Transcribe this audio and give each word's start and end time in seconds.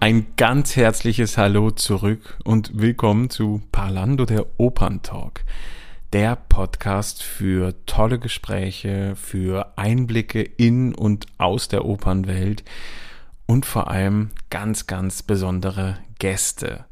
Ein 0.00 0.26
ganz 0.36 0.76
herzliches 0.76 1.38
Hallo 1.38 1.70
zurück 1.70 2.38
und 2.44 2.72
willkommen 2.74 3.30
zu 3.30 3.62
Parlando 3.72 4.26
der 4.26 4.44
Operntalk, 4.58 5.46
der 6.14 6.36
Podcast 6.36 7.24
für 7.24 7.74
tolle 7.86 8.20
Gespräche, 8.20 9.16
für 9.16 9.76
Einblicke 9.76 10.42
in 10.42 10.94
und 10.94 11.26
aus 11.38 11.66
der 11.66 11.84
Opernwelt 11.84 12.62
und 13.46 13.66
vor 13.66 13.90
allem 13.90 14.30
ganz, 14.48 14.86
ganz 14.86 15.24
besondere 15.24 15.98
Gäste. 16.20 16.84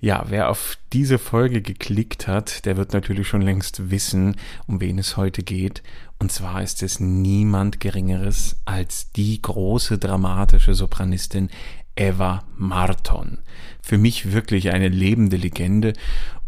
Ja, 0.00 0.24
wer 0.26 0.50
auf 0.50 0.76
diese 0.92 1.20
Folge 1.20 1.62
geklickt 1.62 2.26
hat, 2.26 2.64
der 2.64 2.76
wird 2.76 2.92
natürlich 2.94 3.28
schon 3.28 3.42
längst 3.42 3.92
wissen, 3.92 4.34
um 4.66 4.80
wen 4.80 4.98
es 4.98 5.16
heute 5.16 5.44
geht. 5.44 5.84
Und 6.18 6.32
zwar 6.32 6.60
ist 6.60 6.82
es 6.82 6.98
niemand 6.98 7.78
Geringeres 7.78 8.56
als 8.64 9.12
die 9.12 9.40
große 9.40 9.98
dramatische 9.98 10.74
Sopranistin 10.74 11.48
Eva 11.94 12.42
Marton. 12.56 13.38
Für 13.80 13.98
mich 13.98 14.32
wirklich 14.32 14.72
eine 14.72 14.88
lebende 14.88 15.36
Legende 15.36 15.92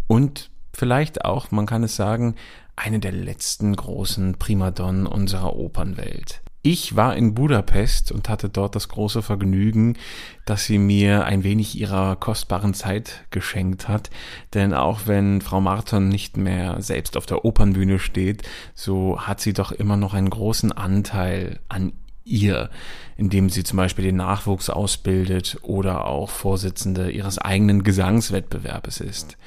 und 0.09 0.50
vielleicht 0.73 1.25
auch, 1.25 1.51
man 1.51 1.67
kann 1.67 1.83
es 1.83 1.97
sagen, 1.97 2.37
eine 2.77 2.99
der 2.99 3.13
letzten 3.13 3.77
großen 3.77 4.39
Primadonnen 4.39 5.07
unserer 5.07 5.57
Opernwelt. 5.57 6.43
Ich 6.63 6.95
war 6.95 7.17
in 7.17 7.33
Budapest 7.33 8.13
und 8.13 8.29
hatte 8.29 8.51
dort 8.51 8.77
das 8.77 8.89
große 8.89 9.23
Vergnügen, 9.23 9.97
dass 10.45 10.67
sie 10.67 10.77
mir 10.77 11.25
ein 11.25 11.43
wenig 11.43 11.79
ihrer 11.79 12.17
kostbaren 12.17 12.75
Zeit 12.75 13.25
geschenkt 13.31 13.89
hat. 13.89 14.11
Denn 14.53 14.75
auch 14.75 15.07
wenn 15.07 15.41
Frau 15.41 15.63
Marton 15.63 16.09
nicht 16.09 16.37
mehr 16.37 16.83
selbst 16.83 17.17
auf 17.17 17.25
der 17.25 17.47
Opernbühne 17.47 17.99
steht, 17.99 18.43
so 18.75 19.23
hat 19.23 19.41
sie 19.41 19.55
doch 19.55 19.73
immer 19.73 19.97
noch 19.97 20.13
einen 20.13 20.29
großen 20.29 20.71
Anteil 20.73 21.61
an 21.71 21.95
ihr, 22.25 22.69
indem 23.17 23.49
sie 23.49 23.65
zum 23.65 23.79
Beispiel 23.79 24.05
den 24.05 24.17
Nachwuchs 24.17 24.69
ausbildet 24.69 25.59
oder 25.63 26.05
auch 26.05 26.29
Vorsitzende 26.29 27.11
ihres 27.11 27.39
eigenen 27.39 27.85
Gesangswettbewerbes 27.85 29.01
ist. 29.01 29.39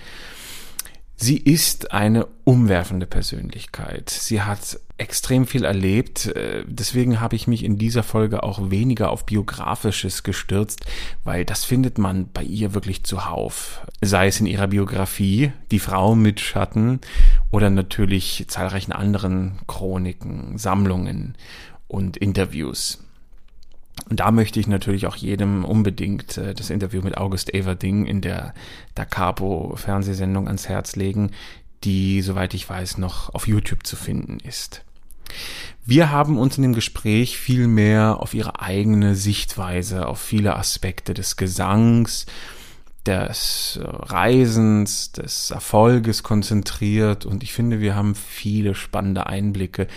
Sie 1.23 1.37
ist 1.37 1.93
eine 1.93 2.27
umwerfende 2.43 3.05
Persönlichkeit. 3.05 4.09
Sie 4.09 4.41
hat 4.41 4.77
extrem 4.97 5.47
viel 5.47 5.63
erlebt. 5.63 6.25
Äh, 6.25 6.65
deswegen 6.67 7.21
habe 7.21 7.37
ich 7.37 7.47
mich 7.47 7.63
in 7.63 7.77
dieser 7.77 8.03
Folge 8.03 8.43
auch 8.43 8.71
weniger 8.71 9.09
auf 9.09 9.25
biografisches 9.25 10.23
gestürzt, 10.23 10.85
weil 11.23 11.45
das 11.45 11.63
findet 11.63 11.97
man 11.97 12.27
bei 12.33 12.43
ihr 12.43 12.73
wirklich 12.73 13.05
zuhauf. 13.05 13.87
Sei 14.01 14.27
es 14.27 14.41
in 14.41 14.47
ihrer 14.47 14.67
Biografie, 14.67 15.53
die 15.71 15.79
Frau 15.79 16.13
mit 16.13 16.41
Schatten 16.41 16.99
oder 17.51 17.69
natürlich 17.69 18.43
zahlreichen 18.49 18.91
anderen 18.91 19.59
Chroniken, 19.65 20.57
Sammlungen 20.57 21.37
und 21.87 22.17
Interviews. 22.17 23.02
Und 24.09 24.19
da 24.19 24.31
möchte 24.31 24.59
ich 24.59 24.67
natürlich 24.67 25.07
auch 25.07 25.15
jedem 25.15 25.65
unbedingt 25.65 26.37
äh, 26.37 26.53
das 26.53 26.69
Interview 26.69 27.01
mit 27.01 27.17
August 27.17 27.53
Everding 27.53 28.05
in 28.05 28.21
der 28.21 28.53
Da 28.95 29.05
Capo 29.05 29.75
Fernsehsendung 29.75 30.47
ans 30.47 30.67
Herz 30.67 30.95
legen, 30.95 31.31
die, 31.83 32.21
soweit 32.21 32.53
ich 32.53 32.69
weiß, 32.69 32.97
noch 32.97 33.33
auf 33.33 33.47
YouTube 33.47 33.85
zu 33.85 33.95
finden 33.95 34.39
ist. 34.39 34.83
Wir 35.85 36.11
haben 36.11 36.37
uns 36.37 36.57
in 36.57 36.63
dem 36.63 36.73
Gespräch 36.73 37.37
viel 37.37 37.67
mehr 37.67 38.19
auf 38.19 38.33
ihre 38.33 38.61
eigene 38.61 39.15
Sichtweise, 39.15 40.07
auf 40.07 40.19
viele 40.19 40.55
Aspekte 40.55 41.13
des 41.13 41.35
Gesangs 41.35 42.25
des 43.05 43.79
Reisens, 43.83 45.11
des 45.11 45.51
Erfolges 45.51 46.23
konzentriert 46.23 47.25
und 47.25 47.43
ich 47.43 47.53
finde, 47.53 47.79
wir 47.79 47.95
haben 47.95 48.15
viele 48.15 48.75
spannende 48.75 49.27
Einblicke 49.27 49.87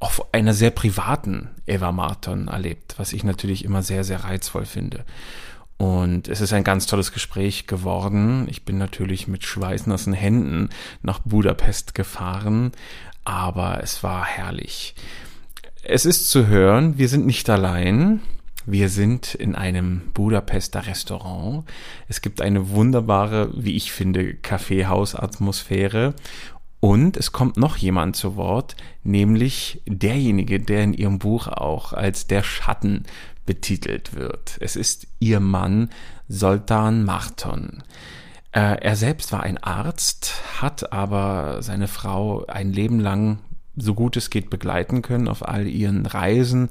auf 0.00 0.34
einer 0.34 0.52
sehr 0.52 0.70
privaten 0.70 1.50
Eva 1.66 1.92
Marton 1.92 2.48
erlebt, 2.48 2.94
was 2.98 3.12
ich 3.12 3.24
natürlich 3.24 3.64
immer 3.64 3.82
sehr, 3.82 4.04
sehr 4.04 4.24
reizvoll 4.24 4.66
finde. 4.66 5.04
Und 5.78 6.28
es 6.28 6.40
ist 6.40 6.52
ein 6.52 6.64
ganz 6.64 6.86
tolles 6.86 7.12
Gespräch 7.12 7.66
geworden. 7.66 8.46
Ich 8.48 8.64
bin 8.64 8.78
natürlich 8.78 9.28
mit 9.28 9.44
schweißnassen 9.44 10.14
Händen 10.14 10.70
nach 11.02 11.18
Budapest 11.20 11.94
gefahren, 11.94 12.72
aber 13.24 13.82
es 13.82 14.02
war 14.02 14.24
herrlich. 14.24 14.94
Es 15.82 16.04
ist 16.04 16.30
zu 16.30 16.46
hören, 16.46 16.98
wir 16.98 17.08
sind 17.08 17.26
nicht 17.26 17.48
allein. 17.50 18.20
Wir 18.66 18.88
sind 18.88 19.34
in 19.36 19.54
einem 19.54 20.10
Budapester 20.12 20.86
Restaurant. 20.86 21.64
Es 22.08 22.20
gibt 22.20 22.40
eine 22.40 22.70
wunderbare, 22.70 23.50
wie 23.54 23.76
ich 23.76 23.92
finde, 23.92 24.34
Kaffeehausatmosphäre. 24.34 26.14
Und 26.80 27.16
es 27.16 27.30
kommt 27.30 27.56
noch 27.56 27.76
jemand 27.76 28.16
zu 28.16 28.36
Wort, 28.36 28.76
nämlich 29.04 29.82
derjenige, 29.86 30.60
der 30.60 30.82
in 30.82 30.94
ihrem 30.94 31.20
Buch 31.20 31.46
auch 31.46 31.92
als 31.92 32.26
der 32.26 32.42
Schatten 32.42 33.04
betitelt 33.46 34.14
wird. 34.14 34.58
Es 34.60 34.74
ist 34.74 35.06
ihr 35.20 35.38
Mann 35.40 35.88
Soltan 36.28 37.04
Marton. 37.04 37.84
Äh, 38.50 38.80
er 38.80 38.96
selbst 38.96 39.30
war 39.32 39.44
ein 39.44 39.58
Arzt, 39.58 40.42
hat 40.60 40.92
aber 40.92 41.62
seine 41.62 41.88
Frau 41.88 42.44
ein 42.46 42.72
Leben 42.72 42.98
lang 42.98 43.38
so 43.76 43.94
gut 43.94 44.16
es 44.16 44.30
geht 44.30 44.50
begleiten 44.50 45.02
können 45.02 45.28
auf 45.28 45.46
all 45.46 45.66
ihren 45.66 46.06
Reisen, 46.06 46.70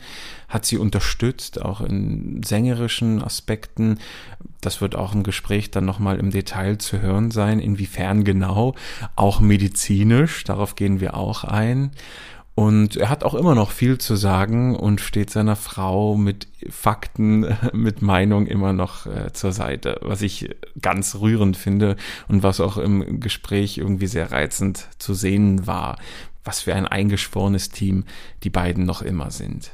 hat 0.50 0.66
sie 0.66 0.78
unterstützt, 0.78 1.62
auch 1.62 1.82
in 1.82 2.42
sängerischen 2.44 3.22
Aspekten. 3.22 4.00
Das 4.62 4.82
wird 4.82 4.96
auch 4.96 5.14
im 5.14 5.24
Gespräch 5.24 5.72
dann 5.72 5.86
nochmal 5.86 6.20
im 6.20 6.32
Detail 6.32 6.78
zu 6.78 7.02
hören 7.02 7.32
sein, 7.32 7.60
inwiefern 7.60 8.24
genau, 8.24 8.76
auch 9.16 9.40
medizinisch, 9.40 10.44
darauf 10.44 10.76
gehen 10.76 11.00
wir 11.00 11.16
auch 11.16 11.44
ein. 11.44 11.92
Und 12.56 12.96
er 12.96 13.10
hat 13.10 13.26
auch 13.26 13.34
immer 13.34 13.54
noch 13.54 13.72
viel 13.72 13.98
zu 13.98 14.16
sagen 14.16 14.78
und 14.78 15.02
steht 15.02 15.30
seiner 15.30 15.58
Frau 15.58 16.16
mit 16.16 16.48
Fakten, 16.70 17.54
mit 17.74 18.02
Meinung 18.02 18.48
immer 18.48 18.72
noch 18.72 19.06
äh, 19.06 19.34
zur 19.34 19.52
Seite, 19.52 20.00
was 20.02 20.22
ich 20.22 20.56
ganz 20.82 21.16
rührend 21.16 21.58
finde 21.58 21.98
und 22.30 22.44
was 22.44 22.62
auch 22.62 22.78
im 22.78 23.20
Gespräch 23.20 23.78
irgendwie 23.78 24.08
sehr 24.08 24.32
reizend 24.32 24.88
zu 25.00 25.14
sehen 25.14 25.68
war, 25.68 25.98
was 26.46 26.62
für 26.62 26.74
ein 26.74 26.88
eingeschworenes 26.88 27.70
Team 27.70 28.06
die 28.44 28.50
beiden 28.50 28.86
noch 28.86 29.02
immer 29.02 29.32
sind. 29.32 29.72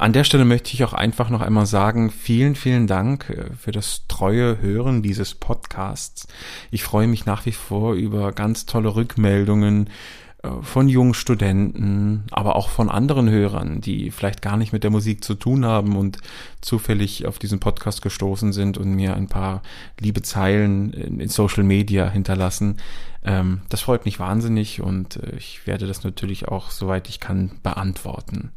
An 0.00 0.14
der 0.14 0.24
Stelle 0.24 0.46
möchte 0.46 0.72
ich 0.72 0.82
auch 0.82 0.94
einfach 0.94 1.28
noch 1.28 1.42
einmal 1.42 1.66
sagen, 1.66 2.10
vielen, 2.10 2.54
vielen 2.54 2.86
Dank 2.86 3.28
äh, 3.28 3.54
für 3.54 3.70
das 3.70 4.06
treue 4.08 4.58
Hören 4.62 5.02
dieses 5.02 5.34
Podcasts. 5.34 6.26
Ich 6.70 6.84
freue 6.84 7.06
mich 7.06 7.26
nach 7.26 7.44
wie 7.44 7.52
vor 7.52 7.92
über 7.92 8.32
ganz 8.32 8.64
tolle 8.64 8.94
Rückmeldungen 8.94 9.90
von 10.62 10.88
jungen 10.88 11.14
Studenten, 11.14 12.24
aber 12.30 12.56
auch 12.56 12.70
von 12.70 12.88
anderen 12.88 13.28
Hörern, 13.28 13.80
die 13.80 14.10
vielleicht 14.10 14.40
gar 14.40 14.56
nicht 14.56 14.72
mit 14.72 14.84
der 14.84 14.90
Musik 14.90 15.22
zu 15.22 15.34
tun 15.34 15.66
haben 15.66 15.96
und 15.96 16.18
zufällig 16.62 17.26
auf 17.26 17.38
diesen 17.38 17.60
Podcast 17.60 18.00
gestoßen 18.00 18.52
sind 18.52 18.78
und 18.78 18.94
mir 18.94 19.14
ein 19.14 19.28
paar 19.28 19.62
liebe 19.98 20.22
Zeilen 20.22 20.92
in 20.92 21.28
Social 21.28 21.62
Media 21.62 22.08
hinterlassen. 22.08 22.78
Ähm, 23.22 23.60
das 23.68 23.82
freut 23.82 24.06
mich 24.06 24.18
wahnsinnig 24.18 24.80
und 24.80 25.16
äh, 25.16 25.36
ich 25.36 25.66
werde 25.66 25.86
das 25.86 26.04
natürlich 26.04 26.48
auch, 26.48 26.70
soweit 26.70 27.08
ich 27.10 27.20
kann, 27.20 27.52
beantworten. 27.62 28.50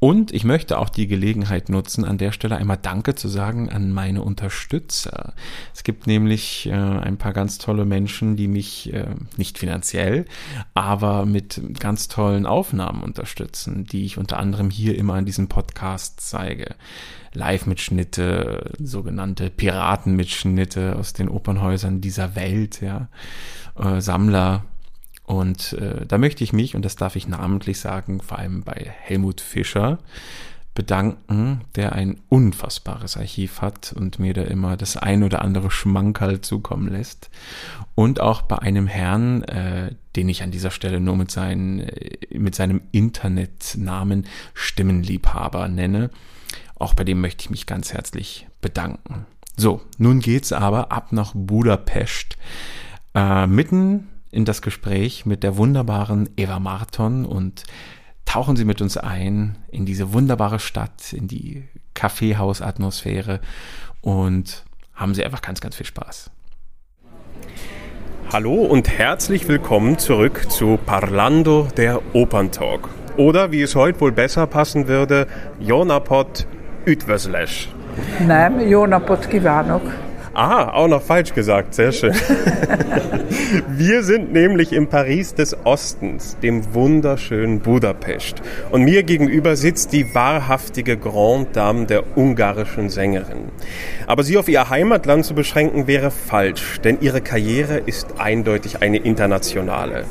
Und 0.00 0.32
ich 0.32 0.44
möchte 0.44 0.78
auch 0.78 0.88
die 0.88 1.06
Gelegenheit 1.06 1.68
nutzen, 1.68 2.06
an 2.06 2.16
der 2.16 2.32
Stelle 2.32 2.56
einmal 2.56 2.78
Danke 2.78 3.14
zu 3.14 3.28
sagen 3.28 3.68
an 3.68 3.92
meine 3.92 4.22
Unterstützer. 4.22 5.34
Es 5.74 5.84
gibt 5.84 6.06
nämlich 6.06 6.66
äh, 6.66 6.72
ein 6.72 7.18
paar 7.18 7.34
ganz 7.34 7.58
tolle 7.58 7.84
Menschen, 7.84 8.34
die 8.34 8.48
mich 8.48 8.94
äh, 8.94 9.04
nicht 9.36 9.58
finanziell, 9.58 10.24
aber 10.72 11.26
mit 11.26 11.60
ganz 11.78 12.08
tollen 12.08 12.46
Aufnahmen 12.46 13.02
unterstützen, 13.02 13.84
die 13.84 14.06
ich 14.06 14.16
unter 14.16 14.38
anderem 14.38 14.70
hier 14.70 14.96
immer 14.96 15.18
in 15.18 15.26
diesem 15.26 15.48
Podcast 15.48 16.20
zeige. 16.20 16.76
Live-Mitschnitte, 17.34 18.72
sogenannte 18.82 19.50
Piratenmitschnitte 19.50 20.96
aus 20.96 21.12
den 21.12 21.28
Opernhäusern 21.28 22.00
dieser 22.00 22.34
Welt, 22.36 22.80
ja, 22.80 23.08
äh, 23.78 24.00
Sammler 24.00 24.64
und 25.30 25.74
äh, 25.74 26.06
da 26.06 26.18
möchte 26.18 26.42
ich 26.42 26.52
mich, 26.52 26.74
und 26.74 26.84
das 26.84 26.96
darf 26.96 27.14
ich 27.14 27.28
namentlich 27.28 27.78
sagen, 27.78 28.20
vor 28.20 28.40
allem 28.40 28.62
bei 28.62 28.92
Helmut 28.98 29.40
Fischer 29.40 30.00
bedanken, 30.74 31.60
der 31.76 31.92
ein 31.92 32.20
unfassbares 32.28 33.16
Archiv 33.16 33.60
hat 33.62 33.92
und 33.92 34.18
mir 34.18 34.34
da 34.34 34.42
immer 34.42 34.76
das 34.76 34.96
ein 34.96 35.22
oder 35.22 35.42
andere 35.42 35.70
Schmankerl 35.70 36.40
zukommen 36.40 36.88
lässt. 36.88 37.30
Und 37.94 38.18
auch 38.18 38.42
bei 38.42 38.58
einem 38.58 38.88
Herrn, 38.88 39.44
äh, 39.44 39.94
den 40.16 40.28
ich 40.28 40.42
an 40.42 40.50
dieser 40.50 40.72
Stelle 40.72 40.98
nur 40.98 41.14
mit, 41.14 41.30
seinen, 41.30 41.78
äh, 41.78 42.18
mit 42.36 42.56
seinem 42.56 42.80
Internetnamen 42.90 44.26
Stimmenliebhaber 44.54 45.68
nenne. 45.68 46.10
Auch 46.74 46.94
bei 46.94 47.04
dem 47.04 47.20
möchte 47.20 47.42
ich 47.44 47.50
mich 47.50 47.66
ganz 47.66 47.92
herzlich 47.92 48.48
bedanken. 48.60 49.26
So, 49.56 49.80
nun 49.96 50.18
geht's 50.18 50.52
aber 50.52 50.90
ab 50.90 51.12
nach 51.12 51.34
Budapest. 51.36 52.36
Äh, 53.14 53.46
mitten 53.46 54.08
in 54.30 54.44
das 54.44 54.62
Gespräch 54.62 55.26
mit 55.26 55.42
der 55.42 55.56
wunderbaren 55.56 56.28
Eva 56.36 56.58
Marton 56.58 57.24
und 57.24 57.64
tauchen 58.24 58.56
Sie 58.56 58.64
mit 58.64 58.80
uns 58.80 58.96
ein 58.96 59.58
in 59.70 59.86
diese 59.86 60.12
wunderbare 60.12 60.58
Stadt, 60.58 61.12
in 61.12 61.26
die 61.28 61.64
Kaffeehausatmosphäre 61.94 63.40
und 64.00 64.64
haben 64.94 65.14
Sie 65.14 65.24
einfach 65.24 65.42
ganz, 65.42 65.60
ganz 65.60 65.76
viel 65.76 65.86
Spaß. 65.86 66.30
Hallo 68.32 68.54
und 68.54 68.88
herzlich 68.88 69.48
willkommen 69.48 69.98
zurück 69.98 70.50
zu 70.50 70.78
Parlando 70.86 71.66
der 71.76 72.00
Operntalk. 72.14 72.88
Oder 73.16 73.50
wie 73.50 73.62
es 73.62 73.74
heute 73.74 74.00
wohl 74.00 74.12
besser 74.12 74.46
passen 74.46 74.86
würde, 74.86 75.26
Jonapod 75.58 76.46
Üdvöslesch. 76.84 77.68
Nem, 78.20 78.60
jó 78.60 78.86
napot 78.86 79.26
kívánok! 79.26 79.82
Ah, 80.32 80.70
auch 80.74 80.86
noch 80.86 81.02
falsch 81.02 81.34
gesagt, 81.34 81.74
sehr 81.74 81.90
schön. 81.90 82.14
Wir 83.68 84.04
sind 84.04 84.32
nämlich 84.32 84.72
im 84.72 84.86
Paris 84.86 85.34
des 85.34 85.56
Ostens, 85.64 86.36
dem 86.40 86.72
wunderschönen 86.72 87.58
Budapest. 87.58 88.40
Und 88.70 88.82
mir 88.82 89.02
gegenüber 89.02 89.56
sitzt 89.56 89.92
die 89.92 90.14
wahrhaftige 90.14 90.96
Grande 90.96 91.50
Dame 91.52 91.86
der 91.86 92.16
ungarischen 92.16 92.90
Sängerin. 92.90 93.48
Aber 94.06 94.22
sie 94.22 94.38
auf 94.38 94.48
ihr 94.48 94.70
Heimatland 94.70 95.24
zu 95.24 95.34
beschränken 95.34 95.88
wäre 95.88 96.12
falsch, 96.12 96.80
denn 96.84 96.98
ihre 97.00 97.20
Karriere 97.20 97.78
ist 97.78 98.20
eindeutig 98.20 98.82
eine 98.82 98.98
internationale. 98.98 100.04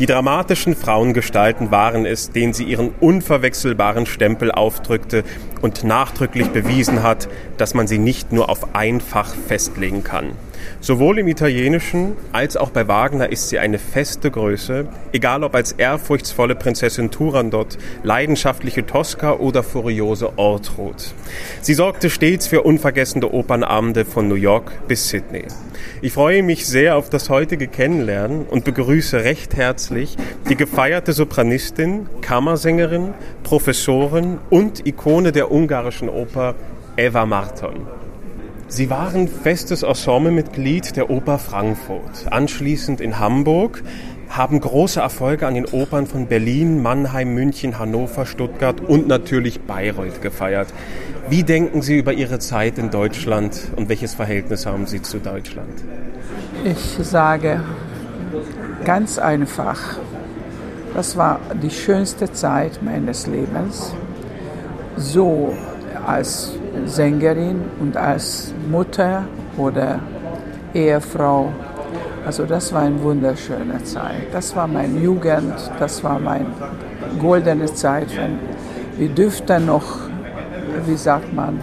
Die 0.00 0.06
dramatischen 0.06 0.74
Frauengestalten 0.74 1.70
waren 1.70 2.06
es, 2.06 2.32
denen 2.32 2.54
sie 2.54 2.64
ihren 2.64 2.90
unverwechselbaren 3.00 4.06
Stempel 4.06 4.50
aufdrückte 4.50 5.22
und 5.60 5.84
nachdrücklich 5.84 6.48
bewiesen 6.48 7.02
hat, 7.02 7.28
dass 7.56 7.74
man 7.74 7.86
sie 7.86 7.98
nicht 7.98 8.32
nur 8.32 8.48
auf 8.48 8.74
einfach 8.74 9.34
festlegen 9.60 10.02
kann. 10.02 10.32
Sowohl 10.80 11.18
im 11.18 11.28
Italienischen 11.28 12.16
als 12.32 12.56
auch 12.56 12.70
bei 12.70 12.88
Wagner 12.88 13.30
ist 13.30 13.50
sie 13.50 13.58
eine 13.58 13.78
feste 13.78 14.30
Größe, 14.30 14.86
egal 15.12 15.44
ob 15.44 15.54
als 15.54 15.72
ehrfurchtsvolle 15.72 16.54
Prinzessin 16.54 17.10
Turandot, 17.10 17.76
leidenschaftliche 18.02 18.86
Tosca 18.86 19.32
oder 19.32 19.62
furiose 19.62 20.38
Ortrud. 20.38 21.12
Sie 21.60 21.74
sorgte 21.74 22.08
stets 22.08 22.46
für 22.46 22.62
unvergessene 22.62 23.30
Opernabende 23.30 24.06
von 24.06 24.28
New 24.28 24.34
York 24.34 24.72
bis 24.88 25.08
Sydney. 25.08 25.44
Ich 26.00 26.14
freue 26.14 26.42
mich 26.42 26.66
sehr 26.66 26.96
auf 26.96 27.10
das 27.10 27.28
heutige 27.28 27.68
Kennenlernen 27.68 28.46
und 28.46 28.64
begrüße 28.64 29.24
recht 29.24 29.56
herzlich 29.56 30.16
die 30.48 30.56
gefeierte 30.56 31.12
Sopranistin, 31.12 32.06
Kammersängerin, 32.22 33.12
Professorin 33.42 34.38
und 34.48 34.86
Ikone 34.86 35.32
der 35.32 35.50
ungarischen 35.50 36.08
Oper 36.08 36.54
Eva 36.96 37.26
Marton. 37.26 37.99
Sie 38.70 38.88
waren 38.88 39.26
festes 39.26 39.82
Ensemblemitglied 39.82 40.94
der 40.96 41.10
Oper 41.10 41.40
Frankfurt, 41.40 42.30
anschließend 42.30 43.00
in 43.00 43.18
Hamburg, 43.18 43.82
haben 44.28 44.60
große 44.60 45.00
Erfolge 45.00 45.48
an 45.48 45.54
den 45.54 45.66
Opern 45.66 46.06
von 46.06 46.28
Berlin, 46.28 46.80
Mannheim, 46.80 47.34
München, 47.34 47.80
Hannover, 47.80 48.26
Stuttgart 48.26 48.80
und 48.80 49.08
natürlich 49.08 49.62
Bayreuth 49.62 50.22
gefeiert. 50.22 50.68
Wie 51.28 51.42
denken 51.42 51.82
Sie 51.82 51.98
über 51.98 52.12
Ihre 52.12 52.38
Zeit 52.38 52.78
in 52.78 52.90
Deutschland 52.90 53.60
und 53.74 53.88
welches 53.88 54.14
Verhältnis 54.14 54.66
haben 54.66 54.86
Sie 54.86 55.02
zu 55.02 55.18
Deutschland? 55.18 55.82
Ich 56.62 56.96
sage 57.04 57.64
ganz 58.84 59.18
einfach, 59.18 59.98
das 60.94 61.16
war 61.16 61.40
die 61.60 61.70
schönste 61.70 62.30
Zeit 62.30 62.84
meines 62.84 63.26
Lebens. 63.26 63.92
So 64.96 65.56
als 66.06 66.52
Sängerin 66.86 67.62
und 67.80 67.96
als 67.96 68.52
Mutter 68.70 69.24
oder 69.56 70.00
Ehefrau. 70.74 71.52
Also 72.24 72.44
das 72.44 72.72
war 72.72 72.82
eine 72.82 73.02
wunderschöne 73.02 73.82
Zeit. 73.84 74.32
Das 74.32 74.54
war 74.54 74.66
meine 74.66 74.98
Jugend, 74.98 75.54
das 75.78 76.04
war 76.04 76.18
meine 76.18 76.46
goldene 77.18 77.66
Zeit. 77.66 78.08
Wir 78.96 79.08
dürften 79.08 79.66
noch, 79.66 80.00
wie 80.86 80.96
sagt 80.96 81.32
man, 81.32 81.58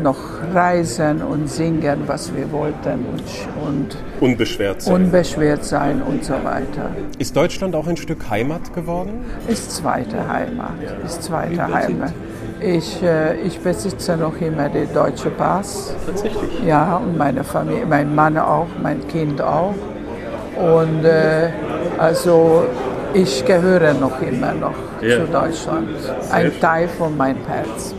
noch 0.00 0.18
reisen 0.54 1.22
und 1.22 1.48
singen, 1.48 2.02
was 2.06 2.34
wir 2.34 2.50
wollten 2.50 3.04
und, 3.06 3.66
und 3.66 3.96
unbeschwert 4.20 4.82
sein. 4.82 4.94
unbeschwert 4.94 5.64
sein 5.64 6.02
und 6.02 6.24
so 6.24 6.34
weiter. 6.34 6.90
Ist 7.18 7.36
Deutschland 7.36 7.74
auch 7.74 7.86
ein 7.86 7.96
Stück 7.96 8.30
Heimat 8.30 8.72
geworden? 8.74 9.24
Ist 9.48 9.70
zweite 9.72 10.26
Heimat. 10.28 10.72
Ist 11.04 11.24
zweite 11.24 11.66
Heimat. 11.72 12.12
Ich, 12.64 13.02
äh, 13.02 13.34
ich 13.40 13.58
besitze 13.58 14.16
noch 14.16 14.40
immer 14.40 14.68
den 14.68 14.92
deutschen 14.94 15.34
Pass. 15.36 15.94
Tatsächlich? 16.06 16.50
Ja, 16.66 16.96
und 16.98 17.18
meine 17.18 17.42
Familie, 17.42 17.84
mein 17.86 18.14
Mann 18.14 18.38
auch, 18.38 18.66
mein 18.82 19.06
Kind 19.08 19.40
auch. 19.40 19.74
Und 20.56 21.04
äh, 21.04 21.48
also 21.98 22.64
ich 23.14 23.44
gehöre 23.44 23.94
noch 23.94 24.20
immer 24.22 24.52
noch 24.52 24.74
Ja. 25.00 25.16
zu 25.24 25.32
Deutschland. 25.32 25.88
Ein 26.30 26.52
Teil 26.60 26.88
von 26.88 27.16
meinem 27.16 27.44
Herz. 27.48 27.94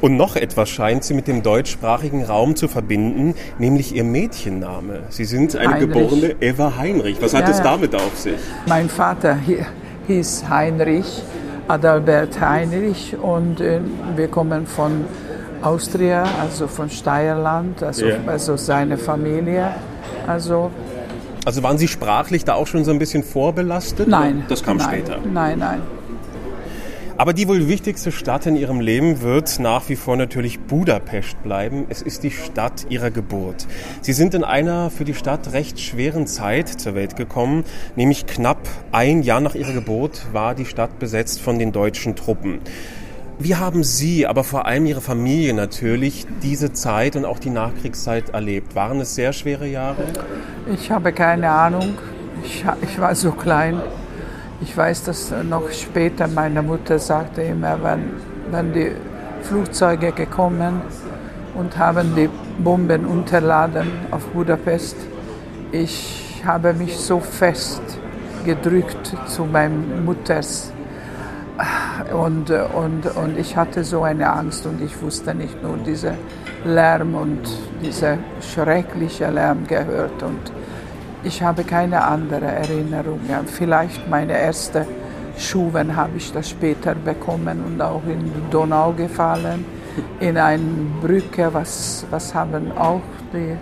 Und 0.00 0.16
noch 0.16 0.34
etwas 0.34 0.70
scheint 0.70 1.04
sie 1.04 1.12
mit 1.14 1.28
dem 1.28 1.42
deutschsprachigen 1.42 2.24
Raum 2.24 2.56
zu 2.56 2.68
verbinden, 2.68 3.34
nämlich 3.58 3.94
ihr 3.94 4.02
Mädchenname. 4.04 5.00
Sie 5.10 5.24
sind 5.26 5.54
eine 5.56 5.74
Heinrich. 5.74 5.88
geborene 5.92 6.34
Eva 6.40 6.72
Heinrich. 6.78 7.18
Was 7.20 7.34
hat 7.34 7.42
Ja, 7.44 7.50
es 7.50 7.58
ja. 7.58 7.64
damit 7.64 7.94
auf 7.94 8.16
sich? 8.16 8.38
Mein 8.66 8.88
Vater 8.88 9.36
hi- 9.46 9.66
hieß 10.06 10.44
Heinrich, 10.48 11.22
Adalbert 11.70 12.40
Heinrich 12.40 13.16
und 13.20 13.60
äh, 13.60 13.80
wir 14.16 14.28
kommen 14.28 14.66
von 14.66 15.04
Austria, 15.62 16.24
also 16.40 16.66
von 16.66 16.90
Steierland, 16.90 17.82
also, 17.82 18.06
Ja. 18.06 18.16
also 18.26 18.56
seine 18.56 18.98
Familie. 18.98 19.68
Also 20.26 20.70
Also 21.44 21.62
waren 21.62 21.78
Sie 21.78 21.88
sprachlich 21.88 22.44
da 22.44 22.54
auch 22.54 22.66
schon 22.66 22.84
so 22.84 22.90
ein 22.90 22.98
bisschen 22.98 23.22
vorbelastet? 23.22 24.08
nein. 24.08 24.44
Das 24.48 24.62
kam 24.62 24.78
nein, 24.78 24.86
später. 24.88 25.18
Nein, 25.32 25.58
nein. 25.58 25.80
Aber 27.20 27.34
die 27.34 27.48
wohl 27.48 27.68
wichtigste 27.68 28.12
Stadt 28.12 28.46
in 28.46 28.56
ihrem 28.56 28.80
Leben 28.80 29.20
wird 29.20 29.60
nach 29.60 29.90
wie 29.90 29.96
vor 29.96 30.16
natürlich 30.16 30.58
Budapest 30.58 31.42
bleiben. 31.42 31.84
Es 31.90 32.00
ist 32.00 32.22
die 32.22 32.30
Stadt 32.30 32.86
ihrer 32.88 33.10
Geburt. 33.10 33.66
Sie 34.00 34.14
sind 34.14 34.32
in 34.32 34.42
einer 34.42 34.88
für 34.88 35.04
die 35.04 35.12
Stadt 35.12 35.52
recht 35.52 35.78
schweren 35.78 36.26
Zeit 36.26 36.68
zur 36.68 36.94
Welt 36.94 37.16
gekommen, 37.16 37.64
nämlich 37.94 38.24
knapp 38.24 38.66
ein 38.90 39.20
Jahr 39.20 39.42
nach 39.42 39.54
ihrer 39.54 39.74
Geburt 39.74 40.28
war 40.32 40.54
die 40.54 40.64
Stadt 40.64 40.98
besetzt 40.98 41.42
von 41.42 41.58
den 41.58 41.72
deutschen 41.72 42.16
Truppen. 42.16 42.60
Wie 43.38 43.54
haben 43.54 43.84
Sie, 43.84 44.26
aber 44.26 44.42
vor 44.42 44.64
allem 44.64 44.86
Ihre 44.86 45.02
Familie 45.02 45.52
natürlich, 45.52 46.26
diese 46.42 46.72
Zeit 46.72 47.16
und 47.16 47.26
auch 47.26 47.38
die 47.38 47.50
Nachkriegszeit 47.50 48.30
erlebt? 48.30 48.74
Waren 48.74 48.98
es 48.98 49.14
sehr 49.14 49.34
schwere 49.34 49.66
Jahre? 49.66 50.04
Ich 50.72 50.90
habe 50.90 51.12
keine 51.12 51.50
Ahnung. 51.50 51.98
Ich, 52.42 52.64
ich 52.80 52.98
war 52.98 53.14
so 53.14 53.32
klein. 53.32 53.82
Ich 54.62 54.76
weiß, 54.76 55.04
dass 55.04 55.32
noch 55.48 55.70
später 55.70 56.28
meine 56.28 56.62
Mutter 56.62 56.98
sagte 56.98 57.42
immer, 57.42 57.82
wenn, 57.82 58.10
wenn 58.50 58.72
die 58.72 58.92
Flugzeuge 59.42 60.12
gekommen 60.12 60.82
und 61.54 61.78
haben 61.78 62.14
die 62.14 62.28
Bomben 62.62 63.06
unterladen 63.06 63.90
auf 64.10 64.26
Budapest. 64.28 64.96
Ich 65.72 66.42
habe 66.44 66.74
mich 66.74 66.98
so 66.98 67.20
fest 67.20 67.80
gedrückt 68.44 69.14
zu 69.26 69.44
meiner 69.44 69.96
Mutters 70.04 70.72
und, 72.12 72.50
und, 72.50 73.06
und 73.16 73.38
ich 73.38 73.56
hatte 73.56 73.84
so 73.84 74.02
eine 74.02 74.30
Angst 74.30 74.66
und 74.66 74.82
ich 74.82 75.00
wusste 75.00 75.34
nicht 75.34 75.62
nur 75.62 75.76
dieser 75.78 76.14
Lärm 76.64 77.14
und 77.14 77.40
dieser 77.82 78.18
schreckliche 78.40 79.30
Lärm 79.30 79.66
gehört 79.66 80.22
und 80.22 80.52
ich 81.22 81.42
habe 81.42 81.64
keine 81.64 82.02
andere 82.02 82.46
Erinnerungen. 82.46 83.46
Vielleicht 83.46 84.08
meine 84.08 84.38
erste 84.38 84.86
Schuhe 85.36 85.84
habe 85.94 86.16
ich 86.16 86.32
das 86.32 86.48
später 86.50 86.94
bekommen 86.94 87.62
und 87.66 87.80
auch 87.80 88.02
in 88.06 88.24
die 88.24 88.50
Donau 88.50 88.92
gefallen, 88.92 89.64
in 90.20 90.36
eine 90.36 90.62
Brücke, 91.00 91.52
was, 91.52 92.06
was 92.10 92.34
haben 92.34 92.72
auch 92.76 93.00
die 93.32 93.56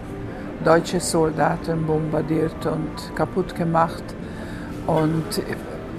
deutschen 0.64 1.00
Soldaten 1.00 1.86
bombardiert 1.86 2.66
und 2.66 3.14
kaputt 3.14 3.54
gemacht. 3.54 4.02
Und 4.86 5.42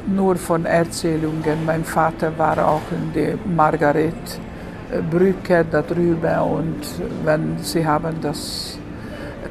nur 0.07 0.35
von 0.35 0.65
Erzählungen. 0.65 1.65
Mein 1.65 1.83
Vater 1.83 2.31
war 2.37 2.57
auch 2.67 2.91
in 2.91 3.11
der 3.13 3.37
Margaret-Brücke 3.45 5.65
da 5.69 5.81
drüber 5.81 6.43
und 6.43 6.81
wenn 7.23 7.57
sie 7.59 7.85
haben 7.85 8.15
das 8.21 8.77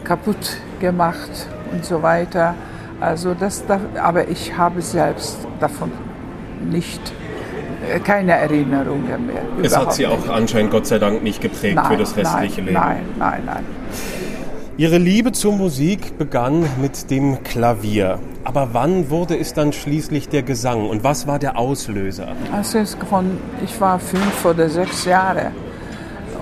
kaputt 0.05 0.57
gemacht 0.81 1.49
und 1.73 1.85
so 1.85 2.03
weiter. 2.03 2.55
Also 3.01 3.35
das, 3.35 3.65
da- 3.67 3.81
aber 4.03 4.29
ich 4.29 4.57
habe 4.57 4.83
selbst 4.83 5.39
davon 5.61 5.93
nicht 6.71 7.01
äh, 7.95 8.01
keine 8.01 8.33
Erinnerungen 8.33 9.27
mehr. 9.27 9.43
Es 9.63 9.77
hat 9.77 9.93
Sie 9.93 10.07
auch 10.07 10.19
nicht. 10.19 10.31
anscheinend 10.31 10.71
Gott 10.73 10.87
sei 10.87 10.99
Dank 10.99 11.23
nicht 11.23 11.41
geprägt 11.41 11.77
nein, 11.77 11.87
für 11.87 11.97
das 11.97 12.17
restliche 12.17 12.61
nein, 12.63 12.67
Leben. 12.67 12.75
Nein, 12.81 13.03
nein, 13.19 13.43
nein. 13.47 13.65
Ihre 14.77 14.99
Liebe 14.99 15.33
zur 15.33 15.53
Musik 15.55 16.19
begann 16.19 16.65
mit 16.81 17.11
dem 17.11 17.43
Klavier. 17.43 18.19
Aber 18.45 18.71
wann 18.73 19.11
wurde 19.11 19.37
es 19.37 19.53
dann 19.53 19.73
schließlich 19.73 20.29
der 20.29 20.43
Gesang 20.43 20.89
und 20.89 21.05
was 21.05 21.27
war 21.27 21.39
der 21.39 21.59
Auslöser? 21.59 22.29
Also 22.53 22.79
es 22.79 22.97
von, 23.11 23.39
ich 23.65 23.81
war 23.81 23.99
fünf 23.99 24.45
oder 24.45 24.69
sechs 24.69 25.05
Jahre 25.05 25.51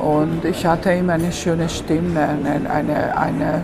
und 0.00 0.44
ich 0.44 0.64
hatte 0.64 0.92
immer 0.92 1.14
eine 1.14 1.32
schöne 1.32 1.68
Stimme, 1.68 2.20
eine, 2.28 2.70
eine, 2.70 3.16
eine 3.18 3.62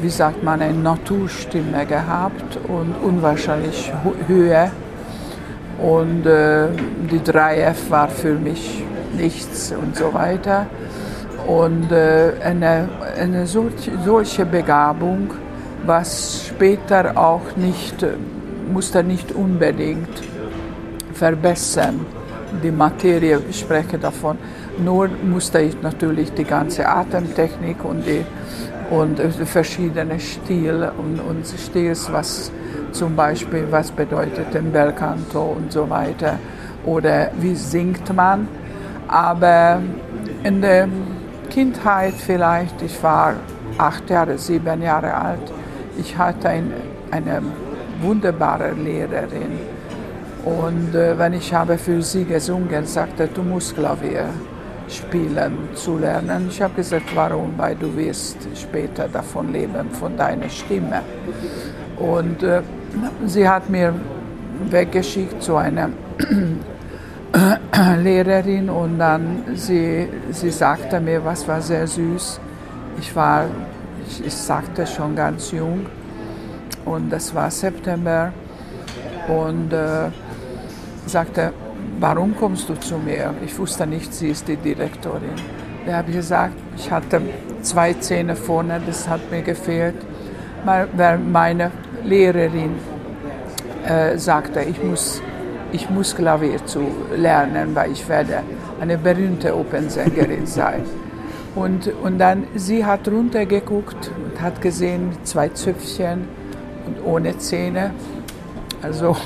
wie 0.00 0.10
sagt 0.10 0.42
man, 0.42 0.60
eine 0.60 0.78
Naturstimme 0.78 1.86
gehabt 1.86 2.58
und 2.68 2.94
unwahrscheinlich 3.02 3.92
Höhe. 4.26 4.70
Und 5.82 6.26
äh, 6.26 6.68
die 7.10 7.20
3F 7.20 7.90
war 7.90 8.08
für 8.08 8.34
mich 8.34 8.82
nichts 9.16 9.72
und 9.72 9.96
so 9.96 10.12
weiter. 10.14 10.66
Und 11.46 11.92
äh, 11.92 12.32
eine, 12.42 12.88
eine 13.18 13.46
solche, 13.46 13.92
solche 14.04 14.46
Begabung, 14.46 15.30
was 15.84 16.46
später 16.48 17.16
auch 17.16 17.56
nicht, 17.56 18.04
musste 18.72 19.04
nicht 19.04 19.32
unbedingt 19.32 20.22
verbessern. 21.12 22.00
Die 22.62 22.70
Materie, 22.70 23.40
ich 23.48 23.60
spreche 23.60 23.98
davon, 23.98 24.38
nur 24.78 25.08
musste 25.08 25.60
ich 25.60 25.80
natürlich 25.82 26.32
die 26.32 26.44
ganze 26.44 26.88
Atemtechnik 26.88 27.84
und 27.84 28.06
die 28.06 28.24
und 28.90 29.20
verschiedene 29.20 30.18
Stile 30.20 30.92
und, 30.96 31.20
und 31.20 31.46
Stils, 31.46 32.10
was 32.12 32.52
zum 32.92 33.16
Beispiel, 33.16 33.66
was 33.70 33.90
bedeutet 33.90 34.54
ein 34.54 34.72
Belcanto 34.72 35.56
und 35.56 35.72
so 35.72 35.88
weiter 35.88 36.38
oder 36.84 37.30
wie 37.38 37.54
singt 37.54 38.14
man. 38.14 38.48
Aber 39.08 39.80
in 40.42 40.60
der 40.60 40.88
Kindheit 41.50 42.14
vielleicht, 42.14 42.80
ich 42.82 43.02
war 43.02 43.34
acht 43.78 44.08
Jahre, 44.10 44.38
sieben 44.38 44.82
Jahre 44.82 45.14
alt, 45.14 45.52
ich 45.98 46.16
hatte 46.16 46.48
ein, 46.48 46.72
eine 47.10 47.42
wunderbare 48.00 48.72
Lehrerin. 48.72 49.58
Und 50.44 50.94
äh, 50.94 51.18
wenn 51.18 51.32
ich 51.32 51.52
habe 51.52 51.76
für 51.76 52.00
sie 52.02 52.24
gesungen, 52.24 52.86
sagte, 52.86 53.26
du 53.26 53.42
musst 53.42 53.74
Klavier 53.74 54.28
spielen 54.88 55.68
zu 55.74 55.98
lernen. 55.98 56.48
Ich 56.50 56.62
habe 56.62 56.74
gesagt, 56.74 57.14
warum? 57.14 57.54
Weil 57.56 57.74
du 57.76 57.94
wirst 57.96 58.36
später 58.54 59.08
davon 59.08 59.52
leben, 59.52 59.90
von 59.90 60.16
deiner 60.16 60.48
Stimme. 60.48 61.02
Und 61.98 62.42
äh, 62.42 62.62
sie 63.26 63.48
hat 63.48 63.68
mir 63.68 63.94
weggeschickt 64.70 65.42
zu 65.42 65.56
einer 65.56 65.90
Lehrerin 68.02 68.70
und 68.70 68.98
dann 68.98 69.42
sie, 69.54 70.08
sie 70.30 70.50
sagte 70.50 71.00
mir, 71.00 71.24
was 71.24 71.46
war 71.46 71.60
sehr 71.60 71.86
süß. 71.86 72.40
Ich 72.98 73.14
war, 73.14 73.44
ich, 74.06 74.24
ich 74.24 74.34
sagte 74.34 74.86
schon 74.86 75.14
ganz 75.14 75.52
jung 75.52 75.86
und 76.84 77.10
das 77.10 77.34
war 77.34 77.50
September 77.50 78.32
und 79.28 79.72
äh, 79.72 80.10
sagte, 81.06 81.52
warum 82.00 82.36
kommst 82.36 82.68
du 82.68 82.74
zu 82.74 82.98
mir? 82.98 83.34
Ich 83.44 83.58
wusste 83.58 83.86
nicht, 83.86 84.12
sie 84.12 84.28
ist 84.28 84.48
die 84.48 84.56
Direktorin. 84.56 85.34
Da 85.86 85.98
habe 85.98 86.10
ich 86.10 86.16
gesagt, 86.16 86.54
ich 86.76 86.90
hatte 86.90 87.20
zwei 87.62 87.92
Zähne 87.94 88.36
vorne, 88.36 88.80
das 88.84 89.08
hat 89.08 89.30
mir 89.30 89.42
gefehlt, 89.42 89.96
weil 90.64 91.18
meine 91.18 91.70
Lehrerin 92.04 92.74
äh, 93.86 94.18
sagte, 94.18 94.62
ich 94.62 94.82
muss 94.82 95.22
ich 95.72 95.90
muss 95.90 96.14
Klavier 96.14 96.64
zu 96.64 96.80
lernen, 97.16 97.74
weil 97.74 97.92
ich 97.92 98.08
werde 98.08 98.42
eine 98.80 98.96
berühmte 98.96 99.56
Opernsängerin 99.56 100.46
sein. 100.60 100.84
Und, 101.54 101.88
und 102.02 102.18
dann, 102.18 102.44
sie 102.54 102.84
hat 102.84 103.08
runtergeguckt 103.08 104.10
und 104.24 104.40
hat 104.40 104.60
gesehen, 104.60 105.12
zwei 105.24 105.48
Zöpfchen 105.48 106.28
und 106.86 107.04
ohne 107.04 107.38
Zähne. 107.38 107.92
Also 108.82 109.16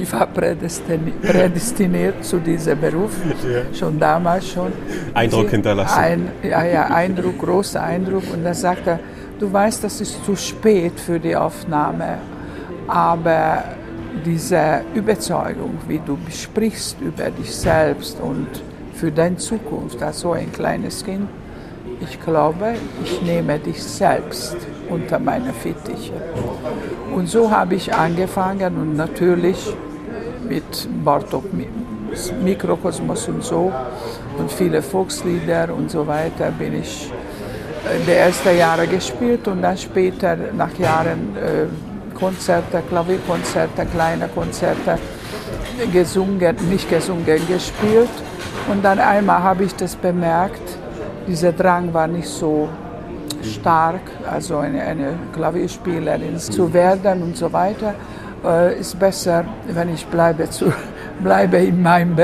ich 0.00 0.12
war 0.12 0.26
prädestiniert 0.26 2.24
zu 2.24 2.38
diesem 2.38 2.80
Beruf, 2.80 3.12
ja. 3.44 3.74
schon 3.74 3.98
damals 3.98 4.48
schon. 4.48 4.72
Eindruck 5.14 5.46
sie, 5.46 5.50
hinterlassen. 5.50 5.98
Ein, 5.98 6.28
ja, 6.42 6.64
ja, 6.64 6.86
Eindruck, 6.86 7.38
großer 7.38 7.82
Eindruck. 7.82 8.24
Und 8.32 8.44
dann 8.44 8.54
sagte 8.54 8.90
er, 8.90 9.00
du 9.38 9.52
weißt, 9.52 9.84
das 9.84 10.00
ist 10.00 10.24
zu 10.24 10.36
spät 10.36 10.98
für 10.98 11.18
die 11.18 11.36
Aufnahme, 11.36 12.18
aber 12.86 13.64
diese 14.24 14.82
Überzeugung, 14.94 15.78
wie 15.88 16.00
du 16.04 16.18
sprichst 16.30 17.00
über 17.00 17.30
dich 17.30 17.54
selbst 17.54 18.20
und 18.20 18.48
für 18.94 19.10
deine 19.10 19.36
Zukunft 19.36 20.02
als 20.02 20.20
so 20.20 20.32
ein 20.32 20.52
kleines 20.52 21.04
Kind, 21.04 21.28
ich 22.00 22.20
glaube, 22.20 22.74
ich 23.04 23.22
nehme 23.22 23.58
dich 23.58 23.82
selbst 23.82 24.56
unter 24.88 25.18
meine 25.18 25.52
Fittiche. 25.52 26.12
Und 27.14 27.28
so 27.28 27.50
habe 27.50 27.74
ich 27.74 27.92
angefangen 27.92 28.76
und 28.76 28.96
natürlich 28.96 29.74
mit 30.50 30.88
Bartok 31.04 31.44
Mikrokosmos 32.42 33.28
und 33.28 33.44
so 33.44 33.72
und 34.36 34.50
viele 34.50 34.82
Volkslieder 34.82 35.68
und 35.72 35.90
so 35.90 36.04
weiter 36.06 36.50
bin 36.50 36.80
ich 36.80 37.08
äh, 37.86 38.04
die 38.04 38.16
ersten 38.26 38.58
Jahre 38.58 38.88
gespielt 38.88 39.46
und 39.46 39.62
dann 39.62 39.78
später 39.78 40.36
nach 40.56 40.76
Jahren 40.76 41.36
äh, 41.36 42.16
Konzerte, 42.18 42.82
Klavierkonzerte, 42.88 43.86
kleine 43.86 44.26
Konzerte 44.28 44.98
gesungen, 45.92 46.56
nicht 46.68 46.90
gesungen, 46.90 47.24
gespielt. 47.24 48.16
Und 48.70 48.84
dann 48.84 48.98
einmal 48.98 49.42
habe 49.42 49.64
ich 49.64 49.74
das 49.74 49.94
bemerkt, 49.94 50.66
dieser 51.28 51.52
Drang 51.52 51.94
war 51.94 52.08
nicht 52.08 52.28
so 52.28 52.68
stark, 53.42 54.02
also 54.28 54.58
eine, 54.58 54.82
eine 54.82 55.18
Klavierspielerin 55.32 56.38
zu 56.38 56.72
werden 56.72 57.22
und 57.22 57.36
so 57.36 57.52
weiter. 57.52 57.94
Äh, 58.44 58.80
ist 58.80 58.98
besser, 58.98 59.44
wenn 59.68 59.92
ich 59.92 60.06
bleibe, 60.06 60.48
zu, 60.48 60.72
bleibe 61.22 61.58
in 61.58 61.82
meinem 61.82 62.16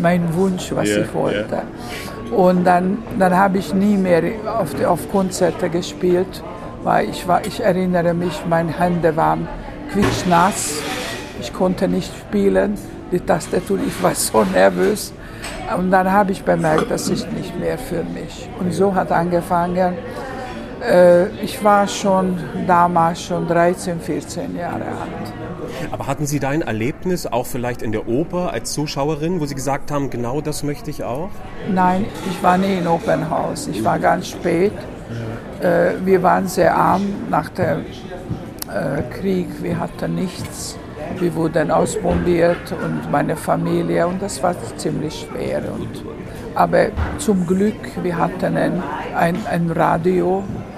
mein, 0.00 0.34
Wunsch, 0.34 0.72
was 0.74 0.88
yeah, 0.88 1.02
ich 1.02 1.14
wollte. 1.14 1.54
Yeah. 1.54 2.36
Und 2.36 2.64
dann, 2.64 2.98
dann 3.18 3.36
habe 3.36 3.58
ich 3.58 3.74
nie 3.74 3.96
mehr 3.96 4.22
auf, 4.46 4.84
auf 4.84 5.10
Konzerte 5.10 5.68
gespielt 5.68 6.42
weil 6.82 7.10
ich, 7.10 7.26
war, 7.26 7.44
ich 7.44 7.60
erinnere 7.60 8.14
mich, 8.14 8.44
meine 8.48 8.78
Hände 8.78 9.16
waren 9.16 9.46
quietschnass, 9.92 10.74
ich 11.40 11.52
konnte 11.52 11.88
nicht 11.88 12.12
spielen, 12.16 12.74
die 13.12 13.20
Tastatur, 13.20 13.78
ich 13.86 14.02
war 14.02 14.14
so 14.14 14.44
nervös. 14.44 15.12
Und 15.76 15.90
dann 15.90 16.10
habe 16.10 16.32
ich 16.32 16.42
bemerkt, 16.42 16.90
das 16.90 17.08
ist 17.08 17.30
nicht 17.32 17.58
mehr 17.58 17.78
für 17.78 18.02
mich. 18.02 18.48
Und 18.58 18.72
so 18.72 18.94
hat 18.94 19.12
angefangen, 19.12 19.94
ich 21.42 21.62
war 21.62 21.86
schon 21.86 22.38
damals 22.66 23.22
schon 23.22 23.46
13, 23.46 24.00
14 24.00 24.56
Jahre 24.56 24.84
alt. 24.84 25.32
Aber 25.92 26.06
hatten 26.06 26.26
Sie 26.26 26.40
da 26.40 26.50
ein 26.50 26.62
Erlebnis, 26.62 27.26
auch 27.26 27.46
vielleicht 27.46 27.82
in 27.82 27.92
der 27.92 28.08
Oper 28.08 28.52
als 28.52 28.72
Zuschauerin, 28.72 29.40
wo 29.40 29.46
Sie 29.46 29.54
gesagt 29.54 29.90
haben, 29.90 30.10
genau 30.10 30.40
das 30.40 30.62
möchte 30.62 30.90
ich 30.90 31.04
auch? 31.04 31.30
Nein, 31.72 32.06
ich 32.28 32.42
war 32.42 32.58
nie 32.58 32.78
in 32.78 32.86
Opernhaus. 32.86 33.68
Ich 33.68 33.84
war 33.84 33.98
ganz 33.98 34.28
spät. 34.28 34.72
Äh, 35.60 35.92
wir 36.04 36.22
waren 36.22 36.48
sehr 36.48 36.74
arm 36.74 37.02
nach 37.28 37.48
dem 37.50 37.84
äh, 38.68 39.02
Krieg, 39.10 39.48
wir 39.62 39.78
hatten 39.78 40.14
nichts. 40.14 40.78
Wir 41.18 41.34
wurden 41.34 41.70
ausbombiert 41.70 42.72
und 42.72 43.10
meine 43.10 43.36
Familie 43.36 44.06
und 44.06 44.22
das 44.22 44.42
war 44.42 44.54
ziemlich 44.76 45.26
schwer. 45.28 45.60
Und, 45.72 46.04
aber 46.54 46.86
zum 47.18 47.46
Glück, 47.46 48.02
wir 48.02 48.16
hatten 48.16 48.56
ein, 48.56 48.82
ein, 49.16 49.36
ein 49.50 49.70
Radio 49.72 50.44
äh, 50.44 50.69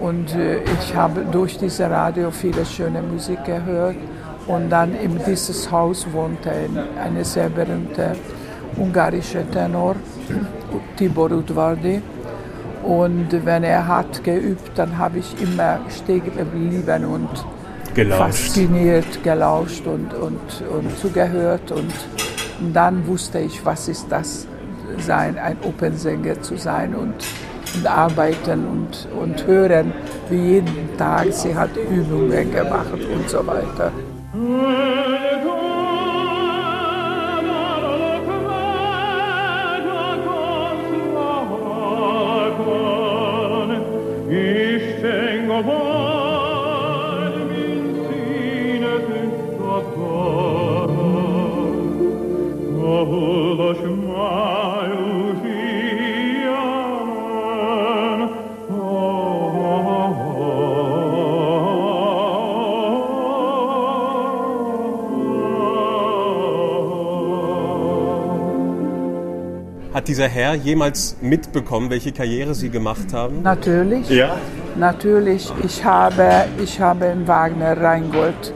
und 0.00 0.34
äh, 0.34 0.60
ich 0.80 0.94
habe 0.94 1.24
durch 1.30 1.58
dieses 1.58 1.80
Radio 1.80 2.30
viele 2.30 2.64
schöne 2.64 3.02
Musik 3.02 3.44
gehört. 3.44 3.96
Und 4.46 4.70
dann 4.70 4.94
in 4.94 5.20
dieses 5.26 5.70
Haus 5.70 6.06
wohnte 6.12 6.50
ein, 6.50 7.22
sehr 7.22 7.50
berühmte 7.50 8.12
ungarische 8.76 9.44
Tenor, 9.50 9.96
Tibor 10.96 11.30
Udvardi. 11.30 12.00
Und 12.82 13.28
wenn 13.44 13.64
er 13.64 13.86
hat 13.86 14.24
geübt, 14.24 14.70
dann 14.76 14.96
habe 14.96 15.18
ich 15.18 15.42
immer 15.42 15.80
stehen 15.90 16.24
geblieben 16.24 17.04
und 17.04 17.28
gelauscht. 17.94 18.22
fasziniert 18.22 19.22
gelauscht 19.22 19.86
und, 19.86 20.14
und, 20.14 20.40
und 20.70 20.98
zugehört. 20.98 21.70
Und, 21.70 21.92
dann 22.72 23.06
wusste 23.06 23.38
ich, 23.38 23.64
was 23.64 23.88
ist 23.88 24.06
das 24.10 24.46
sein, 24.98 25.38
ein 25.38 25.56
Opernsänger 25.62 26.40
zu 26.42 26.56
sein 26.56 26.94
und 26.94 27.14
arbeiten 27.84 28.66
und, 28.66 29.08
und 29.20 29.46
hören, 29.46 29.92
wie 30.28 30.54
jeden 30.54 30.96
Tag 30.96 31.32
sie 31.32 31.54
hat 31.54 31.70
Übungen 31.76 32.50
gemacht 32.50 32.92
und 32.92 33.28
so 33.28 33.46
weiter. 33.46 33.92
Dieser 70.18 70.30
Herr 70.30 70.54
jemals 70.54 71.16
mitbekommen, 71.20 71.90
welche 71.90 72.10
Karriere 72.10 72.52
Sie 72.52 72.70
gemacht 72.70 73.12
haben? 73.12 73.40
Natürlich. 73.42 74.10
Ja. 74.10 74.36
Natürlich. 74.74 75.48
Ich 75.64 75.84
habe, 75.84 76.46
ich 76.60 76.80
habe 76.80 77.04
in 77.06 77.28
Wagner 77.28 77.80
Rheingold 77.80 78.52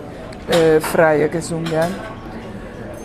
äh, 0.49 0.81
Freie 0.81 1.29
gesungen. 1.29 1.95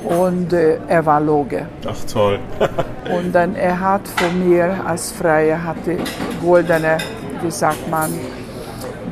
und 0.03 0.53
äh, 0.53 0.79
er 0.87 1.05
war 1.05 1.21
Loge. 1.21 1.67
Ach 1.87 2.03
toll. 2.11 2.39
und 3.15 3.31
dann 3.35 3.55
er 3.55 3.79
hat 3.79 4.07
von 4.07 4.49
mir 4.49 4.83
als 4.87 5.11
Freier 5.11 5.63
hat 5.63 5.77
die 5.85 5.99
goldene, 6.43 6.97
wie 7.43 7.51
sagt 7.51 7.87
man, 7.91 8.11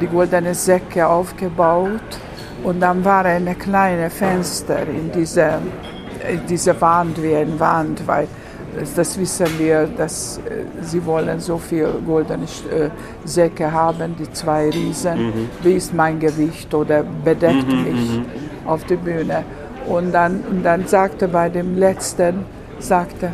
die 0.01 0.07
goldene 0.07 0.55
Säcke 0.55 1.05
aufgebaut 1.05 2.09
und 2.63 2.79
dann 2.79 3.05
war 3.05 3.25
ein 3.25 3.55
kleines 3.59 4.11
Fenster 4.11 4.87
in 4.87 5.11
dieser 5.11 5.59
in 6.27 6.41
diese 6.49 6.81
Wand 6.81 7.21
wie 7.21 7.35
eine 7.35 7.59
Wand, 7.59 8.07
weil 8.07 8.27
das 8.95 9.17
wissen 9.19 9.47
wir, 9.57 9.87
dass 9.97 10.37
äh, 10.37 10.65
sie 10.81 11.05
wollen 11.05 11.39
so 11.39 11.57
viel 11.57 11.87
goldene 12.05 12.45
äh, 12.45 12.89
Säcke 13.23 13.71
haben, 13.71 14.15
die 14.17 14.31
zwei 14.33 14.69
Riesen. 14.69 15.27
Mhm. 15.27 15.49
Wie 15.63 15.73
ist 15.73 15.93
mein 15.93 16.19
Gewicht 16.19 16.73
oder 16.73 17.03
bedeckt 17.03 17.67
mhm, 17.67 17.83
mich 17.83 18.17
mhm. 18.17 18.25
auf 18.65 18.83
der 18.85 18.97
Bühne? 18.97 19.43
Und 19.87 20.11
dann, 20.11 20.43
und 20.49 20.63
dann 20.63 20.87
sagte 20.87 21.27
bei 21.27 21.49
dem 21.49 21.77
letzten, 21.77 22.45
sagte, 22.79 23.31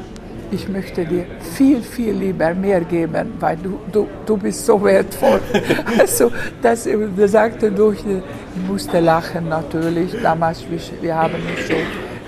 ich 0.51 0.67
möchte 0.67 1.05
dir 1.05 1.25
viel, 1.55 1.81
viel 1.81 2.13
lieber 2.13 2.53
mehr 2.53 2.81
geben, 2.81 3.33
weil 3.39 3.55
du, 3.55 3.79
du, 3.91 4.07
du 4.25 4.38
bist 4.38 4.65
so 4.65 4.83
wertvoll. 4.83 5.39
also 6.00 6.29
das, 6.62 6.88
das 7.15 7.31
sagte 7.31 7.71
durch, 7.71 8.00
ich 8.00 8.69
musste 8.69 9.00
lachen 9.00 9.48
natürlich. 9.48 10.13
Damals, 10.21 10.65
wir 11.01 11.15
haben 11.15 11.36
uns 11.36 11.67
so 11.67 11.75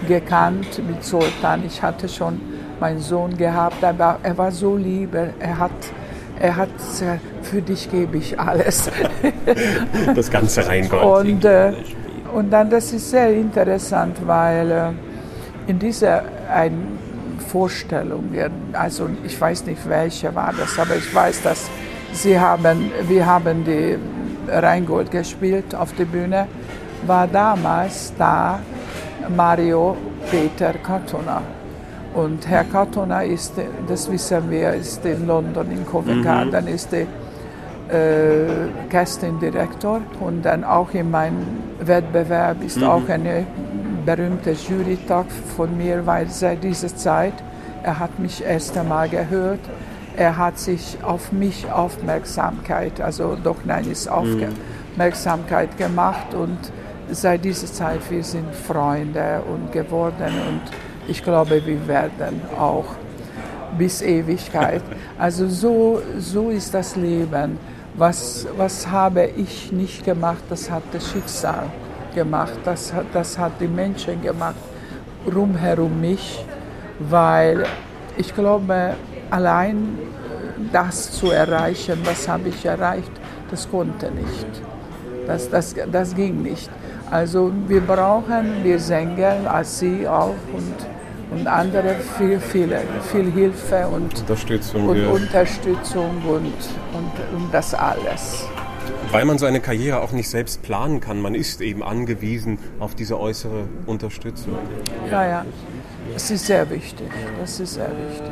gekannt 0.08 0.82
mit 0.88 1.03
Sultan. 1.03 1.63
Ich 1.67 1.82
hatte 1.82 2.08
schon 2.08 2.39
meinen 2.84 3.00
Sohn 3.00 3.38
gehabt, 3.38 3.82
aber 3.82 4.18
er 4.24 4.38
war 4.38 4.52
so 4.52 4.75
lieb. 4.75 5.16
Er 5.16 5.58
hat, 5.58 5.72
er 6.38 6.54
hat 6.58 6.70
für 7.42 7.62
dich 7.62 7.90
gebe 7.90 8.18
ich 8.18 8.38
alles. 8.38 8.92
das 10.16 10.30
ganze 10.30 10.68
Rheingold. 10.68 11.28
Und, 11.28 11.46
äh, 11.46 11.72
und 12.34 12.52
dann, 12.52 12.70
das 12.70 12.92
ist 12.92 13.10
sehr 13.10 13.30
interessant, 13.34 14.18
weil 14.25 14.70
äh, 14.70 15.70
in 15.72 15.80
dieser 15.80 16.24
ein 16.54 17.00
Vorstellung, 17.48 18.25
also 18.74 19.08
ich 19.24 19.40
weiß 19.40 19.66
nicht, 19.66 19.88
welche 19.88 20.36
war 20.36 20.54
das, 20.60 20.78
aber 20.78 20.98
ich 20.98 21.16
weiß, 21.16 21.42
dass 21.42 21.70
sie 22.12 22.38
haben, 22.38 22.92
wir 23.08 23.25
haben 23.25 23.63
die 23.63 23.98
Rheingold 24.50 25.10
gespielt 25.10 25.74
auf 25.74 25.94
der 25.94 26.06
Bühne, 26.06 26.48
war 27.08 27.28
damals 27.28 28.12
da 28.18 28.60
Mario 29.30 29.96
Peter 30.30 30.74
Katona. 30.74 31.42
Und 32.13 32.48
Herr 32.48 32.63
Katona 32.63 33.24
ist, 33.24 33.53
das 33.88 34.12
wissen 34.12 34.50
wir, 34.51 34.74
ist 34.74 35.03
in 35.05 35.25
London, 35.25 35.72
in 35.72 35.86
Covent 35.86 36.24
Garden, 36.24 36.65
mhm. 36.65 36.74
ist 36.74 36.91
der 36.91 37.08
äh, 37.89 38.67
Casting-Direktor. 38.89 40.01
Und 40.20 40.43
dann 40.43 40.63
auch 40.63 40.93
in 40.93 41.10
meinem 41.10 41.46
Wettbewerb 41.79 42.63
ist 42.63 42.77
mhm. 42.77 42.84
auch 42.84 43.10
eine 43.10 43.46
berühmte 44.05 44.51
Jurytag 44.51 45.25
von 45.55 45.75
mir, 45.75 46.05
weil 46.05 46.29
seit 46.29 46.63
dieser 46.63 46.96
Zeit, 46.96 47.34
er 47.82 48.00
hat 48.00 48.20
mich 48.20 48.43
erst 48.43 48.77
einmal 48.77 49.10
gehört, 49.10 49.60
er 50.15 50.38
hat 50.38 50.60
sich 50.60 50.98
auf 51.01 51.32
mich 51.32 51.72
Aufmerksamkeit, 51.72 53.01
also 53.01 53.36
doch 53.41 53.58
nein, 53.65 53.89
ist 53.89 54.08
mhm. 54.08 54.50
Aufmerksamkeit 54.96 55.77
gemacht 55.77 56.36
und 56.36 56.60
seit 57.10 57.43
dieser 57.43 57.67
Zeit, 57.67 58.00
wir 58.10 58.24
sind 58.24 58.53
Freunde 58.53 59.41
und 59.51 59.72
geworden 59.72 60.34
und 60.50 60.62
ich 61.07 61.24
glaube, 61.24 61.65
wir 61.65 61.88
werden 61.88 62.41
auch 62.57 62.86
bis 63.77 64.01
Ewigkeit. 64.01 64.81
Also 65.17 65.48
so, 65.48 66.01
so 66.17 66.50
ist 66.50 66.74
das 66.74 66.95
Leben. 66.95 67.57
Was, 67.95 68.48
was 68.57 68.88
habe 68.88 69.25
ich 69.38 69.72
nicht 69.72 70.03
gemacht, 70.03 70.43
das 70.50 70.69
hat 70.69 70.83
das 70.91 71.12
Schicksal 71.12 71.65
gemacht, 72.15 72.57
das 72.65 72.91
hat, 72.93 73.05
das 73.13 73.38
hat 73.38 73.53
die 73.60 73.67
Menschen 73.67 74.22
gemacht, 74.22 74.55
rumherum 75.33 76.01
mich, 76.01 76.43
weil 77.00 77.65
ich 78.17 78.33
glaube, 78.33 78.95
allein 79.29 79.98
das 80.72 81.11
zu 81.11 81.31
erreichen, 81.31 82.00
was 82.03 82.27
habe 82.27 82.50
ich 82.50 82.66
erreicht, 82.66 83.11
das 83.51 83.70
konnte 83.70 84.09
nicht. 84.11 84.48
Das, 85.27 85.50
das, 85.50 85.75
das 85.92 86.16
ging 86.16 86.42
nicht. 86.42 86.70
Also 87.09 87.51
wir 87.68 87.81
brauchen, 87.81 88.63
wir 88.63 88.79
Sänger, 88.79 89.35
als 89.48 89.79
Sie 89.79 90.07
auch 90.07 90.35
und, 90.53 90.93
und 91.33 91.48
andere 91.48 91.96
viel, 92.17 92.39
viel, 92.39 92.77
viel 93.11 93.31
Hilfe 93.31 93.87
und 93.87 94.19
Unterstützung, 94.19 94.89
und, 94.89 94.98
ja. 94.98 95.09
Unterstützung 95.09 96.22
und, 96.27 96.46
und, 96.46 97.35
und 97.35 97.53
das 97.53 97.74
alles. 97.74 98.46
Weil 99.11 99.25
man 99.25 99.37
seine 99.37 99.59
Karriere 99.59 100.01
auch 100.01 100.11
nicht 100.11 100.29
selbst 100.29 100.63
planen 100.63 101.00
kann, 101.00 101.22
man 101.22 101.35
ist 101.35 101.61
eben 101.61 101.83
angewiesen 101.83 102.57
auf 102.79 102.96
diese 102.96 103.19
äußere 103.19 103.65
Unterstützung. 103.85 104.57
Ja, 105.09 105.27
ja, 105.27 105.46
das 106.11 106.31
ist 106.31 106.46
sehr 106.46 106.70
wichtig. 106.70 107.07
Das 107.39 107.59
ist 107.59 107.75
sehr 107.75 107.89
wichtig. 107.89 108.31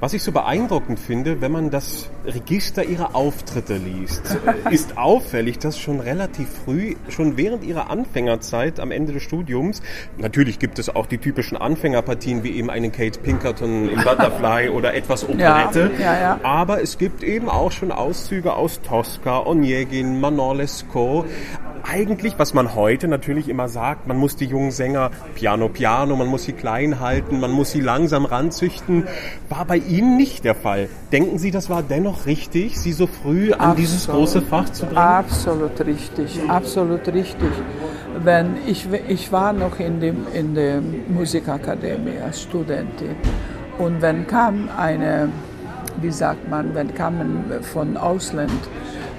Was 0.00 0.14
ich 0.14 0.22
so 0.22 0.32
beeindruckend 0.32 0.98
finde, 0.98 1.40
wenn 1.40 1.52
man 1.52 1.70
das 1.70 2.08
Register 2.24 2.82
ihrer 2.84 3.14
Auftritte 3.14 3.76
liest, 3.76 4.22
ist 4.70 4.96
auffällig, 4.96 5.58
dass 5.58 5.78
schon 5.78 6.00
relativ 6.00 6.48
früh, 6.64 6.94
schon 7.08 7.36
während 7.36 7.64
ihrer 7.64 7.90
Anfängerzeit 7.90 8.80
am 8.80 8.92
Ende 8.92 9.12
des 9.12 9.22
Studiums, 9.22 9.82
natürlich 10.16 10.58
gibt 10.58 10.78
es 10.78 10.88
auch 10.88 11.06
die 11.06 11.18
typischen 11.18 11.58
Anfängerpartien 11.58 12.44
wie 12.44 12.52
eben 12.52 12.70
eine 12.70 12.90
Kate 12.90 13.20
Pinkerton 13.20 13.90
im 13.90 13.96
Butterfly 14.04 14.70
oder 14.70 14.94
etwas 14.94 15.28
Operette, 15.28 15.90
ja, 15.98 16.14
ja, 16.14 16.20
ja. 16.20 16.40
aber 16.42 16.82
es 16.82 16.96
gibt 16.96 17.22
eben 17.22 17.48
auch 17.48 17.70
schon 17.70 17.92
Auszüge 17.92 18.54
aus 18.54 18.80
Tosca, 18.80 19.40
Onegin, 19.44 20.18
Manon 20.18 20.56
Lescaut, 20.56 21.26
eigentlich, 21.84 22.38
was 22.38 22.54
man 22.54 22.74
heute 22.74 23.08
natürlich 23.08 23.48
immer 23.48 23.68
sagt, 23.68 24.06
man 24.06 24.16
muss 24.16 24.36
die 24.36 24.46
jungen 24.46 24.70
Sänger 24.70 25.10
Piano 25.34 25.68
Piano, 25.68 26.16
man 26.16 26.28
muss 26.28 26.44
sie 26.44 26.52
klein 26.52 27.00
halten, 27.00 27.40
man 27.40 27.50
muss 27.50 27.70
sie 27.70 27.80
langsam 27.80 28.24
ranzüchten, 28.24 29.06
war 29.48 29.64
bei 29.64 29.76
Ihnen 29.76 30.16
nicht 30.16 30.44
der 30.44 30.54
Fall. 30.54 30.88
Denken 31.12 31.38
Sie, 31.38 31.50
das 31.50 31.70
war 31.70 31.82
dennoch 31.82 32.26
richtig, 32.26 32.78
Sie 32.78 32.92
so 32.92 33.06
früh 33.06 33.52
an 33.52 33.60
absolut, 33.60 33.78
dieses 33.78 34.08
große 34.08 34.42
Fach 34.42 34.70
zu 34.70 34.86
bringen? 34.86 34.98
Absolut 34.98 35.80
richtig, 35.84 36.40
absolut 36.48 37.06
richtig. 37.08 37.50
Wenn 38.22 38.56
ich, 38.66 38.86
ich 39.08 39.32
war 39.32 39.52
noch 39.52 39.78
in, 39.78 40.00
dem, 40.00 40.26
in 40.34 40.54
der 40.54 40.80
Musikakademie 41.08 42.18
als 42.24 42.42
Studentin 42.42 43.16
und 43.78 44.02
wenn 44.02 44.26
kam 44.26 44.68
eine, 44.76 45.30
wie 46.00 46.10
sagt 46.10 46.48
man, 46.48 46.74
wenn 46.74 46.94
kamen 46.94 47.44
von 47.62 47.96
Ausland 47.96 48.50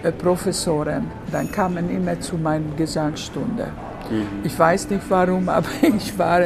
Professoren, 0.10 1.12
dann 1.32 1.52
kamen 1.52 1.90
immer 1.90 2.20
zu 2.20 2.38
meiner 2.38 2.76
Gesangsstunde. 2.76 3.68
Mhm. 4.10 4.26
Ich 4.44 4.58
weiß 4.58 4.90
nicht 4.90 5.04
warum, 5.10 5.48
aber 5.58 5.68
ich 5.82 6.18
war, 6.18 6.42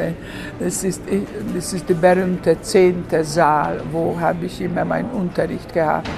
das 0.58 0.84
ist, 0.84 1.02
das 1.54 1.72
ist 1.72 1.88
der 1.88 1.94
berühmte 1.94 2.60
zehnte 2.60 3.24
Saal, 3.24 3.80
wo 3.90 4.18
habe 4.18 4.46
ich 4.46 4.60
immer 4.60 4.84
meinen 4.84 5.10
Unterricht 5.10 5.72
gehabt. 5.72 6.08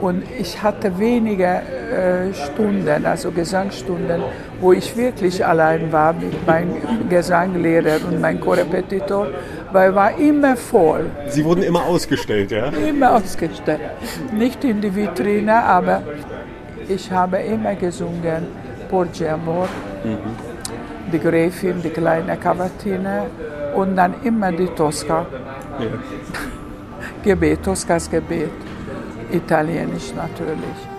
Und 0.00 0.24
ich 0.38 0.60
hatte 0.62 0.98
wenige 0.98 1.44
äh, 1.44 2.34
Stunden, 2.34 3.06
also 3.06 3.30
Gesangsstunden, 3.30 4.22
wo 4.60 4.72
ich 4.72 4.94
wirklich 4.96 5.44
allein 5.46 5.90
war 5.92 6.12
mit 6.12 6.46
meinem 6.46 7.08
Gesanglehrer 7.08 7.98
und 8.06 8.20
meinem 8.20 8.40
Korrepetitor, 8.40 9.28
weil 9.72 9.94
war 9.94 10.18
immer 10.18 10.56
voll. 10.56 11.06
Sie 11.28 11.44
wurden 11.44 11.62
immer 11.62 11.84
ausgestellt, 11.84 12.50
ja? 12.50 12.68
Immer 12.68 13.14
ausgestellt. 13.14 13.80
Nicht 14.32 14.64
in 14.64 14.80
die 14.80 14.94
Vitrine, 14.94 15.62
aber 15.62 16.02
ich 16.88 17.10
habe 17.10 17.38
immer 17.38 17.74
gesungen 17.74 18.46
Porge 18.88 19.30
Amor, 19.30 19.68
mhm. 20.04 20.18
die 21.12 21.18
Gräfin, 21.18 21.82
die 21.82 21.90
kleine 21.90 22.36
Cavatine 22.36 23.26
und 23.74 23.96
dann 23.96 24.14
immer 24.22 24.52
die 24.52 24.66
Tosca. 24.66 25.26
Ja. 25.78 25.86
Gebet, 27.24 27.62
Toscas 27.62 28.10
Gebet, 28.10 28.50
italienisch 29.32 30.12
natürlich. 30.14 30.93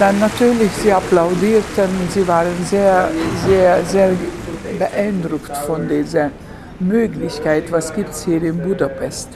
Dann 0.00 0.18
natürlich, 0.18 0.72
sie 0.72 0.92
applaudierten, 0.92 1.90
sie 2.08 2.26
waren 2.26 2.64
sehr, 2.64 3.08
sehr, 3.46 3.84
sehr 3.84 4.10
beeindruckt 4.78 5.54
von 5.66 5.86
dieser 5.86 6.30
Möglichkeit, 6.78 7.70
was 7.70 7.92
gibt 7.94 8.10
es 8.10 8.24
hier 8.24 8.42
in 8.42 8.58
Budapest. 8.58 9.28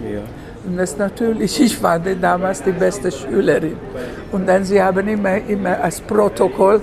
Und 0.67 0.79
das 0.79 0.97
natürlich, 0.97 1.61
ich 1.61 1.83
war 1.83 1.99
damals 1.99 2.63
die 2.63 2.73
beste 2.73 3.13
Schülerin. 3.13 3.77
Und 4.33 4.47
dann 4.49 4.65
sie 4.65 4.83
haben 4.83 5.07
immer, 5.07 5.37
immer 5.37 5.79
als 5.83 6.01
Protokoll, 6.01 6.81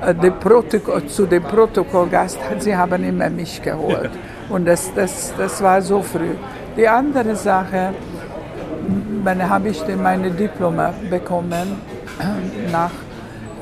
äh, 0.00 0.30
Protokoll 0.30 1.06
zu 1.08 1.26
dem 1.26 1.42
Protokollgast, 1.42 2.38
sie 2.58 2.74
haben 2.74 3.04
immer 3.04 3.28
mich 3.28 3.60
geholt. 3.60 4.12
Und 4.48 4.64
das, 4.64 4.90
das, 4.94 5.34
das 5.36 5.62
war 5.62 5.82
so 5.82 6.00
früh. 6.00 6.34
Die 6.74 6.88
andere 6.88 7.36
Sache, 7.36 7.92
dann 9.22 9.46
habe 9.48 9.68
ich 9.68 9.82
meine 9.94 10.30
Diplome 10.30 10.94
bekommen 11.10 11.91
nach 12.70 12.90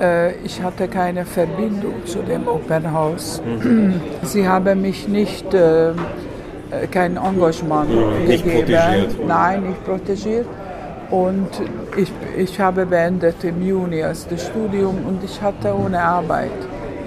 äh, 0.01 0.35
ich 0.45 0.63
hatte 0.63 0.89
keine 0.89 1.25
Verbindung 1.25 2.07
zu 2.07 2.21
dem 2.21 2.49
Opernhaus. 2.49 3.43
Mhm. 3.45 4.01
Sie 4.23 4.49
haben 4.49 4.81
mich 4.81 5.09
nicht 5.09 5.53
äh, 5.53 5.93
kein 6.91 7.17
Engagement 7.17 7.91
mhm, 7.91 8.27
gegeben. 8.27 8.67
Nein, 9.27 9.63
nicht 9.65 9.85
protegiert. 9.85 10.47
Und 11.11 11.49
ich, 11.97 12.13
ich 12.37 12.61
habe 12.61 12.87
beendet 12.87 13.43
im 13.43 13.67
Juni 13.67 14.01
das 14.01 14.47
Studium 14.47 14.97
und 15.07 15.25
ich 15.25 15.43
hatte 15.43 15.75
ohne 15.75 16.01
Arbeit. 16.01 16.53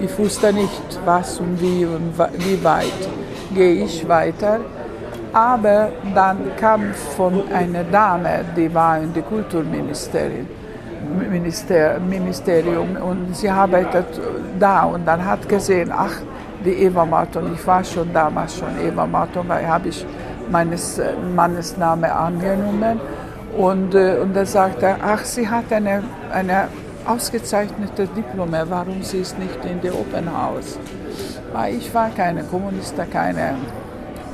Ich 0.00 0.18
wusste 0.18 0.52
nicht, 0.52 1.00
was 1.06 1.40
und 1.40 1.60
wie 1.60 1.86
und 1.86 2.12
wie 2.38 2.62
weit 2.62 3.08
gehe 3.54 3.84
ich 3.84 4.06
weiter. 4.06 4.60
Aber 5.32 5.88
dann 6.14 6.36
kam 6.60 6.92
von 7.16 7.42
einer 7.50 7.82
Dame, 7.84 8.44
die 8.56 8.72
war 8.72 8.98
in 9.00 9.12
der 9.14 9.22
Kulturministerium, 9.22 10.46
Minister, 11.30 11.98
Ministerium 12.00 12.96
und 12.96 13.36
sie 13.36 13.48
arbeitet 13.48 14.06
da 14.58 14.84
und 14.84 15.06
dann 15.06 15.24
hat 15.24 15.48
gesehen, 15.48 15.90
ach, 15.92 16.16
die 16.64 16.72
Eva 16.84 17.04
Marton, 17.04 17.52
ich 17.54 17.66
war 17.66 17.84
schon 17.84 18.12
damals 18.12 18.56
schon 18.56 18.68
Eva 18.80 19.06
Marton, 19.06 19.48
weil 19.48 19.66
habe 19.66 19.88
ich 19.88 20.06
meines 20.50 21.00
Mannes 21.34 21.76
Name 21.76 22.12
angenommen 22.12 23.00
und, 23.56 23.94
äh, 23.94 24.18
und 24.22 24.36
er 24.36 24.46
sagte, 24.46 24.96
ach, 25.02 25.24
sie 25.24 25.48
hat 25.48 25.72
eine, 25.72 26.02
eine 26.32 26.68
ausgezeichnete 27.06 28.06
Diplome, 28.08 28.64
warum 28.68 29.02
sie 29.02 29.18
ist 29.18 29.38
nicht 29.38 29.64
in 29.64 29.80
der 29.80 29.94
Open 29.94 30.26
House? 30.26 30.78
Weil 31.52 31.76
ich 31.76 31.94
war 31.94 32.10
keine 32.10 32.42
Kommunist, 32.44 32.94
keine 33.12 33.54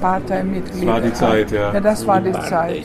Parteimitglied. 0.00 0.88
Das 0.88 0.94
war 0.94 1.00
die 1.00 1.12
Zeit, 1.12 1.50
ja. 1.50 1.72
Ja, 1.74 1.80
das 1.80 2.06
war 2.06 2.20
die 2.20 2.32
Zeit. 2.32 2.84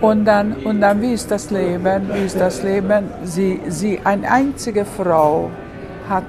Und 0.00 0.24
dann, 0.24 0.52
und 0.64 0.80
dann 0.80 1.00
wie 1.00 1.12
ist 1.12 1.30
das 1.30 1.50
Leben? 1.50 2.10
Wie 2.12 2.24
ist 2.24 2.38
das 2.38 2.62
Leben? 2.62 3.10
Sie, 3.24 3.60
sie, 3.68 4.00
eine 4.04 4.30
einzige 4.30 4.84
Frau 4.84 5.50
hat 6.08 6.24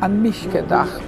an 0.00 0.22
mich 0.22 0.50
gedacht 0.50 1.02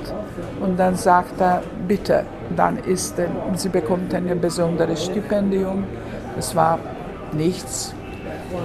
und 0.60 0.78
dann 0.78 0.96
sagt 0.96 1.40
er, 1.40 1.62
bitte, 1.86 2.24
dann 2.56 2.78
ist, 2.78 3.14
sie 3.54 3.68
bekommt 3.68 4.14
ein 4.14 4.40
besonderes 4.40 5.04
Stipendium. 5.04 5.84
Das 6.36 6.54
war 6.54 6.78
nichts. 7.32 7.94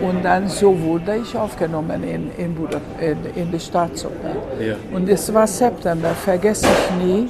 Und 0.01 0.25
dann 0.25 0.47
so 0.47 0.79
wurde 0.81 1.17
ich 1.17 1.37
aufgenommen 1.37 2.03
in, 2.03 2.31
in, 2.37 2.57
in, 2.99 3.17
in 3.35 3.51
die 3.51 3.59
Staatsoper. 3.59 4.35
Ja. 4.59 4.75
Und 4.91 5.07
es 5.09 5.31
war 5.33 5.47
September, 5.47 6.09
vergesse 6.09 6.67
ich 6.67 7.05
nie. 7.05 7.29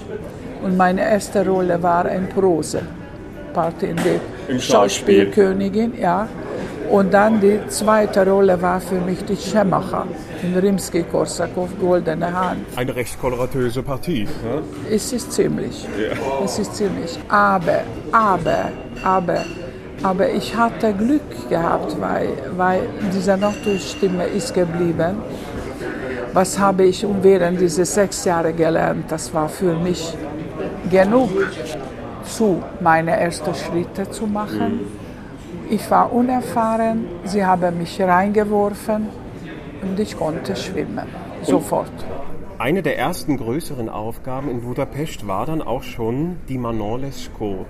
Und 0.64 0.78
meine 0.78 1.02
erste 1.02 1.46
Rolle 1.46 1.82
war 1.82 2.06
ein 2.06 2.28
Prose. 2.30 2.82
Part 3.54 3.84
in 3.84 3.96
der 3.98 4.60
Schauspielkönigin, 4.60 5.94
ja. 6.00 6.28
Und 6.90 7.14
dann 7.14 7.42
die 7.42 7.60
zweite 7.68 8.28
Rolle 8.28 8.62
war 8.62 8.80
für 8.80 9.00
mich 9.00 9.24
die 9.26 9.36
Schemacher 9.36 10.06
in 10.44 10.56
Rimsky-Korsakow, 10.56 11.70
Goldene 11.80 12.32
Hand. 12.32 12.66
Eine 12.76 12.96
recht 12.96 13.20
koloratöse 13.20 13.82
Partie. 13.82 14.24
Ne? 14.24 14.62
Es 14.92 15.12
ist 15.12 15.32
ziemlich. 15.32 15.88
Ja. 15.98 16.44
Es 16.44 16.60
ist 16.60 16.76
ziemlich. 16.76 17.18
Aber, 17.28 17.82
aber, 18.12 18.70
aber, 19.04 19.46
aber 20.04 20.30
ich 20.30 20.56
hatte 20.56 20.94
Glück 20.94 21.50
gehabt, 21.50 22.00
weil, 22.00 22.30
weil 22.56 22.82
diese 23.14 23.36
Nordstimme 23.36 24.26
ist 24.26 24.54
geblieben. 24.54 25.16
Was 26.34 26.60
habe 26.60 26.86
ich 26.86 27.06
während 27.22 27.62
dieser 27.62 27.86
sechs 27.86 28.26
Jahre 28.26 28.54
gelernt? 28.54 29.06
Das 29.10 29.34
war 29.34 29.50
für 29.50 29.74
mich 29.74 30.14
genug 30.90 31.30
zu, 32.24 32.62
meine 32.80 33.12
ersten 33.20 33.54
Schritte 33.54 34.10
zu 34.10 34.28
machen. 34.28 34.80
Ich 35.70 35.90
war 35.90 36.12
unerfahren, 36.12 37.06
sie 37.24 37.46
haben 37.46 37.78
mich 37.78 38.02
reingeworfen 38.02 39.08
und 39.82 40.00
ich 40.00 40.18
konnte 40.18 40.56
schwimmen, 40.56 41.08
sofort. 41.44 41.92
Eine 42.58 42.82
der 42.82 42.98
ersten 42.98 43.36
größeren 43.36 43.90
Aufgaben 43.90 44.50
in 44.50 44.62
Budapest 44.62 45.28
war 45.28 45.46
dann 45.46 45.62
auch 45.62 45.84
schon 45.84 46.38
die 46.48 46.58
Manon 46.58 47.02
Lescaut, 47.02 47.66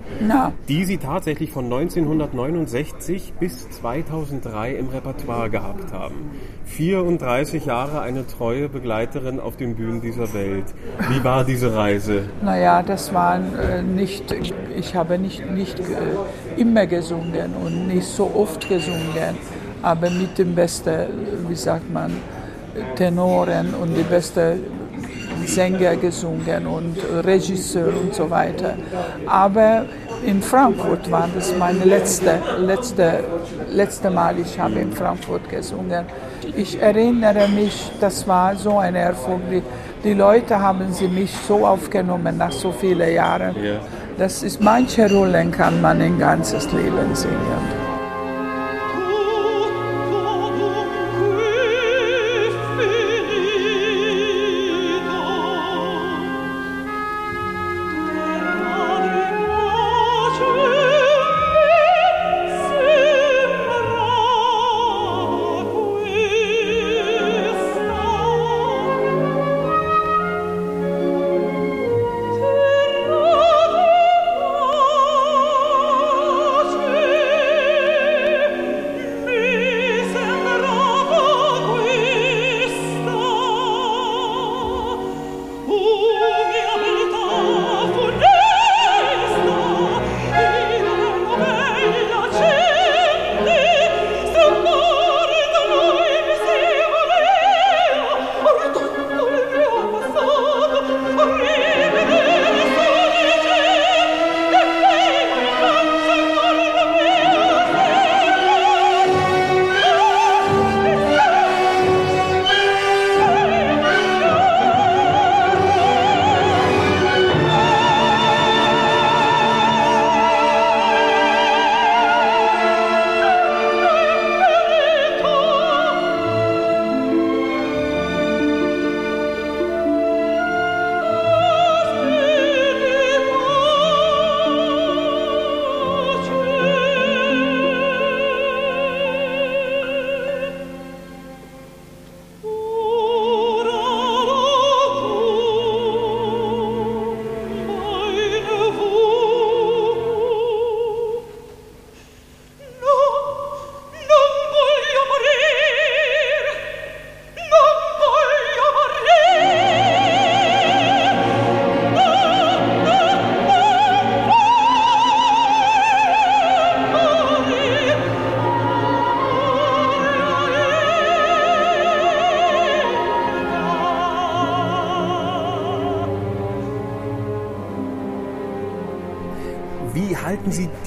die 0.68 0.84
Sie 0.84 0.98
tatsächlich 0.98 1.50
von 1.50 1.64
1969 1.64 3.32
bis 3.40 3.68
2003 3.70 4.76
im 4.76 4.88
Repertoire 4.88 5.50
gehabt 5.50 5.92
haben. 5.92 6.30
34 6.66 7.66
Jahre 7.66 8.00
eine 8.00 8.28
treue 8.28 8.68
Begleiterin 8.68 9.40
auf 9.40 9.56
den 9.56 9.74
Bühnen 9.74 10.00
dieser 10.00 10.32
Welt. 10.32 10.66
Wie 11.08 11.24
war 11.24 11.42
diese 11.44 11.74
Reise? 11.74 12.28
Naja, 12.42 12.82
das 12.84 13.12
war 13.12 13.36
äh, 13.36 13.82
nicht, 13.82 14.34
ich 14.76 14.94
habe 14.94 15.18
nicht, 15.18 15.50
nicht 15.50 15.80
äh, 15.80 16.60
immer 16.60 16.86
gesungen 16.86 17.54
und 17.64 17.88
nicht 17.88 18.06
so 18.06 18.30
oft 18.34 18.68
gesungen, 18.68 19.36
aber 19.82 20.10
mit 20.10 20.38
dem 20.38 20.54
besten, 20.54 21.06
wie 21.48 21.54
sagt 21.56 21.92
man, 21.92 22.12
Tenoren 22.96 23.74
und 23.74 23.94
die 23.96 24.02
besten 24.02 24.60
Sänger 25.46 25.96
gesungen 25.96 26.66
und 26.66 26.96
Regisseur 27.24 27.88
und 27.88 28.14
so 28.14 28.28
weiter. 28.28 28.74
Aber 29.26 29.86
in 30.24 30.42
Frankfurt 30.42 31.10
war 31.10 31.28
das 31.34 31.56
meine 31.56 31.84
letzte, 31.84 32.40
letzte, 32.58 33.24
letzte 33.70 34.10
Mal, 34.10 34.38
ich 34.38 34.58
habe 34.58 34.80
in 34.80 34.92
Frankfurt 34.92 35.48
gesungen. 35.48 36.04
Ich 36.56 36.80
erinnere 36.80 37.48
mich, 37.48 37.90
das 38.00 38.26
war 38.26 38.56
so 38.56 38.78
ein 38.78 38.94
Erfolg. 38.94 39.40
Die, 39.50 39.62
die 40.02 40.14
Leute 40.14 40.58
haben 40.58 40.92
sie 40.92 41.08
mich 41.08 41.32
so 41.46 41.66
aufgenommen 41.66 42.36
nach 42.38 42.52
so 42.52 42.72
vielen 42.72 43.12
Jahren. 43.12 43.54
Ja. 43.62 43.78
Das 44.18 44.42
ist, 44.42 44.62
manche 44.62 45.10
Rollen 45.12 45.50
kann 45.50 45.80
man 45.80 46.00
ein 46.00 46.18
ganzes 46.18 46.72
Leben 46.72 47.14
singen. 47.14 47.85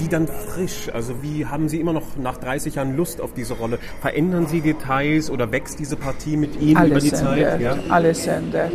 Die 0.00 0.08
dann 0.08 0.26
frisch? 0.26 0.90
Also 0.92 1.22
wie 1.22 1.46
haben 1.46 1.68
Sie 1.68 1.80
immer 1.80 1.92
noch 1.92 2.16
nach 2.16 2.38
30 2.38 2.76
Jahren 2.76 2.96
Lust 2.96 3.20
auf 3.20 3.34
diese 3.34 3.54
Rolle? 3.54 3.78
Verändern 4.00 4.46
Sie 4.46 4.60
Details 4.60 5.30
oder 5.30 5.52
wächst 5.52 5.78
diese 5.78 5.96
Partie 5.96 6.36
mit 6.36 6.60
Ihnen 6.60 6.76
alles 6.76 7.04
über 7.04 7.34
die 7.34 7.42
ändert, 7.42 7.50
Zeit? 7.50 7.60
Ja? 7.60 7.76
Alles 7.88 8.26
ändert. 8.26 8.72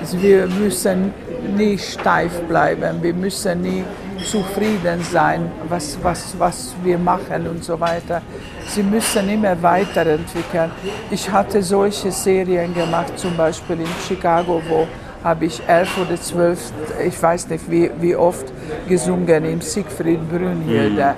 Also 0.00 0.20
wir 0.22 0.46
müssen 0.46 1.12
nie 1.56 1.78
steif 1.78 2.40
bleiben, 2.42 3.02
wir 3.02 3.14
müssen 3.14 3.60
nie 3.62 3.84
zufrieden 4.24 5.00
sein, 5.12 5.50
was, 5.68 5.96
was, 6.02 6.34
was 6.38 6.74
wir 6.82 6.98
machen 6.98 7.46
und 7.46 7.62
so 7.62 7.78
weiter. 7.78 8.20
Sie 8.66 8.82
müssen 8.82 9.28
immer 9.28 9.60
weiterentwickeln. 9.62 10.70
Ich 11.10 11.30
hatte 11.30 11.62
solche 11.62 12.10
Serien 12.10 12.74
gemacht, 12.74 13.18
zum 13.18 13.36
Beispiel 13.36 13.80
in 13.80 13.86
Chicago, 14.06 14.60
wo 14.68 14.86
habe 15.24 15.46
ich 15.46 15.62
elf 15.66 15.98
oder 15.98 16.20
zwölf, 16.20 16.72
ich 17.04 17.20
weiß 17.20 17.48
nicht 17.48 17.70
wie, 17.70 17.90
wie 18.00 18.14
oft, 18.16 18.46
gesungen 18.88 19.44
im 19.44 19.60
Siegfried 19.60 20.28
Brünnhilde. 20.28 21.14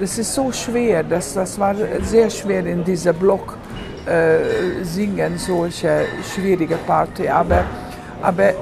Das 0.00 0.18
ist 0.18 0.34
so 0.34 0.50
schwer, 0.50 1.02
das, 1.04 1.34
das 1.34 1.58
war 1.58 1.74
sehr 2.02 2.28
schwer 2.28 2.66
in 2.66 2.82
dieser 2.84 3.12
Block 3.12 3.56
äh, 4.06 4.82
singen, 4.82 5.38
solche 5.38 6.06
schwierige 6.34 6.76
Party. 6.76 7.28
Aber, 7.28 7.64
aber 8.20 8.52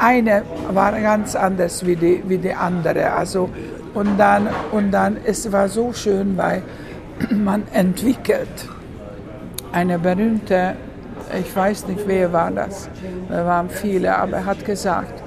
eine 0.00 0.42
war 0.72 0.92
ganz 0.92 1.34
anders 1.34 1.84
wie 1.84 1.96
die, 1.96 2.22
wie 2.26 2.38
die 2.38 2.54
andere. 2.54 3.12
Also, 3.12 3.50
und, 3.94 4.16
dann, 4.16 4.48
und 4.70 4.92
dann, 4.92 5.16
es 5.24 5.50
war 5.50 5.68
so 5.68 5.92
schön, 5.92 6.36
weil 6.36 6.62
man 7.30 7.64
entwickelt 7.72 8.68
eine 9.72 9.98
berühmte, 9.98 10.76
ich 11.38 11.54
weiß 11.54 11.86
nicht, 11.88 12.06
wer 12.06 12.32
war 12.32 12.50
das, 12.50 12.88
da 13.28 13.44
waren 13.46 13.70
viele, 13.70 14.16
aber 14.16 14.38
er 14.38 14.46
hat 14.46 14.64
gesagt, 14.64 15.22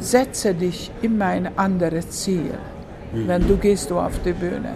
setze 0.00 0.54
dich 0.54 0.90
immer 1.02 1.26
ein 1.26 1.58
anderes 1.58 2.10
Ziel, 2.10 2.54
wenn 3.12 3.46
du 3.46 3.56
gehst 3.56 3.90
du 3.90 3.98
auf 3.98 4.20
die 4.24 4.32
Bühne. 4.32 4.74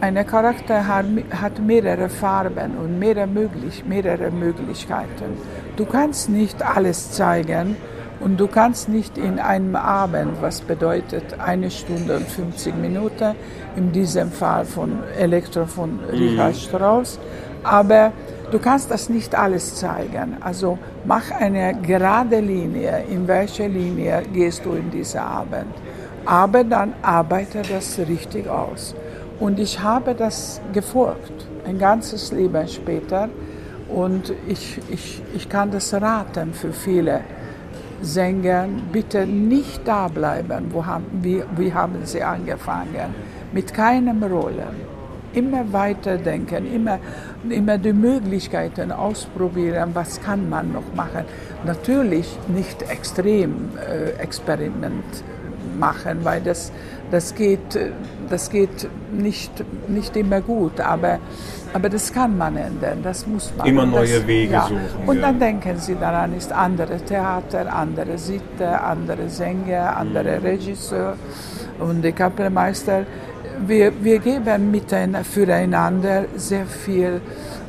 Ein 0.00 0.26
Charakter 0.26 0.86
hat, 0.86 1.58
mehrere 1.60 2.08
Farben 2.08 2.76
und 2.76 2.98
mehrere, 2.98 3.26
möglich, 3.26 3.84
mehrere 3.86 4.30
Möglichkeiten. 4.30 5.38
Du 5.76 5.86
kannst 5.86 6.28
nicht 6.28 6.62
alles 6.62 7.12
zeigen 7.12 7.76
und 8.20 8.38
du 8.38 8.46
kannst 8.46 8.88
nicht 8.88 9.16
in 9.16 9.38
einem 9.38 9.76
Abend, 9.76 10.42
was 10.42 10.60
bedeutet 10.60 11.38
eine 11.38 11.70
Stunde 11.70 12.16
und 12.16 12.28
50 12.28 12.74
Minuten, 12.76 13.34
in 13.76 13.92
diesem 13.92 14.30
Fall 14.30 14.64
von 14.64 14.98
Elektro 15.18 15.64
von 15.64 16.00
Richard 16.10 16.56
Strauss, 16.56 17.18
aber 17.62 18.12
du 18.50 18.58
kannst 18.58 18.90
das 18.90 19.08
nicht 19.08 19.34
alles 19.34 19.76
zeigen. 19.76 20.36
Also 20.40 20.78
mach 21.04 21.30
eine 21.30 21.74
gerade 21.82 22.40
Linie, 22.40 23.04
in 23.10 23.26
welcher 23.26 23.68
Linie 23.68 24.22
gehst 24.32 24.64
du 24.64 24.72
in 24.72 24.90
diesen 24.90 25.20
Abend. 25.20 25.74
Aber 26.26 26.64
dann 26.64 26.94
arbeite 27.02 27.62
das 27.62 27.98
richtig 27.98 28.48
aus. 28.48 28.94
Und 29.40 29.58
ich 29.58 29.80
habe 29.80 30.14
das 30.14 30.60
gefolgt, 30.72 31.46
ein 31.66 31.78
ganzes 31.78 32.32
Leben 32.32 32.66
später. 32.68 33.28
Und 33.88 34.32
ich, 34.46 34.80
ich, 34.90 35.22
ich 35.34 35.48
kann 35.48 35.70
das 35.70 35.92
raten 35.92 36.54
für 36.54 36.72
viele 36.72 37.20
Sänger, 38.00 38.68
bitte 38.92 39.26
nicht 39.26 39.86
da 39.86 40.08
bleiben, 40.08 40.66
wo 40.70 40.84
haben, 40.84 41.06
wie, 41.22 41.42
wie 41.56 41.72
haben 41.72 42.04
sie 42.04 42.22
angefangen, 42.22 43.14
mit 43.52 43.72
keinem 43.72 44.22
Rollen. 44.22 44.93
Immer 45.34 45.72
weiterdenken, 45.72 46.72
immer, 46.72 46.98
immer 47.48 47.78
die 47.78 47.92
Möglichkeiten 47.92 48.92
ausprobieren, 48.92 49.90
was 49.94 50.20
kann 50.20 50.48
man 50.48 50.72
noch 50.72 50.94
machen. 50.94 51.24
Natürlich 51.64 52.38
nicht 52.48 52.82
extrem 52.88 53.70
äh, 53.76 54.22
Experiment 54.22 55.24
machen, 55.78 56.24
weil 56.24 56.40
das, 56.40 56.72
das 57.10 57.34
geht, 57.34 57.78
das 58.30 58.50
geht 58.50 58.88
nicht, 59.12 59.52
nicht 59.88 60.16
immer 60.16 60.40
gut, 60.40 60.80
aber, 60.80 61.18
aber 61.72 61.88
das 61.88 62.12
kann 62.12 62.36
man 62.36 62.56
ändern, 62.56 62.98
das 63.02 63.26
muss 63.26 63.52
man. 63.56 63.66
Immer 63.66 63.86
neue 63.86 64.18
das, 64.18 64.26
Wege 64.26 64.52
ja. 64.52 64.62
suchen, 64.62 64.80
Und 65.06 65.16
ja. 65.16 65.22
dann 65.22 65.40
denken 65.40 65.78
Sie 65.78 65.94
daran, 65.94 66.34
ist 66.36 66.52
andere 66.52 66.98
Theater, 66.98 67.72
andere 67.72 68.18
Sitte, 68.18 68.80
andere 68.80 69.28
Sänger, 69.28 69.96
andere 69.96 70.42
Regisseur 70.42 71.16
und 71.78 72.02
die 72.02 72.12
Kapellmeister. 72.12 73.04
Wir, 73.66 73.92
wir 74.02 74.18
geben 74.18 74.70
miteinander, 74.70 75.24
füreinander 75.24 76.24
sehr 76.36 76.66
viel, 76.66 77.20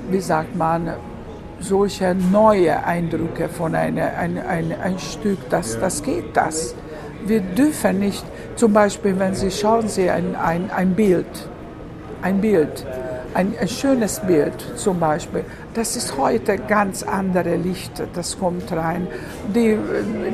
wie 0.09 0.19
sagt 0.19 0.55
man, 0.55 0.93
solche 1.59 2.15
neue 2.15 2.83
Eindrücke 2.83 3.47
von 3.49 3.75
einer, 3.75 4.17
ein, 4.17 4.37
ein, 4.37 4.73
ein 4.81 4.99
Stück, 4.99 5.37
das, 5.49 5.79
das 5.79 6.03
geht 6.03 6.35
das. 6.35 6.75
Wir 7.25 7.39
dürfen 7.39 7.99
nicht, 7.99 8.23
zum 8.55 8.73
Beispiel, 8.73 9.17
wenn 9.17 9.33
Sie 9.35 9.51
schauen 9.51 9.87
Sie 9.87 10.09
ein, 10.09 10.35
ein, 10.35 10.69
ein 10.71 10.93
Bild, 10.93 11.49
ein 12.21 12.41
Bild, 12.41 12.85
ein, 13.35 13.53
ein 13.59 13.67
schönes 13.67 14.21
Bild 14.21 14.53
zum 14.75 14.99
Beispiel, 14.99 15.43
das 15.73 15.95
ist 15.97 16.17
heute 16.17 16.57
ganz 16.57 17.03
andere 17.03 17.57
Licht, 17.57 18.01
das 18.13 18.39
kommt 18.39 18.71
rein, 18.71 19.07
die, 19.53 19.77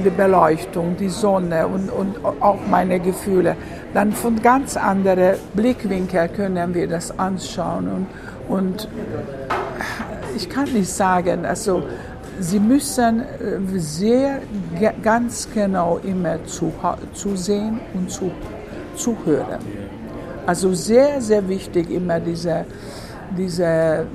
die 0.06 0.10
Beleuchtung, 0.10 0.96
die 0.98 1.10
Sonne 1.10 1.68
und, 1.68 1.90
und 1.90 2.24
auch 2.24 2.60
meine 2.70 3.00
Gefühle. 3.00 3.58
Dann 3.94 4.14
von 4.14 4.42
ganz 4.42 4.78
anderen 4.78 5.36
Blickwinkeln 5.54 6.32
können 6.34 6.74
wir 6.76 6.88
das 6.88 7.18
anschauen 7.18 8.08
und, 8.48 8.56
und 8.56 8.88
ich 10.38 10.48
kann 10.48 10.72
nicht 10.72 10.90
sagen, 10.90 11.46
also 11.46 11.84
Sie 12.40 12.60
müssen 12.60 13.20
äh, 13.20 13.26
sehr 13.78 14.42
ganz 15.04 15.48
genau 15.54 16.00
immer 16.04 16.44
zu, 16.46 16.74
zusehen 17.14 17.80
und 17.94 18.10
zu, 18.10 18.32
zuhören. 18.96 19.60
Also 20.46 20.74
sehr, 20.74 21.22
sehr 21.22 21.48
wichtig 21.48 21.90
immer 21.90 22.20
diese, 22.20 22.66
diese 23.38 24.06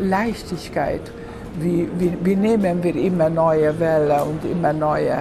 Leichtigkeit. 0.00 1.00
Wie, 1.60 1.88
wie, 1.98 2.16
wie 2.22 2.36
nehmen 2.36 2.82
wir 2.82 2.96
immer 2.96 3.28
neue 3.28 3.78
Wellen 3.78 4.22
und 4.22 4.50
immer 4.50 4.72
neue, 4.72 5.18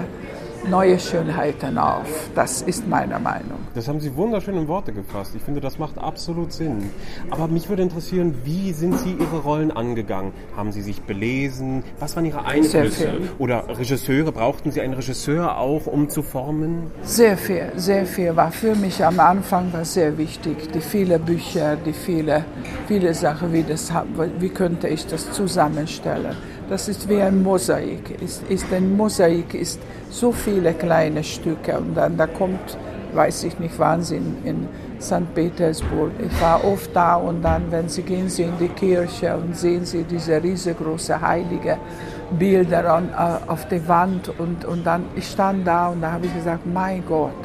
neue 0.69 0.99
Schönheiten 0.99 1.77
auf? 1.77 2.29
Das 2.35 2.61
ist 2.61 2.87
meine 2.87 3.19
Meinung. 3.19 3.59
Das 3.73 3.87
haben 3.87 3.99
Sie 3.99 4.15
wunderschön 4.15 4.55
in 4.55 4.67
Worte 4.67 4.93
gefasst. 4.93 5.33
Ich 5.35 5.41
finde, 5.41 5.61
das 5.61 5.79
macht 5.79 5.97
absolut 5.97 6.53
Sinn. 6.53 6.89
Aber 7.29 7.47
mich 7.47 7.69
würde 7.69 7.81
interessieren, 7.81 8.35
wie 8.43 8.73
sind 8.73 8.99
Sie 8.99 9.13
Ihre 9.13 9.39
Rollen 9.39 9.71
angegangen? 9.71 10.33
Haben 10.55 10.71
Sie 10.71 10.81
sich 10.81 11.01
belesen? 11.01 11.83
Was 11.99 12.15
waren 12.15 12.25
Ihre 12.25 12.45
Einflüsse? 12.45 13.13
Oder 13.39 13.67
Regisseure? 13.67 14.31
Brauchten 14.31 14.71
Sie 14.71 14.81
einen 14.81 14.93
Regisseur 14.93 15.57
auch, 15.57 15.85
um 15.85 16.09
zu 16.09 16.21
formen? 16.23 16.91
Sehr 17.03 17.37
viel, 17.37 17.71
sehr 17.75 18.05
viel 18.05 18.35
war 18.35 18.51
für 18.51 18.75
mich 18.75 19.03
am 19.03 19.19
Anfang 19.19 19.71
war 19.73 19.85
sehr 19.85 20.17
wichtig. 20.17 20.71
Die 20.73 20.81
vielen 20.81 21.21
Bücher, 21.21 21.75
die 21.75 21.93
viele, 21.93 22.45
viele 22.87 23.13
Sachen, 23.13 23.53
wie, 23.53 23.63
das, 23.63 23.91
wie 24.39 24.49
könnte 24.49 24.87
ich 24.87 25.05
das 25.07 25.31
zusammenstellen. 25.31 26.35
Das 26.71 26.87
ist 26.87 27.09
wie 27.09 27.21
ein 27.21 27.43
Mosaik. 27.43 28.21
Ist, 28.21 28.43
ist 28.49 28.71
ein 28.71 28.95
Mosaik 28.95 29.53
ist 29.55 29.77
so 30.09 30.31
viele 30.31 30.73
kleine 30.73 31.21
Stücke 31.21 31.77
und 31.77 31.95
dann 31.95 32.15
da 32.15 32.27
kommt, 32.27 32.77
weiß 33.13 33.43
ich 33.43 33.59
nicht, 33.59 33.77
in, 34.11 34.37
in 34.45 34.69
St. 35.01 35.35
Petersburg. 35.35 36.11
Ich 36.25 36.41
war 36.41 36.63
oft 36.63 36.95
da 36.95 37.15
und 37.15 37.41
dann, 37.41 37.69
wenn 37.71 37.89
Sie 37.89 38.03
gehen 38.03 38.29
Sie 38.29 38.43
in 38.43 38.57
die 38.57 38.69
Kirche 38.69 39.35
und 39.35 39.57
sehen 39.57 39.83
Sie 39.83 40.05
diese 40.05 40.41
riesengroße 40.41 41.19
heilige 41.19 41.77
Bilder 42.39 42.93
an, 42.93 43.09
äh, 43.09 43.51
auf 43.51 43.67
der 43.67 43.85
Wand 43.89 44.31
und, 44.39 44.63
und 44.63 44.85
dann, 44.85 45.03
ich 45.17 45.27
stand 45.27 45.67
da 45.67 45.89
und 45.89 45.99
da 45.99 46.13
habe 46.13 46.27
ich 46.27 46.33
gesagt, 46.33 46.65
mein 46.65 47.03
Gott, 47.05 47.35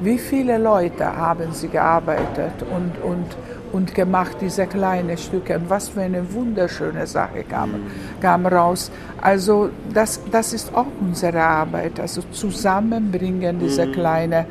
wie 0.00 0.18
viele 0.18 0.58
Leute 0.58 1.04
haben 1.04 1.52
sie 1.52 1.66
gearbeitet 1.66 2.62
und, 2.70 2.92
und, 3.02 3.26
und 3.72 3.94
gemacht, 3.94 4.36
diese 4.40 4.66
kleinen 4.66 5.16
Stücke. 5.16 5.56
Und 5.56 5.70
was 5.70 5.88
für 5.88 6.02
eine 6.02 6.32
wunderschöne 6.32 7.06
Sache 7.06 7.44
kam, 7.48 7.74
kam 8.20 8.46
raus. 8.46 8.90
Also 9.20 9.70
das, 9.92 10.20
das 10.30 10.52
ist 10.52 10.74
auch 10.74 10.86
unsere 11.00 11.42
Arbeit, 11.42 12.00
also 12.00 12.22
zusammenbringen 12.32 13.58
diese 13.58 13.86
kleine, 13.90 14.46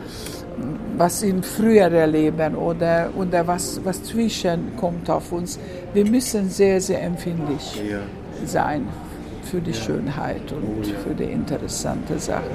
was 0.98 1.24
im 1.24 1.44
früheren 1.44 2.12
Leben 2.12 2.56
oder, 2.56 3.10
oder 3.16 3.46
was, 3.46 3.80
was 3.84 4.04
zwischen 4.04 4.76
kommt 4.76 5.10
auf 5.10 5.32
uns. 5.32 5.60
Wir 5.94 6.06
müssen 6.06 6.50
sehr, 6.50 6.82
sehr 6.82 7.04
empfindlich 7.04 7.82
sein 8.46 8.88
für 9.44 9.62
die 9.62 9.74
Schönheit 9.74 10.52
und 10.52 10.86
für 10.86 11.14
die 11.14 11.32
interessante 11.32 12.20
Sache. 12.20 12.52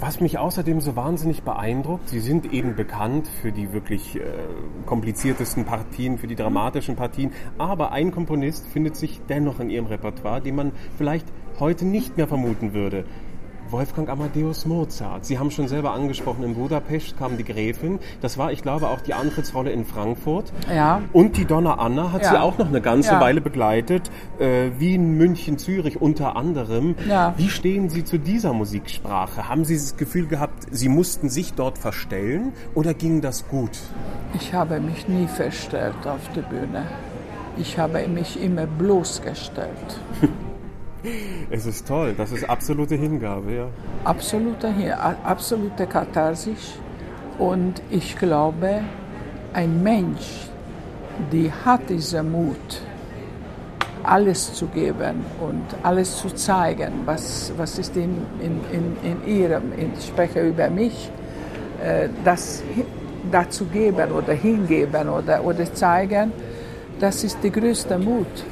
Was 0.00 0.20
mich 0.20 0.38
außerdem 0.38 0.80
so 0.80 0.96
wahnsinnig 0.96 1.44
beeindruckt, 1.44 2.08
Sie 2.08 2.18
sind 2.18 2.52
eben 2.52 2.74
bekannt 2.74 3.28
für 3.40 3.52
die 3.52 3.72
wirklich 3.72 4.16
äh, 4.16 4.22
kompliziertesten 4.86 5.64
Partien, 5.64 6.18
für 6.18 6.26
die 6.26 6.34
dramatischen 6.34 6.96
Partien, 6.96 7.32
aber 7.58 7.92
ein 7.92 8.10
Komponist 8.10 8.66
findet 8.66 8.96
sich 8.96 9.20
dennoch 9.28 9.60
in 9.60 9.70
Ihrem 9.70 9.86
Repertoire, 9.86 10.40
den 10.40 10.56
man 10.56 10.72
vielleicht 10.98 11.26
heute 11.60 11.84
nicht 11.84 12.16
mehr 12.16 12.26
vermuten 12.26 12.74
würde. 12.74 13.04
Wolfgang 13.74 14.08
Amadeus 14.08 14.66
Mozart. 14.66 15.24
Sie 15.24 15.36
haben 15.36 15.50
schon 15.50 15.66
selber 15.66 15.94
angesprochen, 15.94 16.44
in 16.44 16.54
Budapest 16.54 17.18
kam 17.18 17.36
die 17.36 17.42
Gräfin. 17.42 17.98
Das 18.20 18.38
war, 18.38 18.52
ich 18.52 18.62
glaube, 18.62 18.86
auch 18.88 19.00
die 19.00 19.14
Antrittsrolle 19.14 19.72
in 19.72 19.84
Frankfurt. 19.84 20.52
Ja. 20.72 21.00
Und 21.12 21.36
die 21.36 21.44
Donna 21.44 21.74
Anna 21.74 22.12
hat 22.12 22.22
Ja. 22.22 22.30
sie 22.30 22.38
auch 22.40 22.56
noch 22.56 22.68
eine 22.68 22.80
ganze 22.80 23.14
Ja. 23.14 23.20
Weile 23.20 23.40
begleitet. 23.40 24.12
Äh, 24.38 24.70
Wien, 24.78 25.16
München, 25.18 25.58
Zürich 25.58 26.00
unter 26.00 26.36
anderem. 26.36 26.94
Ja. 27.08 27.34
Wie 27.36 27.48
stehen 27.50 27.88
Sie 27.88 28.04
zu 28.04 28.16
dieser 28.18 28.52
Musiksprache? 28.52 29.48
Haben 29.48 29.64
Sie 29.64 29.74
das 29.74 29.96
Gefühl 29.96 30.28
gehabt, 30.28 30.66
Sie 30.70 30.88
mussten 30.88 31.28
sich 31.28 31.54
dort 31.54 31.76
verstellen 31.76 32.52
oder 32.76 32.94
ging 32.94 33.22
das 33.22 33.48
gut? 33.48 33.72
Ich 34.34 34.54
habe 34.54 34.78
mich 34.78 35.08
nie 35.08 35.26
verstellt 35.26 35.96
auf 36.06 36.20
der 36.36 36.42
Bühne. 36.42 36.84
Ich 37.56 37.76
habe 37.76 38.06
mich 38.06 38.40
immer 38.40 38.66
bloßgestellt. 38.68 39.98
Es 41.50 41.66
ist 41.66 41.86
toll, 41.86 42.14
das 42.16 42.32
ist 42.32 42.48
absolute 42.48 42.94
Hingabe, 42.94 43.52
ja. 43.52 43.66
Absolute, 44.04 44.72
absolute 45.24 45.86
Katharsis. 45.86 46.78
Und 47.38 47.82
ich 47.90 48.16
glaube, 48.16 48.82
ein 49.52 49.82
Mensch, 49.82 50.48
die 51.32 51.50
hat 51.64 51.88
diesen 51.88 52.32
Mut, 52.32 52.82
alles 54.02 54.52
zu 54.52 54.66
geben 54.66 55.24
und 55.40 55.64
alles 55.82 56.18
zu 56.18 56.28
zeigen, 56.34 56.92
was, 57.06 57.52
was 57.56 57.78
ist 57.78 57.96
in, 57.96 58.18
in, 58.40 58.60
in, 58.70 58.96
in 59.02 59.26
ihrem, 59.26 59.72
ich 59.78 60.06
spreche 60.06 60.40
über 60.46 60.68
mich, 60.68 61.10
äh, 61.82 62.08
das 62.22 62.62
dazu 63.32 63.64
geben 63.64 64.12
oder 64.12 64.34
hingeben 64.34 65.08
oder, 65.08 65.42
oder 65.42 65.72
zeigen, 65.72 66.32
das 67.00 67.24
ist 67.24 67.42
der 67.42 67.50
größte 67.50 67.98
Mut. 67.98 68.44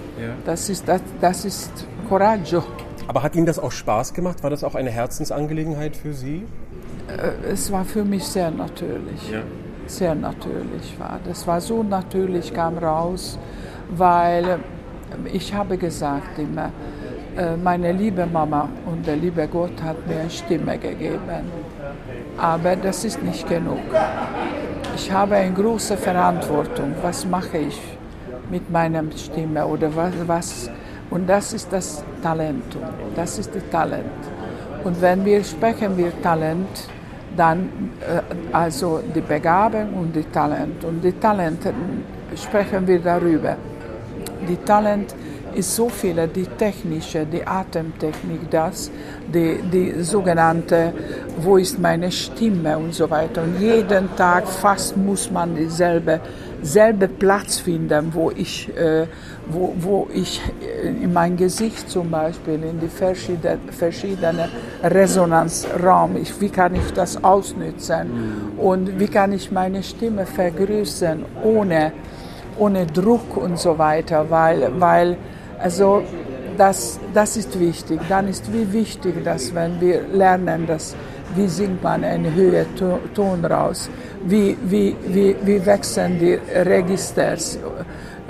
Das 0.45 0.69
ist, 0.69 0.87
das, 0.87 1.03
das 1.21 1.45
ist 1.45 1.87
Coraggio. 2.13 2.63
Aber 3.09 3.23
hat 3.23 3.35
Ihnen 3.37 3.47
das 3.47 3.59
auch 3.59 3.73
Spaß 3.73 4.13
gemacht? 4.13 4.43
War 4.43 4.51
das 4.51 4.65
auch 4.65 4.75
eine 4.75 4.91
Herzensangelegenheit 4.91 5.97
für 5.97 6.13
Sie? 6.13 6.47
Es 7.51 7.73
war 7.73 7.87
für 7.87 8.05
mich 8.05 8.25
sehr 8.25 8.51
natürlich. 8.51 9.33
Sehr 9.87 10.15
natürlich 10.15 10.95
war. 10.99 11.21
Das 11.25 11.47
war 11.47 11.59
so 11.63 11.83
natürlich, 11.83 12.53
kam 12.53 12.77
raus, 12.77 13.39
weil 13.97 14.45
äh, 14.45 14.59
ich 15.33 15.55
habe 15.55 15.79
gesagt 15.79 16.39
immer, 16.39 16.71
äh, 17.35 17.57
meine 17.57 17.93
liebe 17.93 18.27
Mama 18.27 18.69
und 18.85 19.07
der 19.07 19.17
liebe 19.17 19.49
Gott 19.49 19.83
hat 19.83 20.07
mir 20.07 20.21
eine 20.21 20.31
Stimme 20.31 20.77
gegeben. 20.77 21.47
Aber 22.37 22.77
das 22.77 23.07
ist 23.07 23.23
nicht 23.23 23.49
genug. 23.49 23.89
Ich 24.97 25.11
habe 25.11 25.37
eine 25.37 25.55
große 25.55 25.97
Verantwortung. 25.97 26.95
Was 27.01 27.25
mache 27.25 27.57
ich 27.57 27.81
mit 28.51 28.71
meiner 28.71 29.03
Stimme 29.17 29.67
oder 29.67 29.97
was, 29.97 30.13
was? 30.27 30.71
Und 31.13 31.29
das 31.29 31.53
ist 31.53 31.71
das 31.71 32.03
Talent. 32.23 32.65
Das 33.15 33.39
ist 33.39 33.55
das 33.55 33.63
Talent. 33.71 34.21
Und 34.83 35.01
wenn 35.01 35.25
wir 35.25 35.45
sprechen 35.45 35.97
wir 35.97 36.11
Talent, 36.23 36.89
dann 37.37 37.69
äh, 38.01 38.21
also 38.53 39.01
die 39.15 39.21
Begabung 39.21 39.93
und 39.95 40.17
die 40.17 40.25
Talent. 40.25 40.83
Und 40.85 41.05
die 41.05 41.13
Talent 41.13 41.61
sprechen 42.35 42.87
wir 42.87 42.99
darüber. 42.99 43.57
Die 44.49 44.57
Talent 44.57 45.15
ist 45.55 45.77
so 45.77 45.91
viele, 45.91 46.29
die 46.29 46.47
technische, 46.47 47.27
die 47.27 47.47
Atemtechnik, 47.47 48.51
das, 48.51 48.91
die, 49.33 49.61
die 49.71 50.03
sogenannte, 50.03 50.95
wo 51.37 51.59
ist 51.59 51.79
meine 51.79 52.11
Stimme 52.11 52.79
und 52.79 52.95
so 52.95 53.09
weiter. 53.11 53.43
Und 53.43 53.61
jeden 53.61 54.17
Tag 54.17 54.49
fast 54.49 54.97
muss 54.97 55.31
man 55.31 55.55
dieselbe 55.55 56.21
selbe 56.63 57.09
Platz 57.09 57.59
finden, 57.59 58.15
wo 58.15 58.31
ich, 58.31 58.75
äh, 58.77 59.07
wo, 59.49 59.75
wo 59.79 60.09
ich 60.13 60.41
äh, 60.61 60.89
in 60.89 61.13
mein 61.13 61.37
Gesicht 61.37 61.91
zum 61.91 62.11
Beispiel, 62.11 62.55
in 62.55 62.81
die 62.81 62.89
verschiedenen, 62.89 63.61
verschiedenen 63.71 64.49
Resonanzraum, 64.83 66.17
ich, 66.17 66.41
wie 66.41 66.49
kann 66.49 66.75
ich 66.75 66.93
das 66.95 67.23
ausnutzen 67.23 68.53
und 68.57 68.99
wie 68.99 69.09
kann 69.09 69.33
ich 69.33 69.51
meine 69.51 69.83
Stimme 69.83 70.27
vergrößern 70.27 71.25
ohne, 71.43 71.93
ohne 72.59 72.87
Druck 72.87 73.37
und 73.37 73.59
so 73.59 73.79
weiter, 73.79 74.27
weil, 74.31 74.71
weil 74.79 75.17
also 75.59 76.03
das, 76.57 77.01
das 77.15 77.37
ist 77.37 77.59
wichtig. 77.59 78.01
Dann 78.09 78.29
ist 78.29 78.53
wie 78.53 78.73
wichtig, 78.73 79.25
dass 79.25 79.55
wenn 79.55 79.81
wir 79.81 80.03
lernen, 80.13 80.67
dass, 80.67 80.95
wie 81.35 81.49
singt 81.49 81.83
man 81.83 82.05
einen 82.05 82.35
höheren 82.35 82.77
To- 82.77 82.99
Ton 83.15 83.45
raus, 83.45 83.89
wie, 84.25 84.57
wie, 84.65 84.95
wie, 85.07 85.35
wie 85.43 85.65
wechseln 85.65 86.19
die 86.19 86.39
Registers, 86.55 87.59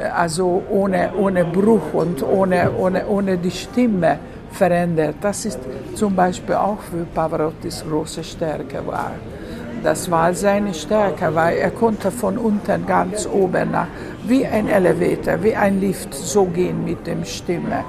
also 0.03 0.63
ohne, 0.71 1.11
ohne 1.17 1.45
Bruch 1.45 1.93
und 1.93 2.23
ohne, 2.23 2.71
ohne, 2.77 3.07
ohne 3.07 3.39
die 3.39 3.51
Stimme 3.51 4.19
verändert. 4.51 5.17
Das 5.21 5.45
ist 5.45 5.61
zum 5.95 6.15
Beispiel 6.15 6.55
auch 6.55 6.79
für 6.81 7.05
Pavarottis 7.15 7.85
große 7.89 8.25
Stärke 8.25 8.87
war. 8.87 9.13
Das 9.83 10.09
war 10.11 10.33
seine 10.33 10.73
Stärke, 10.75 11.35
weil 11.35 11.57
er 11.57 11.71
konnte 11.71 12.11
von 12.11 12.39
unten 12.39 12.87
ganz 12.87 13.27
oben 13.27 13.73
nach, 13.73 13.89
wie 14.25 14.47
ein 14.47 14.69
Elevator, 14.69 15.43
wie 15.43 15.57
ein 15.57 15.81
Lift, 15.81 16.15
so 16.15 16.45
gehen 16.45 16.85
mit 16.85 17.05
dem 17.07 17.25
Stimme. 17.25 17.85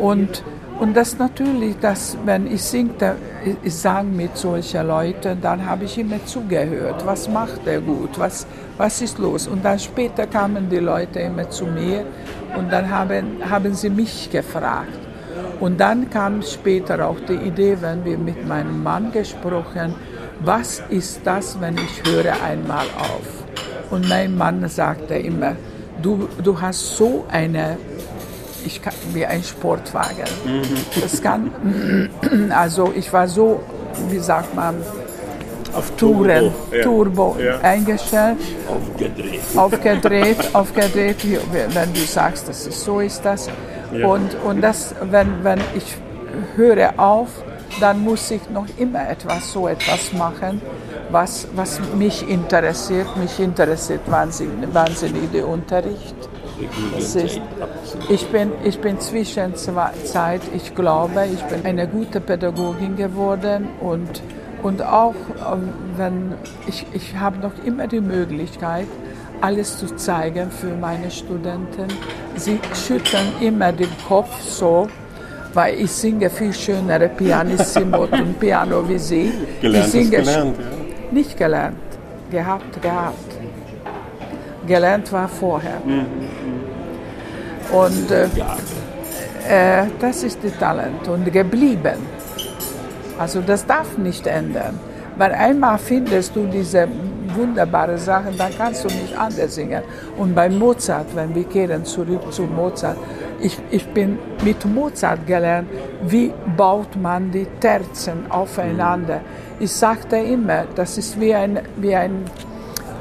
Und, 0.00 0.44
und 0.80 0.96
das 0.96 1.18
natürlich, 1.18 1.78
dass, 1.78 2.16
wenn 2.24 2.46
ich 2.46 2.62
singte, 2.62 3.14
ich 3.62 3.74
sang 3.74 4.14
mit 4.14 4.36
solchen 4.36 4.86
Leuten, 4.86 5.40
dann 5.40 5.64
habe 5.64 5.84
ich 5.84 5.98
immer 5.98 6.24
zugehört. 6.26 7.06
Was 7.06 7.28
macht 7.28 7.66
er 7.66 7.80
gut? 7.80 8.18
Was, 8.18 8.46
was 8.76 9.00
ist 9.00 9.18
los? 9.18 9.46
Und 9.46 9.64
dann 9.64 9.78
später 9.78 10.26
kamen 10.26 10.68
die 10.68 10.78
Leute 10.78 11.20
immer 11.20 11.48
zu 11.48 11.66
mir 11.66 12.04
und 12.56 12.72
dann 12.72 12.90
haben, 12.90 13.38
haben 13.48 13.74
sie 13.74 13.90
mich 13.90 14.30
gefragt. 14.30 14.98
Und 15.60 15.78
dann 15.78 16.10
kam 16.10 16.42
später 16.42 17.06
auch 17.06 17.20
die 17.20 17.34
Idee, 17.34 17.76
wenn 17.80 18.04
wir 18.04 18.18
mit 18.18 18.46
meinem 18.46 18.82
Mann 18.82 19.12
gesprochen, 19.12 19.94
was 20.40 20.82
ist 20.88 21.20
das, 21.24 21.60
wenn 21.60 21.76
ich 21.78 22.02
höre 22.04 22.34
einmal 22.42 22.86
auf? 22.98 23.44
Und 23.90 24.08
mein 24.08 24.36
Mann 24.36 24.68
sagte 24.68 25.14
immer, 25.14 25.54
du, 26.02 26.28
du 26.42 26.60
hast 26.60 26.96
so 26.96 27.24
eine, 27.30 27.78
ich 28.64 28.82
kann, 28.82 28.92
wie 29.12 29.24
ein 29.26 29.42
Sportwagen. 29.42 30.24
Das 31.00 31.20
kann, 31.22 31.50
also 32.50 32.92
ich 32.94 33.12
war 33.12 33.28
so, 33.28 33.60
wie 34.10 34.18
sagt 34.18 34.54
man, 34.54 34.76
auf 35.74 35.90
Touren, 35.96 36.52
ja. 36.72 36.82
Turbo 36.82 37.36
Ja. 37.40 37.58
eingestellt 37.60 38.38
Aufgedreht. 38.68 39.40
aufgedreht, 39.56 40.36
aufgedreht, 40.54 41.16
wenn 41.72 41.92
du 41.92 42.00
sagst, 42.00 42.48
das 42.48 42.66
ist, 42.66 42.84
so 42.84 43.00
ist 43.00 43.24
das. 43.24 43.48
Und, 43.92 44.36
und 44.44 44.60
das, 44.60 44.94
wenn, 45.10 45.42
wenn 45.42 45.60
ich 45.74 45.96
höre 46.56 46.92
auf, 46.96 47.28
dann 47.80 48.00
muss 48.04 48.30
ich 48.30 48.48
noch 48.50 48.66
immer 48.78 49.08
etwas, 49.08 49.52
so 49.52 49.66
etwas 49.68 50.12
machen, 50.12 50.60
was, 51.10 51.46
was 51.54 51.80
mich 51.96 52.28
interessiert. 52.28 53.16
Mich 53.16 53.38
interessiert 53.40 54.00
wahnsinnig, 54.06 54.72
wahnsinnig 54.72 55.30
der 55.32 55.46
Unterricht. 55.48 56.14
Ist, 56.98 57.40
ich 58.08 58.26
bin, 58.28 58.52
ich 58.64 58.78
bin 58.78 59.00
Zwischenzeit, 59.00 60.40
ich 60.54 60.74
glaube, 60.74 61.26
ich 61.32 61.42
bin 61.44 61.64
eine 61.64 61.88
gute 61.88 62.20
Pädagogin 62.20 62.96
geworden 62.96 63.68
und, 63.80 64.22
und 64.62 64.82
auch, 64.82 65.14
ähm, 65.52 65.70
wenn 65.96 66.34
ich, 66.66 66.86
ich 66.92 67.16
habe 67.16 67.38
noch 67.38 67.52
immer 67.64 67.86
die 67.86 68.00
Möglichkeit, 68.00 68.86
alles 69.40 69.78
zu 69.78 69.94
zeigen 69.96 70.50
für 70.50 70.74
meine 70.74 71.10
Studenten. 71.10 71.88
Sie 72.36 72.58
schütteln 72.74 73.32
immer 73.40 73.72
den 73.72 73.90
Kopf 74.08 74.40
so, 74.40 74.88
weil 75.52 75.80
ich 75.80 75.90
singe 75.90 76.30
viel 76.30 76.52
schönere 76.52 77.08
Pianissimo 77.08 78.04
und 78.10 78.40
Piano 78.40 78.88
wie 78.88 78.98
sie. 78.98 79.32
Gelernt 79.60 79.86
ich 79.86 79.92
singe 79.92 80.10
gelernt, 80.10 80.56
nicht 81.12 81.36
gelernt, 81.36 81.76
gehabt, 82.30 82.80
gehabt. 82.80 83.33
Gelernt 84.66 85.12
war 85.12 85.28
vorher. 85.28 85.80
Und 87.72 88.10
äh, 88.10 88.24
äh, 89.48 89.86
das 89.98 90.22
ist 90.22 90.38
das 90.42 90.56
Talent 90.58 91.06
und 91.08 91.30
geblieben. 91.32 91.98
Also 93.18 93.40
das 93.40 93.66
darf 93.66 93.96
nicht 93.98 94.26
ändern. 94.26 94.78
Weil 95.16 95.32
einmal 95.32 95.78
findest 95.78 96.34
du 96.34 96.46
diese 96.46 96.88
wunderbare 97.34 97.98
Sachen, 97.98 98.36
dann 98.36 98.52
kannst 98.56 98.84
du 98.84 98.88
nicht 98.88 99.16
anders 99.16 99.54
singen. 99.54 99.82
Und 100.16 100.34
bei 100.34 100.48
Mozart, 100.48 101.14
wenn 101.14 101.34
wir 101.34 101.44
kehren 101.44 101.84
zurück 101.84 102.32
zu 102.32 102.42
Mozart, 102.42 102.96
ich, 103.40 103.58
ich 103.70 103.86
bin 103.88 104.18
mit 104.44 104.64
Mozart 104.64 105.26
gelernt, 105.26 105.68
wie 106.06 106.32
baut 106.56 106.96
man 106.96 107.30
die 107.30 107.46
Terzen 107.60 108.30
aufeinander. 108.30 109.20
Ich 109.60 109.72
sagte 109.72 110.16
immer, 110.16 110.64
das 110.74 110.98
ist 110.98 111.20
wie 111.20 111.34
ein, 111.34 111.60
wie 111.76 111.94
ein 111.94 112.24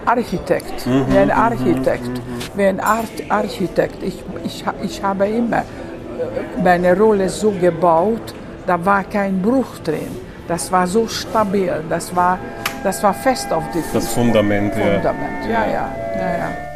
Architekt, 0.06 0.86
wie 1.10 1.18
ein 1.18 1.32
Architekt, 1.32 2.22
wie 2.56 2.64
ein 2.66 2.80
Art 2.80 3.12
Architekt. 3.30 4.04
Ich, 4.04 4.24
ich, 4.43 4.64
ich 4.84 5.04
habe 5.04 5.28
immer 5.28 5.60
äh, 5.60 6.62
meine 6.64 6.97
Rolle 6.97 7.30
so 7.30 7.51
gebaut, 7.51 8.34
da 8.66 8.84
war 8.86 9.04
kein 9.04 9.41
Bruch 9.41 9.80
drin. 9.84 10.08
Das 10.47 10.72
war 10.72 10.88
so 10.88 11.08
stabil, 11.08 11.74
das 11.89 12.16
war, 12.16 12.38
das 12.84 13.01
war 13.01 13.14
fest 13.14 13.51
auf 13.51 13.64
die 13.74 13.80
Das 13.80 14.06
Füße. 14.06 14.08
Fundament, 14.20 14.76
ja. 14.76 14.95
Fundament, 14.95 15.45
ja, 15.45 15.66
ja, 15.66 15.89
ja, 16.18 16.38
ja. 16.38 16.73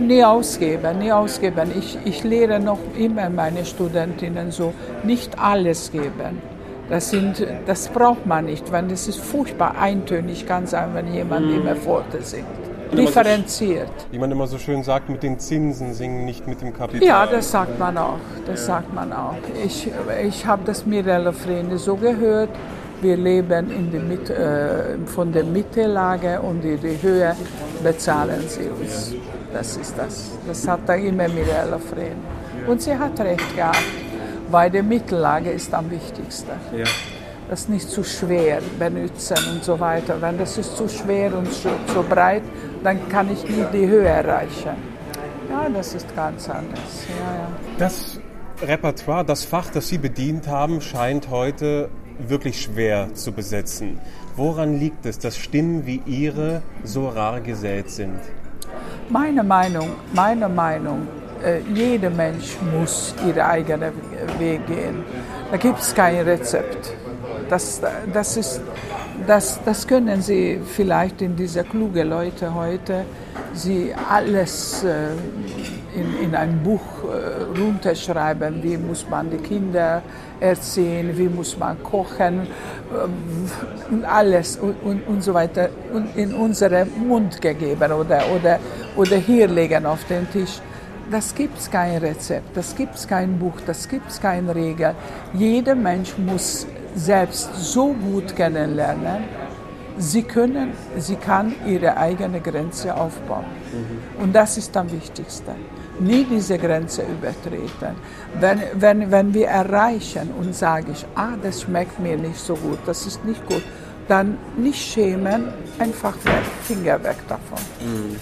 Nie, 0.00 0.14
nie 0.14 0.24
ausgeben, 0.24 0.98
nie 0.98 1.12
ausgeben. 1.12 1.70
Ich, 1.78 1.98
ich 2.04 2.24
lehre 2.24 2.60
noch 2.60 2.78
immer 2.96 3.30
meine 3.30 3.64
Studentinnen 3.64 4.50
so, 4.50 4.72
nicht 5.04 5.38
alles 5.38 5.92
geben. 5.92 6.42
Das, 6.88 7.10
sind, 7.10 7.46
das 7.66 7.88
braucht 7.88 8.26
man 8.26 8.46
nicht, 8.46 8.72
weil 8.72 8.88
das 8.88 9.06
ist 9.06 9.20
furchtbar 9.20 9.76
eintönig 9.78 10.46
kann 10.46 10.66
sein, 10.66 10.90
wenn 10.92 11.12
jemand 11.14 11.46
mm. 11.46 11.60
immer 11.60 11.76
Pforte 11.76 12.20
singt. 12.20 12.46
Differenziert. 12.92 13.90
Wie 14.10 14.18
man 14.18 14.32
immer 14.32 14.48
so 14.48 14.58
schön 14.58 14.82
sagt, 14.82 15.08
mit 15.08 15.22
den 15.22 15.38
Zinsen 15.38 15.94
singen, 15.94 16.24
nicht 16.24 16.48
mit 16.48 16.60
dem 16.60 16.76
Kapital. 16.76 17.06
Ja, 17.06 17.26
das 17.26 17.52
sagt 17.52 17.78
man 17.78 17.96
auch. 17.96 18.18
Das 18.46 18.60
ja. 18.60 18.66
sagt 18.66 18.92
man 18.92 19.12
auch. 19.12 19.36
Ich, 19.64 19.88
ich 20.26 20.44
habe 20.44 20.62
das 20.64 20.84
Mirella 20.84 21.30
Frene 21.30 21.78
so 21.78 21.94
gehört. 21.94 22.50
Wir 23.00 23.16
leben 23.16 23.70
in 23.70 23.90
die 23.92 23.98
Mit, 23.98 24.28
äh, 24.28 24.98
von 25.06 25.32
der 25.32 25.44
Mittellage 25.44 26.40
und 26.40 26.64
in 26.64 26.80
die 26.80 27.00
Höhe 27.00 27.36
bezahlen 27.82 28.42
sie 28.48 28.68
uns. 28.68 29.14
Das 29.52 29.76
ist 29.76 29.94
das. 29.96 30.30
Das 30.46 30.66
hat 30.68 30.80
da 30.86 30.94
immer 30.94 31.28
Mirella 31.28 31.78
Frene. 31.78 32.16
Und 32.66 32.80
sie 32.82 32.96
hat 32.96 33.18
recht 33.20 33.56
gehabt 33.56 33.78
weil 34.50 34.70
die 34.70 34.82
Mittellage 34.82 35.50
ist 35.50 35.72
am 35.72 35.90
wichtigsten. 35.90 36.52
Ja. 36.76 36.84
Das 37.48 37.68
nicht 37.68 37.88
zu 37.88 38.04
schwer 38.04 38.60
benutzen 38.78 39.36
und 39.52 39.64
so 39.64 39.78
weiter. 39.80 40.20
Wenn 40.20 40.38
das 40.38 40.56
ist 40.56 40.76
zu 40.76 40.88
schwer 40.88 41.36
und 41.36 41.52
zu, 41.52 41.68
zu 41.92 42.02
breit, 42.02 42.42
dann 42.84 43.08
kann 43.08 43.30
ich 43.32 43.42
nie 43.48 43.64
die 43.72 43.86
Höhe 43.88 44.06
erreichen. 44.06 44.76
Ja, 45.48 45.68
das 45.68 45.94
ist 45.94 46.14
ganz 46.14 46.48
anders. 46.48 47.06
Ja, 47.08 47.34
ja. 47.34 47.48
Das 47.78 48.20
Repertoire, 48.62 49.24
das 49.24 49.44
Fach, 49.44 49.68
das 49.70 49.88
Sie 49.88 49.98
bedient 49.98 50.46
haben, 50.46 50.80
scheint 50.80 51.28
heute 51.30 51.88
wirklich 52.18 52.62
schwer 52.62 53.14
zu 53.14 53.32
besetzen. 53.32 53.98
Woran 54.36 54.78
liegt 54.78 55.06
es, 55.06 55.18
dass 55.18 55.36
Stimmen 55.36 55.86
wie 55.86 56.02
Ihre 56.06 56.62
so 56.84 57.08
rar 57.08 57.40
gesät 57.40 57.90
sind? 57.90 58.20
Meine 59.10 59.42
Meinung, 59.42 59.90
meine 60.14 60.48
Meinung 60.48 61.08
äh, 61.44 61.60
jeder 61.74 62.10
Mensch 62.10 62.56
muss 62.72 63.12
ihren 63.26 63.40
eigenen 63.40 63.92
Weg 64.38 64.64
gehen. 64.68 65.02
Da 65.50 65.56
gibt 65.56 65.80
es 65.80 65.92
kein 65.92 66.20
Rezept. 66.20 66.92
Das, 67.48 67.80
das, 68.12 68.36
ist, 68.36 68.60
das, 69.26 69.58
das 69.64 69.86
können 69.88 70.22
Sie 70.22 70.60
vielleicht 70.64 71.22
in 71.22 71.34
diese 71.34 71.64
klugen 71.64 72.08
Leute 72.08 72.54
heute, 72.54 73.04
sie 73.52 73.92
alles 74.08 74.84
äh, 74.84 75.08
in, 76.00 76.24
in 76.24 76.34
ein 76.34 76.62
Buch 76.62 76.80
äh, 77.04 77.60
runterschreiben, 77.60 78.62
wie 78.62 78.76
muss 78.76 79.06
man 79.08 79.30
die 79.30 79.38
Kinder 79.38 80.02
erziehen, 80.40 81.16
wie 81.16 81.28
muss 81.28 81.58
man 81.58 81.82
kochen 81.82 82.42
äh, 82.42 84.06
alles 84.06 84.56
und, 84.56 84.76
und, 84.82 85.06
und 85.06 85.22
so 85.22 85.34
weiter 85.34 85.68
und 85.92 86.16
in 86.16 86.34
unseren 86.34 86.88
Mund 87.06 87.40
gegeben 87.40 87.92
oder, 87.92 88.22
oder, 88.34 88.58
oder 88.96 89.16
hier 89.16 89.48
legen 89.48 89.86
auf 89.86 90.04
den 90.04 90.30
Tisch 90.30 90.60
das 91.10 91.34
gibt 91.34 91.58
es 91.58 91.68
kein 91.68 91.98
Rezept, 91.98 92.56
das 92.56 92.74
gibt 92.76 92.94
es 92.94 93.06
kein 93.06 93.36
Buch, 93.38 93.54
das 93.66 93.88
gibt 93.88 94.08
es 94.10 94.20
keine 94.20 94.54
Regel. 94.54 94.94
Jeder 95.34 95.74
Mensch 95.74 96.16
muss 96.16 96.66
selbst 96.94 97.50
so 97.56 97.92
gut 97.92 98.36
kennenlernen, 98.36 99.24
sie 100.00 100.22
können, 100.22 100.72
sie 100.98 101.16
kann 101.16 101.54
ihre 101.66 101.96
eigene 101.96 102.40
Grenze 102.40 102.94
aufbauen. 102.94 103.44
Mhm. 103.72 104.22
Und 104.22 104.32
das 104.34 104.56
ist 104.56 104.76
am 104.76 104.90
wichtigsten. 104.90 105.54
Nie 105.98 106.24
diese 106.24 106.58
Grenze 106.58 107.02
übertreten. 107.02 107.94
Wenn, 108.38 108.62
wenn, 108.74 109.10
wenn 109.10 109.34
wir 109.34 109.48
erreichen 109.48 110.30
und 110.38 110.54
sage 110.54 110.92
ich, 110.92 111.04
ah, 111.14 111.34
das 111.42 111.62
schmeckt 111.62 112.00
mir 112.00 112.16
nicht 112.16 112.38
so 112.38 112.54
gut, 112.54 112.78
das 112.86 113.06
ist 113.06 113.24
nicht 113.24 113.46
gut, 113.46 113.62
dann 114.08 114.38
nicht 114.56 114.80
schämen, 114.80 115.48
einfach 115.78 116.14
weg, 116.24 116.42
Finger 116.62 117.02
weg 117.04 117.16
davon. 117.28 117.58
Mhm. 117.80 118.16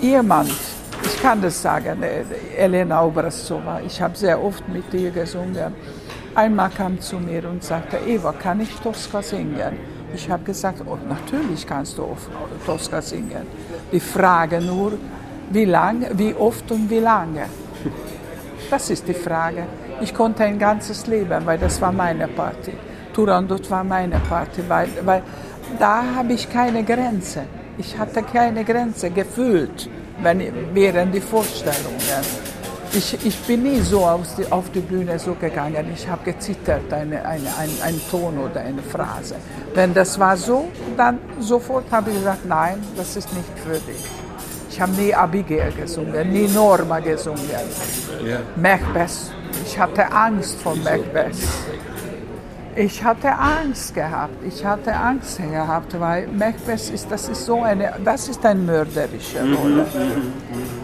Jemand, 0.00 0.50
ich 1.02 1.20
kann 1.20 1.42
das 1.42 1.60
sagen, 1.60 2.02
äh, 2.02 2.22
Elena 2.56 3.02
Obrasova, 3.02 3.80
ich 3.84 4.00
habe 4.00 4.16
sehr 4.16 4.42
oft 4.42 4.66
mit 4.68 4.94
ihr 4.94 5.10
gesungen. 5.10 5.74
Einmal 6.34 6.70
kam 6.70 7.00
zu 7.00 7.16
mir 7.18 7.48
und 7.48 7.62
sagte, 7.62 7.98
Eva, 8.06 8.32
kann 8.32 8.60
ich 8.60 8.74
Tosca 8.76 9.22
singen? 9.22 9.93
Ich 10.14 10.30
habe 10.30 10.44
gesagt, 10.44 10.82
oh, 10.86 10.96
natürlich 11.08 11.66
kannst 11.66 11.98
du 11.98 12.16
Tosca 12.64 13.02
singen. 13.02 13.46
Die 13.92 14.00
Frage 14.00 14.60
nur, 14.60 14.92
wie 15.50 15.64
lange, 15.64 16.10
wie 16.14 16.32
oft 16.34 16.70
und 16.70 16.88
wie 16.88 17.00
lange. 17.00 17.46
Das 18.70 18.90
ist 18.90 19.06
die 19.06 19.14
Frage. 19.14 19.66
Ich 20.00 20.14
konnte 20.14 20.44
ein 20.44 20.58
ganzes 20.58 21.06
Leben, 21.06 21.44
weil 21.44 21.58
das 21.58 21.80
war 21.80 21.92
meine 21.92 22.28
Party. 22.28 22.72
Turandot 23.12 23.70
war 23.70 23.84
meine 23.84 24.20
Party, 24.20 24.62
weil, 24.68 24.88
weil 25.04 25.22
da 25.78 26.02
habe 26.16 26.32
ich 26.32 26.48
keine 26.48 26.82
Grenze. 26.82 27.42
Ich 27.76 27.98
hatte 27.98 28.22
keine 28.22 28.64
Grenze 28.64 29.10
gefühlt 29.10 29.88
wenn, 30.22 30.42
während 30.72 31.14
die 31.14 31.20
Vorstellungen. 31.20 32.53
Ich, 32.96 33.26
ich 33.26 33.36
bin 33.40 33.64
nie 33.64 33.80
so 33.80 34.06
auf 34.06 34.36
die, 34.36 34.50
auf 34.52 34.70
die 34.70 34.80
Bühne 34.80 35.18
so 35.18 35.34
gegangen. 35.34 35.86
Ich 35.92 36.08
habe 36.08 36.22
gezittert, 36.24 36.92
eine, 36.92 37.24
eine, 37.24 37.48
ein, 37.58 37.70
ein 37.82 38.00
Ton 38.08 38.38
oder 38.38 38.60
eine 38.60 38.82
Phrase. 38.82 39.34
Wenn 39.74 39.92
das 39.92 40.16
war 40.18 40.36
so, 40.36 40.68
dann 40.96 41.18
sofort 41.40 41.90
habe 41.90 42.10
ich 42.10 42.18
gesagt, 42.18 42.46
nein, 42.46 42.80
das 42.96 43.16
ist 43.16 43.32
nicht 43.34 43.58
für 43.64 43.80
dich. 43.80 44.04
Ich 44.70 44.80
habe 44.80 44.92
nie 44.92 45.12
Abigail 45.12 45.72
gesungen, 45.72 46.32
nie 46.32 46.46
Norma 46.46 47.00
gesungen. 47.00 47.40
Yeah. 48.24 48.40
Macbeth, 48.54 49.32
ich 49.64 49.78
hatte 49.78 50.10
Angst 50.12 50.60
vor 50.60 50.76
Macbeth. 50.76 51.36
Ich 52.76 53.02
hatte 53.02 53.32
Angst 53.32 53.94
gehabt. 53.94 54.34
Ich 54.46 54.64
hatte 54.64 54.92
Angst 54.94 55.38
gehabt, 55.38 55.98
weil 55.98 56.26
Macbeth 56.28 56.90
ist, 56.90 57.10
das 57.10 57.28
ist 57.28 57.44
so 57.44 57.62
eine, 57.62 57.92
das 58.04 58.28
ist 58.28 58.44
eine 58.44 58.60
mörderische 58.60 59.42
mhm, 59.42 59.54
Rolle. 59.54 59.86
Mhm, 59.94 60.00
mhm. 60.00 60.83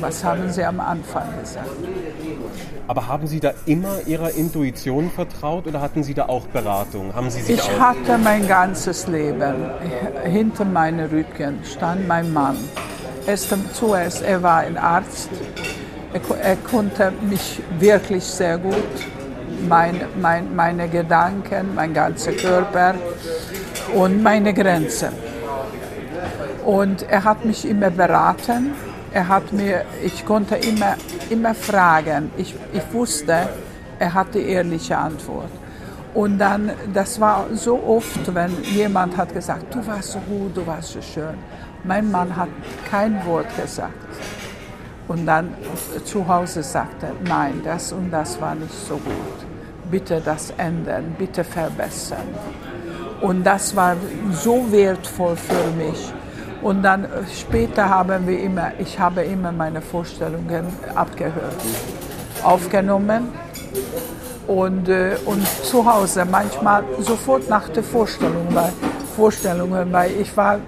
Was 0.00 0.22
haben 0.22 0.50
Sie 0.50 0.64
am 0.64 0.80
Anfang 0.80 1.26
gesagt? 1.40 1.68
Aber 2.86 3.06
haben 3.06 3.26
Sie 3.26 3.40
da 3.40 3.52
immer 3.66 4.00
Ihrer 4.06 4.30
Intuition 4.30 5.10
vertraut 5.10 5.66
oder 5.66 5.80
hatten 5.80 6.02
Sie 6.02 6.14
da 6.14 6.26
auch 6.26 6.46
Beratung? 6.46 7.14
Haben 7.14 7.30
Sie 7.30 7.42
sich 7.42 7.58
ich 7.58 7.80
hatte 7.80 8.16
mein 8.18 8.46
ganzes 8.46 9.06
Leben. 9.06 9.54
Hinter 10.24 10.64
meinem 10.64 11.10
Rücken 11.10 11.58
stand 11.64 12.06
mein 12.06 12.32
Mann. 12.32 12.56
Erst, 13.26 13.54
zuerst, 13.74 14.22
er 14.22 14.42
war 14.42 14.58
ein 14.58 14.78
Arzt. 14.78 15.28
Er, 16.12 16.20
er 16.40 16.56
konnte 16.56 17.12
mich 17.28 17.60
wirklich 17.78 18.24
sehr 18.24 18.56
gut 18.56 18.74
mein, 19.68 20.00
mein, 20.20 20.54
meine 20.54 20.88
Gedanken, 20.88 21.74
mein 21.74 21.92
ganzer 21.92 22.32
Körper 22.32 22.94
und 23.94 24.22
meine 24.22 24.54
Grenzen. 24.54 25.10
Und 26.64 27.02
er 27.08 27.24
hat 27.24 27.44
mich 27.44 27.68
immer 27.68 27.90
beraten. 27.90 28.74
Er 29.12 29.28
hat 29.28 29.52
mir, 29.52 29.84
ich 30.04 30.24
konnte 30.24 30.56
immer, 30.56 30.96
immer 31.30 31.54
fragen. 31.54 32.30
Ich, 32.36 32.54
ich 32.72 32.82
wusste, 32.92 33.48
er 33.98 34.14
hat 34.14 34.34
die 34.34 34.42
ehrliche 34.42 34.96
Antwort. 34.96 35.50
Und 36.14 36.38
dann, 36.38 36.72
das 36.92 37.20
war 37.20 37.46
so 37.54 37.82
oft, 37.82 38.34
wenn 38.34 38.62
jemand 38.62 39.16
hat 39.16 39.32
gesagt, 39.32 39.74
du 39.74 39.86
warst 39.86 40.12
so 40.12 40.18
gut, 40.20 40.56
du 40.56 40.66
warst 40.66 40.92
so 40.92 41.02
schön. 41.02 41.36
Mein 41.84 42.10
Mann 42.10 42.34
hat 42.34 42.48
kein 42.90 43.24
Wort 43.24 43.46
gesagt. 43.56 43.92
Und 45.06 45.26
dann 45.26 45.54
zu 46.04 46.26
Hause 46.26 46.62
sagte, 46.62 47.12
nein, 47.24 47.62
das 47.64 47.92
und 47.92 48.10
das 48.10 48.40
war 48.40 48.54
nicht 48.54 48.74
so 48.74 48.96
gut 48.96 49.48
bitte 49.90 50.20
das 50.24 50.52
ändern, 50.56 51.14
bitte 51.18 51.44
verbessern. 51.44 52.28
Und 53.20 53.44
das 53.44 53.74
war 53.74 53.96
so 54.30 54.70
wertvoll 54.70 55.36
für 55.36 55.70
mich. 55.76 56.12
Und 56.62 56.82
dann 56.82 57.04
äh, 57.04 57.08
später 57.32 57.88
haben 57.88 58.26
wir 58.26 58.40
immer, 58.40 58.72
ich 58.78 58.98
habe 58.98 59.22
immer 59.22 59.52
meine 59.52 59.80
Vorstellungen 59.80 60.66
abgehört, 60.94 61.54
aufgenommen 62.42 63.28
und, 64.46 64.88
äh, 64.88 65.16
und 65.24 65.46
zu 65.64 65.84
Hause 65.84 66.24
manchmal 66.24 66.82
sofort 66.98 67.48
nach 67.48 67.68
der 67.68 67.84
Vorstellung, 67.84 68.46
weil, 68.50 68.72
Vorstellungen, 69.14 69.92
weil 69.92 70.12
ich 70.20 70.36
war, 70.36 70.58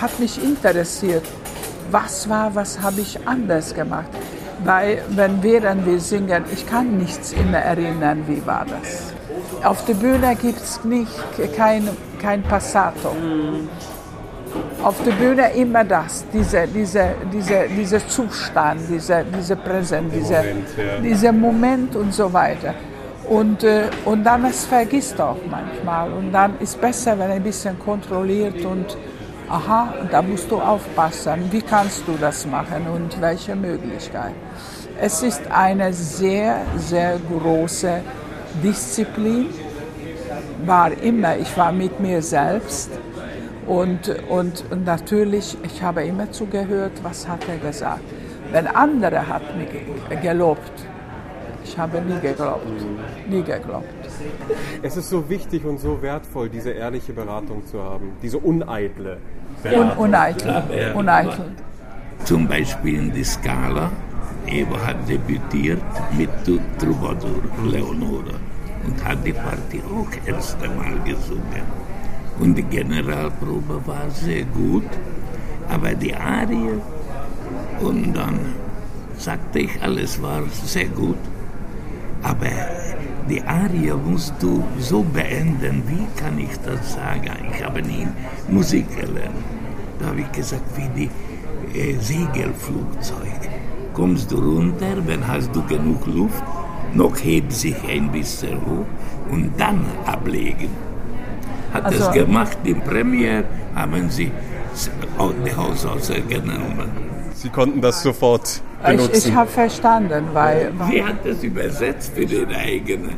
hat 0.00 0.18
mich 0.18 0.42
interessiert, 0.42 1.24
was 1.90 2.28
war, 2.28 2.54
was 2.54 2.80
habe 2.80 3.00
ich 3.00 3.18
anders 3.26 3.74
gemacht. 3.74 4.08
Weil 4.64 5.02
wenn 5.08 5.42
wir 5.42 5.62
dann 5.62 5.86
wir 5.86 6.00
singen, 6.00 6.44
ich 6.52 6.66
kann 6.66 6.98
nichts 6.98 7.32
immer 7.32 7.58
erinnern, 7.58 8.24
wie 8.26 8.46
war 8.46 8.66
das. 8.66 9.14
Auf 9.64 9.84
der 9.86 9.94
Bühne 9.94 10.36
gibt 10.36 10.60
es 10.60 10.84
nicht 10.84 11.10
kein, 11.56 11.88
kein 12.20 12.42
Passato. 12.42 13.14
Auf 14.82 15.02
der 15.04 15.12
Bühne 15.12 15.52
immer 15.54 15.84
das, 15.84 16.24
dieser 16.32 16.66
diese, 16.66 17.10
diese, 17.32 17.66
diese 17.68 18.06
Zustand, 18.06 18.80
dieser 18.88 19.24
diese 19.24 19.56
Präsenz, 19.56 20.12
dieser 20.12 20.42
Moment, 20.42 20.68
ja. 20.76 21.00
dieser 21.02 21.32
Moment 21.32 21.96
und 21.96 22.14
so 22.14 22.32
weiter. 22.32 22.74
Und, 23.28 23.62
äh, 23.62 23.84
und 24.06 24.24
dann 24.24 24.44
es 24.46 24.66
vergisst 24.66 25.20
auch 25.20 25.36
manchmal. 25.48 26.12
Und 26.12 26.32
dann 26.32 26.58
ist 26.58 26.70
es 26.70 26.76
besser, 26.76 27.16
wenn 27.18 27.30
ein 27.30 27.42
bisschen 27.42 27.78
kontrolliert 27.78 28.64
und 28.64 28.96
aha, 29.48 29.94
da 30.10 30.22
musst 30.22 30.50
du 30.50 30.60
aufpassen, 30.60 31.48
wie 31.50 31.62
kannst 31.62 32.06
du 32.06 32.16
das 32.20 32.46
machen 32.46 32.86
und 32.94 33.20
welche 33.20 33.54
Möglichkeit. 33.54 34.32
Es 35.00 35.22
ist 35.22 35.42
eine 35.50 35.92
sehr, 35.92 36.62
sehr 36.76 37.18
große 37.18 38.00
Disziplin, 38.62 39.46
war 40.64 40.92
immer, 41.02 41.36
ich 41.36 41.56
war 41.56 41.72
mit 41.72 41.98
mir 42.00 42.22
selbst 42.22 42.90
Und, 43.70 44.12
und, 44.28 44.64
und 44.72 44.84
natürlich, 44.84 45.56
ich 45.62 45.80
habe 45.80 46.02
immer 46.02 46.32
zugehört, 46.32 46.90
was 47.04 47.28
hat 47.28 47.48
er 47.48 47.56
gesagt. 47.58 48.02
Wenn 48.50 48.66
andere 48.66 49.28
hat 49.28 49.42
mich 49.56 49.68
gelobt, 50.20 50.72
ich 51.62 51.78
habe 51.78 52.00
nie 52.00 52.18
geglaubt, 52.18 52.66
nie 53.28 53.44
geglaubt. 53.44 53.86
Es 54.82 54.96
ist 54.96 55.08
so 55.08 55.28
wichtig 55.30 55.64
und 55.64 55.78
so 55.78 56.02
wertvoll, 56.02 56.48
diese 56.48 56.70
ehrliche 56.70 57.12
Beratung 57.12 57.64
zu 57.64 57.80
haben, 57.80 58.14
diese 58.20 58.38
uneitle 58.38 59.18
Beratung. 59.62 59.90
Un, 59.90 59.96
uneitel, 59.98 60.62
uneitel. 60.96 61.44
Zum 62.24 62.48
Beispiel 62.48 62.98
in 62.98 63.12
die 63.12 63.22
Scala. 63.22 63.92
Eva 64.48 64.84
hat 64.84 65.08
debütiert 65.08 65.80
mit 66.18 66.30
Troubadour 66.76 67.40
Leonora 67.64 68.34
und 68.84 69.04
hat 69.04 69.24
die 69.24 69.32
Partie 69.32 69.82
auch 69.94 70.28
erst 70.28 70.60
einmal 70.60 70.98
gesungen. 71.04 71.89
Und 72.40 72.56
die 72.56 72.62
Generalprobe 72.62 73.86
war 73.86 74.10
sehr 74.10 74.44
gut, 74.44 74.88
aber 75.68 75.94
die 75.94 76.14
Arie 76.14 76.80
und 77.80 78.14
dann 78.14 78.38
sagte 79.16 79.60
ich, 79.60 79.82
alles 79.82 80.20
war 80.22 80.42
sehr 80.64 80.86
gut, 80.86 81.18
aber 82.22 82.48
die 83.28 83.42
Arie 83.42 83.92
musst 83.92 84.34
du 84.40 84.64
so 84.78 85.02
beenden, 85.02 85.82
wie 85.86 86.06
kann 86.20 86.38
ich 86.38 86.58
das 86.64 86.94
sagen? 86.94 87.30
Ich 87.52 87.62
habe 87.62 87.82
nie 87.82 88.08
Musik 88.48 88.86
gelernt. 88.98 89.44
Da 89.98 90.06
habe 90.06 90.20
ich 90.22 90.32
gesagt, 90.32 90.64
wie 90.76 90.88
die 90.96 91.78
äh, 91.78 91.98
Segelflugzeuge. 91.98 93.48
Kommst 93.92 94.32
du 94.32 94.38
runter, 94.38 94.96
wenn 95.06 95.26
hast 95.28 95.54
du 95.54 95.62
genug 95.66 96.06
Luft, 96.06 96.42
noch 96.94 97.16
hebt 97.22 97.52
sich 97.52 97.76
ein 97.86 98.10
bisschen 98.10 98.56
hoch 98.62 98.86
und 99.30 99.52
dann 99.58 99.84
ablegen. 100.06 100.89
Hat 101.72 101.84
also, 101.84 101.98
das 101.98 102.12
gemacht, 102.12 102.58
die 102.64 102.74
Premiere 102.74 103.44
haben 103.74 104.10
sie 104.10 104.32
die 105.44 105.56
Hausaußer 105.56 106.20
genommen. 106.20 106.90
Sie 107.34 107.48
konnten 107.48 107.80
das 107.80 108.02
sofort 108.02 108.60
benutzen. 108.84 109.10
Ich, 109.14 109.26
ich 109.26 109.34
habe 109.34 109.50
verstanden, 109.50 110.24
weil... 110.32 110.72
Sie 110.90 111.02
hat 111.02 111.24
das 111.24 111.42
übersetzt 111.42 112.12
für 112.14 112.22
ihre 112.22 112.54
eigene 112.54 113.10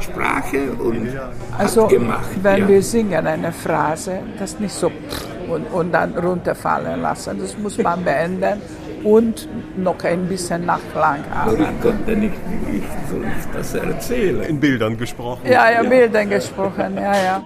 Sprache 0.00 0.72
und 0.78 1.08
also, 1.58 1.84
hat 1.84 1.90
gemacht. 1.90 2.28
wenn 2.42 2.58
ja. 2.58 2.68
wir 2.68 2.82
singen 2.82 3.26
eine 3.26 3.52
Phrase, 3.52 4.20
das 4.38 4.58
nicht 4.58 4.74
so 4.74 4.90
und, 5.48 5.64
und 5.72 5.92
dann 5.92 6.16
runterfallen 6.16 7.00
lassen. 7.00 7.38
Das 7.38 7.56
muss 7.58 7.78
man 7.78 8.04
beenden 8.04 8.60
und 9.04 9.48
noch 9.76 10.02
ein 10.04 10.26
bisschen 10.26 10.66
Nachklang 10.66 11.20
haben. 11.32 11.62
Ich 11.62 11.80
konnte 11.82 12.16
nicht, 12.16 12.34
wie 12.66 12.82
soll 13.08 13.24
ich 13.24 13.46
das 13.52 13.74
erzählen? 13.74 14.42
In 14.42 14.60
Bildern 14.60 14.96
gesprochen. 14.96 15.42
Ja, 15.44 15.70
ja, 15.70 15.82
Bildern 15.82 16.28
gesprochen, 16.28 16.96
ja, 16.96 17.14
ja. 17.14 17.44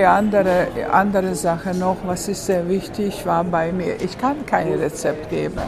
Die 0.00 0.06
andere, 0.06 0.68
andere 0.90 1.34
Sache 1.34 1.74
noch, 1.74 1.98
was 2.06 2.26
ist 2.26 2.46
sehr 2.46 2.66
wichtig, 2.70 3.26
war 3.26 3.44
bei 3.44 3.70
mir, 3.70 4.00
ich 4.00 4.16
kann 4.16 4.46
kein 4.46 4.72
Rezept 4.72 5.28
geben, 5.28 5.60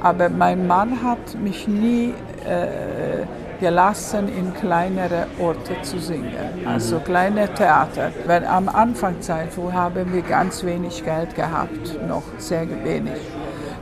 aber 0.00 0.28
mein 0.30 0.66
Mann 0.66 1.00
hat 1.00 1.36
mich 1.40 1.68
nie 1.68 2.12
äh, 2.44 3.24
gelassen, 3.60 4.26
in 4.26 4.52
kleinere 4.52 5.28
Orte 5.38 5.80
zu 5.82 6.00
singen, 6.00 6.34
also 6.66 6.98
kleine 6.98 7.54
Theater. 7.54 8.10
Weil 8.26 8.44
am 8.46 8.68
Anfangszeit 8.68 9.56
wo 9.56 9.72
haben 9.72 10.12
wir 10.12 10.22
ganz 10.22 10.64
wenig 10.64 11.04
Geld 11.04 11.36
gehabt, 11.36 12.04
noch 12.08 12.24
sehr 12.38 12.66
wenig. 12.82 13.20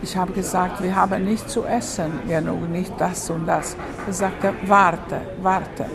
Ich 0.03 0.15
habe 0.15 0.35
gesagt, 0.35 0.83
wir 0.83 0.95
haben 0.95 1.25
nicht 1.25 1.49
zu 1.49 1.65
essen 1.65 2.21
genug, 2.29 2.69
nicht 2.69 2.93
das 2.99 3.31
und 3.31 3.47
das. 3.47 3.79
Er 4.07 4.13
sagte, 4.13 4.53
warte, 4.67 5.23
warte, 5.41 5.87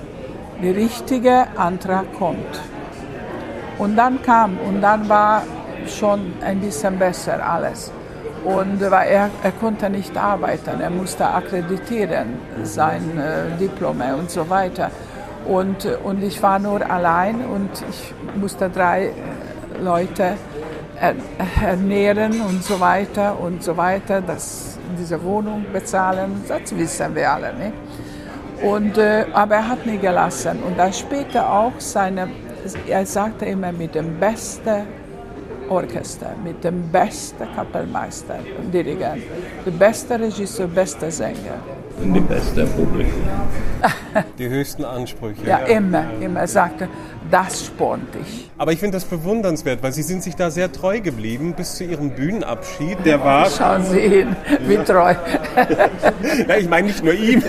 der 0.63 0.75
richtige 0.75 1.45
Antrag 1.55 2.11
kommt. 2.17 2.59
Und 3.77 3.95
dann 3.95 4.21
kam 4.21 4.57
und 4.59 4.81
dann 4.81 5.07
war 5.09 5.43
schon 5.87 6.33
ein 6.41 6.59
bisschen 6.59 6.97
besser 6.97 7.45
alles. 7.45 7.91
Und 8.43 8.79
weil 8.79 9.09
er, 9.09 9.29
er 9.43 9.51
konnte 9.53 9.89
nicht 9.89 10.15
arbeiten, 10.15 10.79
er 10.79 10.91
musste 10.91 11.27
akkreditieren, 11.27 12.37
sein 12.63 13.17
äh, 13.17 13.57
Diplom 13.59 14.01
und 14.19 14.29
so 14.29 14.47
weiter. 14.49 14.91
Und, 15.47 15.85
und 16.03 16.23
ich 16.23 16.41
war 16.41 16.59
nur 16.59 16.87
allein 16.89 17.43
und 17.45 17.69
ich 17.89 18.13
musste 18.39 18.69
drei 18.69 19.07
äh, 19.07 19.11
Leute 19.83 20.33
ernähren 21.61 22.41
und 22.41 22.63
so 22.63 22.79
weiter 22.79 23.39
und 23.39 23.63
so 23.63 23.75
weiter, 23.75 24.21
das, 24.21 24.77
diese 24.97 25.21
Wohnung 25.23 25.65
bezahlen, 25.73 26.43
das 26.47 26.75
wissen 26.77 27.15
wir 27.15 27.31
alle. 27.31 27.53
Nicht? 27.53 27.73
Und, 28.63 28.97
äh, 28.97 29.25
aber 29.33 29.55
er 29.55 29.67
hat 29.67 29.85
nie 29.85 29.97
gelassen. 29.97 30.63
Und 30.63 30.79
dann 30.79 30.93
später 30.93 31.51
auch 31.51 31.73
seine, 31.77 32.29
er 32.87 33.05
sagte 33.05 33.45
immer 33.45 33.71
mit 33.71 33.95
dem 33.95 34.19
besten 34.19 34.87
Orchester, 35.69 36.35
mit 36.43 36.63
dem 36.63 36.89
besten 36.91 37.45
Kapellmeister 37.55 38.39
und 38.59 38.73
Dirigent, 38.73 39.23
der 39.65 39.71
beste 39.71 40.19
Regisseur, 40.19 40.67
bester 40.67 41.09
Sänger. 41.11 41.59
Und 42.01 42.13
die 42.13 42.19
beste 42.19 42.65
Publikum. 42.65 43.23
Die 44.39 44.49
höchsten 44.49 44.85
Ansprüche. 44.85 45.45
Ja, 45.45 45.57
immer, 45.59 46.05
immer. 46.21 46.41
Er 46.41 46.47
sagte, 46.47 46.87
das 47.31 47.65
spornt 47.65 48.13
dich. 48.13 48.51
Aber 48.57 48.71
ich 48.71 48.79
finde 48.79 48.97
das 48.97 49.05
bewundernswert, 49.05 49.81
weil 49.81 49.91
Sie 49.91 50.03
sind 50.03 50.23
sich 50.23 50.35
da 50.35 50.51
sehr 50.51 50.71
treu 50.71 51.01
geblieben 51.01 51.53
bis 51.55 51.75
zu 51.75 51.83
Ihrem 51.83 52.11
Bühnenabschied. 52.11 52.97
Der 53.05 53.23
war, 53.23 53.49
Schauen 53.49 53.83
Sie 53.83 53.99
ihn, 53.99 54.35
wie 54.67 54.77
treu. 54.77 55.15
ja, 56.47 56.55
ich 56.57 56.69
meine 56.69 56.87
nicht 56.87 57.03
nur 57.03 57.13
ihm, 57.13 57.41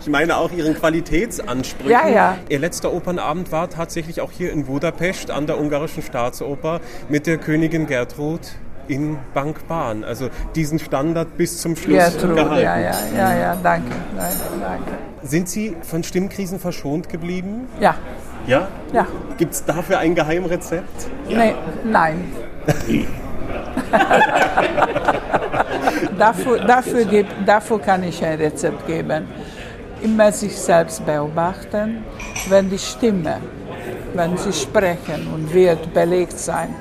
ich 0.00 0.08
meine 0.08 0.36
auch 0.36 0.52
Ihren 0.52 0.74
Qualitätsansprüchen. 0.74 1.90
Ja, 1.90 2.08
ja. 2.08 2.38
Ihr 2.48 2.58
letzter 2.58 2.92
Opernabend 2.92 3.52
war 3.52 3.68
tatsächlich 3.68 4.20
auch 4.20 4.30
hier 4.30 4.52
in 4.52 4.66
Budapest 4.66 5.30
an 5.30 5.46
der 5.46 5.58
Ungarischen 5.58 6.02
Staatsoper 6.02 6.80
mit 7.08 7.26
der 7.26 7.38
Königin 7.38 7.86
Gertrud 7.86 8.40
in 8.88 9.18
Bankbahn. 9.34 10.04
Also 10.04 10.30
diesen 10.54 10.78
Standard 10.78 11.36
bis 11.36 11.60
zum 11.60 11.76
Schluss 11.76 11.98
Gertrud, 11.98 12.36
gehalten. 12.36 12.64
ja, 12.64 12.78
ja, 12.78 12.94
ja, 13.16 13.36
ja, 13.36 13.56
danke, 13.62 13.90
danke, 14.16 14.36
danke. 14.60 14.92
Sind 15.22 15.48
Sie 15.48 15.76
von 15.82 16.02
Stimmkrisen 16.04 16.58
verschont 16.58 17.08
geblieben? 17.08 17.68
Ja, 17.80 17.94
Ja? 18.46 18.68
ja, 18.92 19.06
Gibt 19.38 19.54
es 19.54 19.64
dafür 19.64 19.98
ein 19.98 20.14
Geheimrezept? 20.14 21.08
nee, 21.28 21.54
nein. 21.84 22.24
Dafür, 26.18 26.58
dafür, 26.64 27.04
geb, 27.04 27.26
dafür 27.44 27.80
kann 27.80 28.02
ich 28.02 28.24
ein 28.24 28.38
Rezept 28.38 28.86
geben. 28.86 29.26
Immer 30.02 30.30
sich 30.32 30.56
selbst 30.56 31.04
beobachten, 31.04 32.04
wenn 32.48 32.68
die 32.70 32.78
Stimme, 32.78 33.38
wenn 34.14 34.36
sie 34.36 34.52
sprechen 34.52 35.26
und 35.34 35.52
wird 35.52 35.92
belegt 35.92 36.38
sein, 36.38 36.74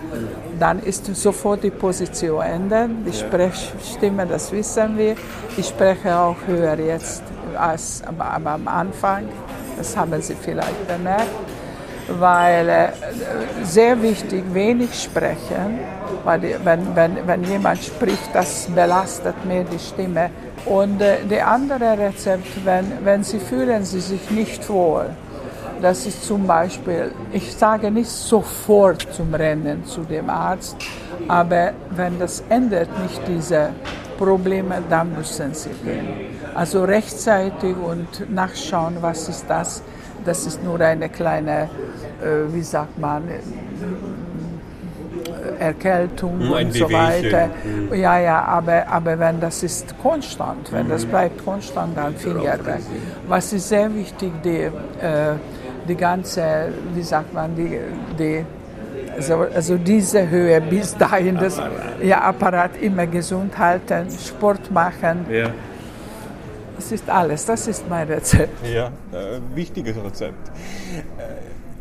dann 0.59 0.79
ist 0.83 1.05
sofort 1.15 1.63
die 1.63 1.69
Position 1.71 2.41
ändern. 2.41 3.03
Die 3.05 3.13
Sprechstimme, 3.13 4.25
das 4.25 4.51
wissen 4.51 4.97
wir. 4.97 5.15
Ich 5.57 5.67
spreche 5.67 6.15
auch 6.17 6.35
höher 6.47 6.77
jetzt 6.79 7.23
als 7.55 8.01
aber 8.05 8.51
am 8.51 8.67
Anfang. 8.67 9.29
Das 9.77 9.95
haben 9.95 10.21
Sie 10.21 10.35
vielleicht 10.35 10.87
bemerkt 10.87 11.29
weil 12.07 12.69
äh, 12.69 12.87
sehr 13.63 14.01
wichtig, 14.01 14.43
wenig 14.53 14.93
sprechen, 14.93 15.79
weil 16.23 16.39
die, 16.39 16.55
wenn, 16.63 16.95
wenn, 16.95 17.27
wenn 17.27 17.43
jemand 17.43 17.83
spricht, 17.83 18.33
das 18.33 18.67
belastet 18.73 19.45
mehr 19.45 19.63
die 19.63 19.79
Stimme. 19.79 20.29
Und 20.65 21.01
äh, 21.01 21.23
der 21.25 21.47
andere 21.47 21.97
Rezept, 21.97 22.65
wenn, 22.65 22.91
wenn 23.03 23.23
Sie 23.23 23.39
fühlen 23.39 23.83
Sie 23.83 23.99
sich 23.99 24.29
nicht 24.31 24.67
wohl, 24.69 25.09
das 25.81 26.05
ist 26.05 26.25
zum 26.25 26.47
Beispiel, 26.47 27.11
ich 27.33 27.53
sage 27.53 27.91
nicht 27.91 28.09
sofort 28.09 29.01
zum 29.13 29.33
Rennen 29.33 29.85
zu 29.85 30.01
dem 30.01 30.29
Arzt, 30.29 30.77
aber 31.27 31.73
wenn 31.91 32.17
das 32.17 32.43
ändert 32.49 32.89
nicht 33.01 33.21
diese 33.27 33.69
Probleme, 34.17 34.81
dann 34.89 35.13
müssen 35.13 35.53
Sie 35.53 35.69
gehen. 35.83 36.07
Also 36.55 36.83
rechtzeitig 36.85 37.75
und 37.77 38.33
nachschauen, 38.33 38.95
was 39.01 39.27
ist 39.29 39.45
das. 39.49 39.81
Das 40.23 40.45
ist 40.47 40.63
nur 40.63 40.79
eine 40.79 41.09
kleine, 41.09 41.69
äh, 42.21 42.53
wie 42.53 42.63
sagt 42.63 42.97
man, 42.97 43.23
äh, 43.27 43.39
Erkältung 45.59 46.39
Hm, 46.39 46.51
und 46.51 46.73
so 46.73 46.91
weiter. 46.91 47.49
Ja, 47.93 48.19
ja, 48.19 48.43
aber, 48.43 48.87
aber 48.87 49.19
wenn 49.19 49.39
das 49.39 49.63
ist 49.63 49.93
konstant, 50.01 50.71
wenn 50.71 50.89
das 50.89 51.05
bleibt 51.05 51.43
konstant, 51.45 51.95
dann 51.97 52.15
Finger 52.15 52.57
weg. 52.65 52.79
Was 53.27 53.53
ist 53.53 53.69
sehr 53.69 53.93
wichtig, 53.93 54.31
die, 54.43 54.61
äh, 54.61 54.71
die 55.87 55.95
ganze, 55.95 56.69
wie 56.93 57.03
sagt 57.03 57.33
man, 57.33 57.55
die, 57.55 57.79
die 58.17 58.45
also, 59.15 59.45
also 59.53 59.77
diese 59.77 60.29
Höhe 60.29 60.59
bis 60.61 60.97
dahin, 60.97 61.37
das 61.37 61.61
ja, 62.01 62.21
Apparat 62.21 62.71
immer 62.81 63.07
gesund 63.07 63.57
halten, 63.57 64.07
Sport 64.09 64.71
machen, 64.71 65.25
Ja. 65.29 65.49
Das 66.75 66.91
ist 66.91 67.09
alles, 67.09 67.45
das 67.45 67.67
ist 67.67 67.87
mein 67.89 68.07
Rezept. 68.07 68.67
Ja, 68.67 68.87
äh, 69.11 69.39
wichtiges 69.55 69.95
Rezept. 70.03 70.49
Äh, 70.49 70.51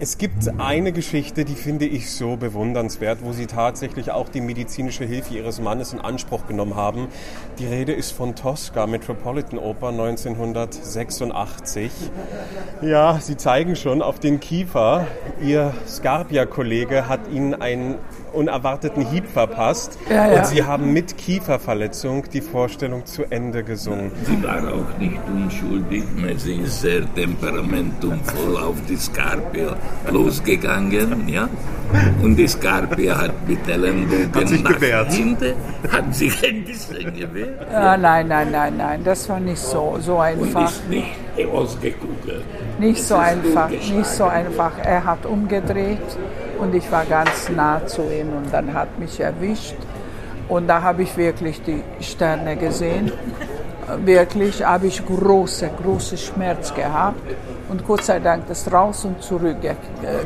Es 0.01 0.19
gibt 0.19 0.49
eine 0.59 0.91
Geschichte, 0.91 1.45
die 1.45 1.55
finde 1.55 1.87
ich 1.87 2.11
so 2.11 2.35
bewundernswert, 2.37 3.19
wo 3.23 3.31
Sie 3.33 3.47
tatsächlich 3.47 4.11
auch 4.11 4.29
die 4.29 4.41
medizinische 4.41 5.05
Hilfe 5.05 5.35
Ihres 5.35 5.61
Mannes 5.61 5.93
in 5.93 6.01
Anspruch 6.01 6.49
genommen 6.49 6.75
haben. 6.75 7.07
Die 7.61 7.67
Rede 7.67 7.93
ist 7.93 8.11
von 8.11 8.35
Tosca, 8.35 8.89
Metropolitan 8.89 9.57
Oper 9.59 9.91
1986. 9.91 11.93
Ja, 12.83 13.19
Sie 13.21 13.37
zeigen 13.37 13.77
schon 13.77 14.03
auf 14.03 14.19
den 14.19 14.41
Kiefer. 14.41 15.07
Ihr 15.41 15.73
Scarpia-Kollege 15.87 17.09
hat 17.09 17.21
Ihnen 17.33 17.55
einen 17.55 17.95
unerwarteten 18.35 19.07
Hieb 19.09 19.27
verpasst 19.29 19.99
Ja, 20.11 20.31
ja. 20.31 20.39
und 20.39 20.47
Sie 20.47 20.63
haben 20.65 20.93
mit 20.93 21.17
Kieferverletzung 21.17 22.25
die 22.33 22.41
Vorstellung 22.41 23.07
zu 23.07 23.25
Ende 23.31 23.63
gesungen. 23.65 24.11
Sie 24.25 24.43
war 24.43 24.59
auch 24.73 24.99
nicht 24.99 25.19
unschuldig, 25.33 26.05
sie 26.37 26.57
ist 26.57 26.81
sehr 26.81 27.03
temperamentumvoll 27.15 28.57
auf 28.57 28.77
die 28.89 28.97
Scarpia 28.97 29.77
losgegangen, 30.11 31.29
ja. 31.29 31.49
Und 32.23 32.37
die 32.37 32.49
Scarpia 32.49 33.17
hat 33.21 33.49
mit 33.49 33.69
Ellenbogen 33.69 34.35
Hat 34.35 34.49
sich 34.49 34.63
nach 34.63 34.73
gewehrt. 34.73 35.13
hinten, 35.13 35.55
hat 35.93 36.15
sich 36.15 36.33
ein 36.45 36.65
bisschen 36.65 37.15
gewehrt 37.15 37.67
Ah, 37.73 37.97
nein, 37.97 38.27
nein, 38.29 38.49
nein, 38.51 38.75
nein, 38.77 39.01
das 39.05 39.29
war 39.29 39.39
nicht 39.39 39.59
so, 39.61 39.97
so 40.01 40.15
und 40.17 40.21
einfach. 40.23 40.65
ist 40.71 40.89
nicht 40.89 41.07
ausgekugelt. 41.53 42.45
Nicht 42.79 43.03
so 43.03 43.15
einfach, 43.17 43.69
nicht 43.71 44.07
so 44.07 44.25
einfach. 44.25 44.73
Er 44.83 45.05
hat 45.05 45.27
umgedreht 45.27 45.99
und 46.59 46.75
ich 46.75 46.91
war 46.91 47.05
ganz 47.05 47.49
nah 47.49 47.85
zu 47.87 48.03
ihm 48.03 48.29
und 48.37 48.53
dann 48.53 48.73
hat 48.75 48.99
mich 48.99 49.21
erwischt. 49.21 49.77
Und 50.49 50.67
da 50.69 50.83
habe 50.83 51.03
ich 51.03 51.17
wirklich 51.17 51.63
die 51.63 51.83
Sterne 52.01 52.57
gesehen. 52.57 53.11
Wirklich 54.05 54.65
habe 54.65 54.87
ich 54.87 55.05
große, 55.05 55.71
große 55.83 56.17
Schmerz 56.17 56.73
gehabt. 56.75 57.21
Und 57.69 57.87
Gott 57.87 58.05
sei 58.05 58.19
Dank 58.19 58.49
ist 58.51 58.71
raus 58.73 59.05
und 59.05 59.23
zurück 59.23 59.57
ge- 59.61 59.75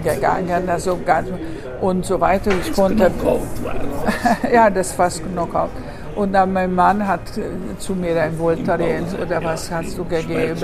gegangen. 0.03 0.69
Also 0.69 0.99
ganz, 1.05 1.29
und 1.81 2.05
so 2.05 2.21
weiter. 2.21 2.51
Ich 2.61 2.73
konnte 2.73 3.11
war. 3.23 3.39
ja, 4.53 4.71
das 4.71 4.93
fast 4.93 5.23
Knockout. 5.25 5.71
Und 6.15 6.33
dann 6.33 6.53
mein 6.53 6.75
Mann 6.75 7.07
hat 7.07 7.21
äh, 7.37 7.79
zu 7.79 7.95
mir 7.95 8.21
ein 8.21 8.37
Voltaren 8.39 9.05
oder 9.25 9.43
was 9.45 9.71
hast 9.71 9.97
du 9.97 10.05
gegeben, 10.05 10.57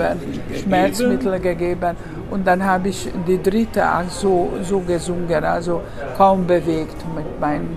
Schmerzmittel 0.53 1.39
gegeben. 1.39 1.95
Und 2.31 2.45
dann 2.47 2.63
habe 2.63 2.89
ich 2.89 3.07
die 3.27 3.41
dritte 3.41 3.85
Akt 3.85 4.11
so, 4.11 4.51
gesungen, 4.85 5.43
also 5.43 5.81
kaum 6.17 6.45
bewegt 6.47 6.97
mit 7.15 7.39
mein, 7.39 7.67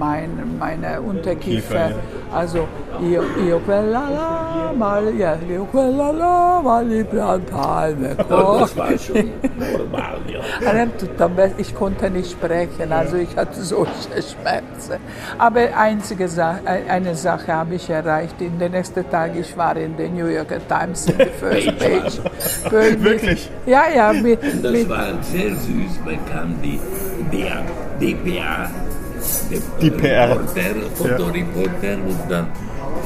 mein, 0.00 0.30
meiner 0.58 0.94
Unterkiefer. 1.02 1.92
Also 2.32 2.66
io, 3.00 3.22
io 3.46 3.58
quella 3.66 4.04
là, 4.08 4.72
mal, 4.76 5.04
ja, 5.16 5.36
io 5.48 5.64
quella 5.72 6.60
mal 6.62 6.84
die 6.88 7.04
Palme. 7.04 8.16
Das 8.28 8.76
war 8.76 8.96
schon 8.98 9.30
normal, 9.58 10.18
ja. 10.28 10.40
Ich 11.58 11.74
konnte 11.74 12.08
nicht 12.10 12.30
sprechen, 12.32 12.92
also 12.92 13.16
ich 13.16 13.36
hatte 13.36 13.60
solche 13.62 13.92
Schmerzen. 14.30 14.98
Aber 15.38 15.60
einzige 15.76 16.28
Sa 16.28 16.58
ein- 16.64 16.88
eine 16.88 17.14
Sache 17.14 17.52
habe 17.52 17.74
ich 17.74 17.90
erreicht. 17.90 18.40
In 18.40 18.58
den 18.58 18.72
nächsten 18.72 19.04
Tagen, 19.10 19.38
ich 19.40 19.56
war 19.56 19.76
in 19.76 19.96
der 19.96 20.08
New 20.08 20.26
York 20.26 20.52
Times 20.68 21.06
in 21.06 21.18
der 21.18 21.26
First 21.40 21.78
Page. 21.78 22.20
Wirklich? 23.02 23.50
Ja, 23.66 23.82
ja. 23.94 24.12
Mit, 24.12 24.40
Das 24.62 24.72
mit, 24.72 24.88
war 24.88 25.06
sehr 25.22 25.50
süß, 25.50 25.92
weil 26.04 26.18
kam 26.32 26.54
die, 26.62 26.78
DPA, 28.00 28.70
Die 29.80 29.90
PR. 29.90 30.30
Reporter, 30.30 30.74
Fotoreporter 30.94 31.94
und 32.06 32.20
dann 32.30 32.46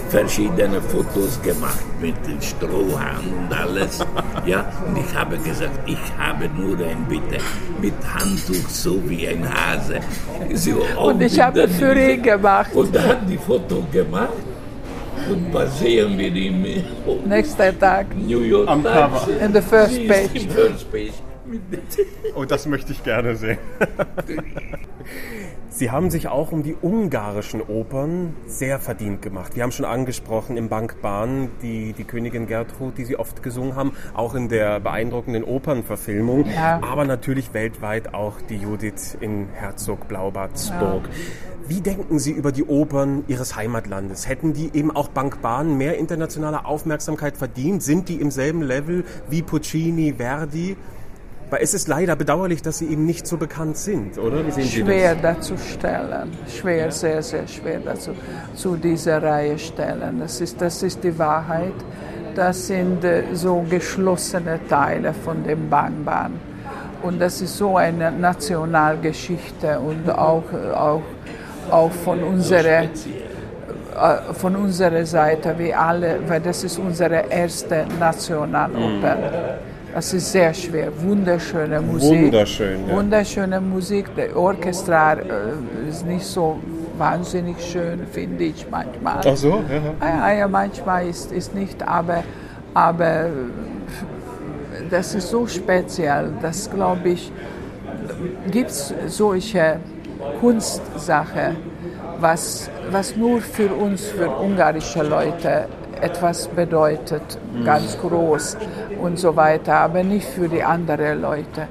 verschiedene 0.09 0.81
Fotos 0.81 1.41
gemacht 1.43 1.85
mit 2.01 2.15
den 2.27 2.41
Strohhalm 2.41 3.27
und 3.39 3.53
alles. 3.53 4.05
Ja, 4.47 4.67
und 4.87 4.99
ich 4.99 5.15
habe 5.17 5.39
gesagt, 5.39 5.79
ich 5.87 5.97
habe 6.19 6.51
nur 6.55 6.77
ein 6.77 7.07
Bitte 7.09 7.43
mit 7.81 7.95
Handtuch, 8.15 8.69
so 8.69 9.01
wie 9.09 9.27
ein 9.27 9.43
Hase. 9.43 10.01
So 10.53 10.85
und 11.03 11.23
ich 11.23 11.41
habe 11.41 11.67
für 11.67 11.95
ihn 11.95 12.23
gemacht. 12.23 12.75
Und 12.75 12.95
er 12.95 13.09
hat 13.09 13.21
die 13.27 13.39
Foto 13.39 13.83
gemacht. 13.91 14.29
Und 15.31 15.55
was 15.55 15.79
sehen 15.79 16.19
wir 16.19 16.35
im 16.35 16.67
Nächster 17.27 17.79
Tag 17.79 18.07
New 18.15 18.41
York 18.43 18.67
Times? 18.67 19.29
In 19.41 19.55
the 19.55 19.63
first 19.63 19.95
Sie 19.95 20.07
page. 20.07 20.47
Oh, 22.35 22.45
das 22.45 22.67
möchte 22.67 22.93
ich 22.93 23.03
gerne 23.05 23.37
sehen. 23.37 23.59
Sie 25.69 25.91
haben 25.91 26.09
sich 26.09 26.29
auch 26.29 26.53
um 26.53 26.63
die 26.63 26.77
ungarischen 26.81 27.61
Opern 27.61 28.35
sehr 28.47 28.79
verdient 28.79 29.23
gemacht. 29.23 29.57
Wir 29.57 29.65
haben 29.65 29.73
schon 29.73 29.85
angesprochen 29.85 30.57
im 30.57 30.69
Bankbahn 30.69 31.49
die, 31.63 31.93
die 31.93 32.05
Königin 32.05 32.47
Gertrud, 32.47 32.97
die 32.97 33.05
Sie 33.05 33.17
oft 33.19 33.43
gesungen 33.43 33.75
haben, 33.75 33.93
auch 34.15 34.37
in 34.37 34.49
der 34.49 34.79
beeindruckenden 34.79 35.43
Opernverfilmung, 35.43 36.47
Ja. 36.47 36.81
aber 36.83 37.05
natürlich 37.05 37.53
weltweit 37.55 38.15
auch 38.15 38.41
die 38.41 38.57
Judith 38.57 39.17
in 39.21 39.49
Herzog 39.53 40.07
Blaubartsburg. 40.07 41.09
Wie 41.67 41.81
denken 41.81 42.19
Sie 42.19 42.31
über 42.31 42.53
die 42.53 42.65
Opern 42.65 43.25
Ihres 43.27 43.57
Heimatlandes? 43.57 44.29
Hätten 44.29 44.53
die 44.53 44.71
eben 44.75 44.95
auch 44.95 45.09
Bankbahn 45.09 45.77
mehr 45.77 45.97
internationale 45.99 46.67
Aufmerksamkeit 46.67 47.37
verdient? 47.37 47.83
Sind 47.83 48.09
die 48.09 48.21
im 48.21 48.31
selben 48.31 48.63
Level 48.63 49.05
wie 49.29 49.43
Puccini, 49.43 50.15
Verdi? 50.19 50.77
Weil 51.55 51.63
es 51.63 51.73
ist 51.73 51.87
leider 51.87 52.17
bedauerlich, 52.17 52.63
dass 52.63 52.79
sie 52.79 52.87
eben 52.87 53.07
nicht 53.07 53.29
so 53.29 53.37
bekannt 53.37 53.77
sind, 53.77 54.19
oder? 54.19 54.45
Wie 54.45 54.51
sehen 54.51 54.65
Sie 54.65 54.81
Schwer 54.81 55.15
dazu 55.15 55.57
stellen, 55.57 56.33
schwer, 56.49 56.91
sehr, 56.91 57.23
sehr 57.23 57.47
schwer 57.47 57.79
dazu 57.79 58.11
zu 58.57 58.75
dieser 58.75 59.23
Reihe 59.23 59.57
stellen. 59.57 60.19
Das 60.19 60.41
ist, 60.41 60.61
das 60.61 60.83
ist 60.83 61.05
die 61.05 61.17
Wahrheit. 61.17 61.75
Das 62.35 62.67
sind 62.67 63.05
äh, 63.05 63.23
so 63.35 63.65
geschlossene 63.71 64.59
Teile 64.69 65.15
von 65.15 65.45
dem 65.45 65.71
Bangbahn. 65.71 66.33
Und 67.03 67.21
das 67.21 67.41
ist 67.41 67.57
so 67.57 67.77
eine 67.77 68.11
Nationalgeschichte 68.11 69.79
und 69.79 70.11
auch, 70.11 70.43
auch, 70.75 71.03
auch 71.71 71.93
von 71.93 72.21
unserer 72.25 72.83
äh, 72.83 72.89
von 74.33 74.57
unserer 74.57 75.07
Seite, 75.07 75.55
wie 75.57 75.73
alle, 75.73 76.19
weil 76.27 76.41
das 76.41 76.65
ist 76.65 76.81
unsere 76.81 77.31
erste 77.31 77.87
Nationaloper. 78.01 79.19
Das 79.95 80.13
ist 80.13 80.33
sehr 80.33 80.53
schwer, 80.53 80.89
wunderschöne 81.03 81.81
Musik. 81.81 82.25
Wunderschön, 82.25 82.89
ja. 82.89 82.97
Wunderschöne 82.97 83.61
Musik. 83.61 84.07
Der 84.17 84.37
Orchester 84.37 85.19
äh, 85.19 85.89
ist 85.89 86.05
nicht 86.05 86.25
so 86.25 86.59
wahnsinnig 86.99 87.63
schön, 87.65 88.01
finde 88.11 88.43
ich 88.43 88.67
manchmal. 88.69 89.21
Ach 89.25 89.37
so, 89.37 89.63
ja. 90.01 90.09
Ja, 90.09 90.33
ja, 90.33 90.49
manchmal 90.49 91.07
ist 91.07 91.31
es 91.31 91.55
nicht, 91.55 91.81
aber, 91.87 92.25
aber 92.75 93.27
das 94.91 95.15
ist 95.15 95.31
so 95.31 95.47
speziell, 95.47 96.33
dass 96.43 96.69
glaube 96.69 97.11
ich, 97.11 97.31
gibt 98.51 98.71
es 98.71 98.93
solche 99.07 99.77
Kunstsache, 100.41 101.55
was, 102.19 102.69
was 102.91 103.15
nur 103.17 103.41
für 103.41 103.73
uns, 103.73 104.07
für 104.07 104.29
ungarische 104.29 105.05
Leute 105.05 105.69
etwas 106.03 106.49
bedeutet, 106.49 107.39
ganz 107.65 107.99
groß 107.99 108.57
und 109.01 109.19
so 109.19 109.37
weiter, 109.37 109.75
aber 109.77 110.03
nicht 110.03 110.27
für 110.27 110.49
die 110.49 110.63
anderen 110.63 111.21
Leute. 111.23 111.69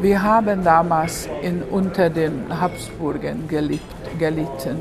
Wir 0.00 0.22
haben 0.22 0.64
damals 0.64 1.28
in, 1.42 1.62
unter 1.62 2.10
den 2.10 2.46
Habsburgen 2.60 3.46
gelebt, 3.48 4.18
gelitten. 4.18 4.78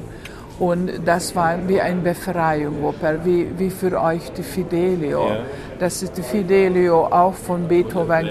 Und 0.60 0.92
das 1.06 1.36
war 1.36 1.58
wie 1.68 1.82
eine 1.82 2.02
Befreiung-Oper, 2.02 3.26
wie, 3.26 3.48
wie 3.58 3.70
für 3.70 4.00
euch 4.00 4.32
die 4.34 4.44
Fidelio. 4.44 5.32
Das 5.80 6.04
ist 6.04 6.18
die 6.18 6.22
Fidelio 6.22 7.06
auch 7.08 7.34
von 7.34 7.68
Beethoven. 7.68 8.30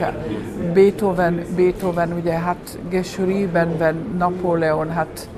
Beethoven, 0.72 1.40
Beethoven, 1.56 2.22
der 2.24 2.44
hat 2.44 2.56
geschrieben, 2.90 3.74
wenn 3.78 4.18
Napoleon 4.18 4.94
hat 4.94 5.28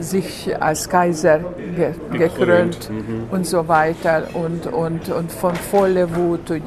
sich 0.00 0.54
als 0.60 0.88
Kaiser 0.88 1.40
ge 1.76 1.92
gekrönt 2.12 2.90
und 3.30 3.46
so 3.46 3.66
weiter 3.68 4.24
und, 4.34 4.66
und, 4.66 5.08
und 5.08 5.32
von 5.32 5.54
voller 5.54 6.14
Wut. 6.14 6.50
und 6.50 6.62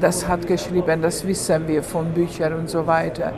Das 0.00 0.26
hat 0.26 0.46
geschrieben, 0.46 1.02
das 1.02 1.26
wissen 1.26 1.66
wir 1.66 1.82
von 1.82 2.12
Büchern 2.12 2.54
und 2.54 2.70
so 2.70 2.86
weiter. 2.86 3.32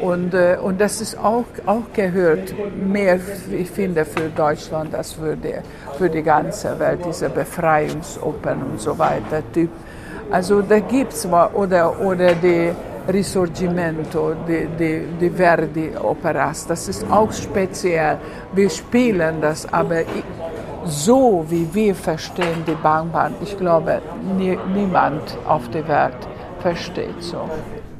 Und, 0.00 0.32
äh, 0.32 0.56
und 0.62 0.80
das 0.80 1.00
ist 1.00 1.18
auch, 1.18 1.44
auch 1.66 1.92
gehört 1.92 2.54
mehr, 2.76 3.18
ich 3.50 3.70
finde, 3.70 4.04
für 4.04 4.30
Deutschland 4.30 4.94
als 4.94 5.12
für 5.12 5.36
die, 5.36 5.54
für 5.98 6.08
die 6.08 6.22
ganze 6.22 6.78
Welt, 6.78 7.00
diese 7.06 7.28
Befreiungsopern 7.28 8.62
und 8.62 8.80
so 8.80 8.98
weiter. 8.98 9.42
Typ. 9.52 9.70
Also 10.30 10.62
da 10.62 10.78
gibt 10.78 11.12
es 11.12 11.26
oder, 11.26 12.00
oder 12.00 12.34
die 12.34 12.70
Risorgimento, 13.08 14.34
die, 14.46 14.68
die, 14.78 15.06
die 15.20 15.30
Verdi-Operas, 15.30 16.66
das 16.66 16.88
ist 16.88 17.04
auch 17.10 17.32
speziell. 17.32 18.18
Wir 18.52 18.70
spielen 18.70 19.40
das, 19.40 19.70
aber 19.72 20.02
so 20.84 21.44
wie 21.48 21.66
wir 21.72 21.94
verstehen 21.94 22.64
die 22.66 22.74
Bahnbahn, 22.74 23.34
ich 23.40 23.56
glaube, 23.56 24.02
nie, 24.36 24.58
niemand 24.74 25.36
auf 25.46 25.68
der 25.70 25.86
Welt 25.88 26.28
versteht 26.60 27.22
so. 27.22 27.48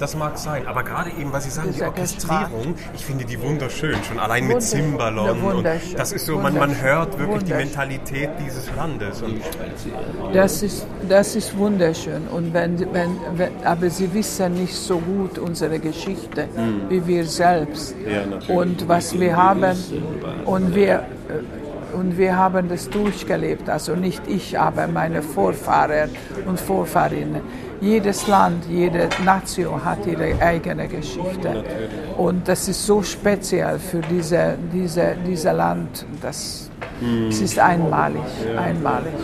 Das 0.02 0.16
mag 0.16 0.36
sein, 0.36 0.66
aber 0.66 0.82
gerade 0.82 1.10
eben, 1.10 1.32
was 1.32 1.44
Sie 1.44 1.50
sagen, 1.50 1.72
die 1.72 1.80
Orchestrierung, 1.80 2.74
ich 2.92 3.04
finde 3.04 3.24
die 3.24 3.40
wunderschön, 3.40 3.94
schon 4.02 4.18
allein 4.18 4.48
mit. 4.48 4.60
Zimbalon. 4.60 5.40
Und 5.40 5.64
das 5.96 6.10
ist 6.10 6.26
so, 6.26 6.40
man, 6.40 6.54
man 6.54 6.82
hört 6.82 7.16
wirklich 7.20 7.44
die. 7.44 7.52
Mentalität 7.52 8.30
dieses 8.44 8.68
Landes. 8.74 9.22
Und 9.22 9.40
Das 10.32 10.64
ist, 10.64 10.88
das 11.08 11.36
ist 11.36 11.56
wunderschön. 11.56 12.26
Und 12.26 12.52
wenn, 12.52 12.80
wenn, 12.92 13.16
wenn, 13.36 13.52
aber 13.64 13.90
sie 13.90 14.12
wissen 14.12 14.54
nicht 14.54 14.74
so 14.74 14.98
gut 14.98 15.38
unsere 15.38 15.78
Geschichte 15.78 16.48
wie 16.88 17.06
wir 17.06 17.24
selbst. 17.24 17.94
Ja, 18.04 18.24
und 18.52 18.88
was 18.88 19.16
wir 19.20 19.36
haben, 19.36 19.76
und 20.44 20.74
wir, 20.74 20.94
äh, 21.28 21.94
und 21.96 22.18
wir 22.18 22.36
haben 22.36 22.68
das 22.68 22.90
durchgelebt. 22.90 23.70
Also 23.70 23.94
nicht 23.94 24.26
ich, 24.26 24.58
aber 24.58 24.88
meine 24.88 25.22
Vorfahren 25.22 26.10
und 26.44 26.58
Vorfahrinnen. 26.58 27.42
Jedes 27.82 28.28
Land, 28.28 28.64
jede 28.70 29.08
Nation 29.24 29.84
hat 29.84 30.06
ihre 30.06 30.40
eigene 30.40 30.86
Geschichte. 30.86 31.64
Und 32.16 32.46
das 32.46 32.68
ist 32.68 32.86
so 32.86 33.02
speziell 33.02 33.76
für 33.80 34.00
diese, 34.02 34.56
diese, 34.72 35.16
dieses 35.26 35.52
Land. 35.52 36.06
Das, 36.20 36.70
es 37.28 37.40
ist 37.40 37.58
einmalig, 37.58 38.22
einmalig. 38.56 39.14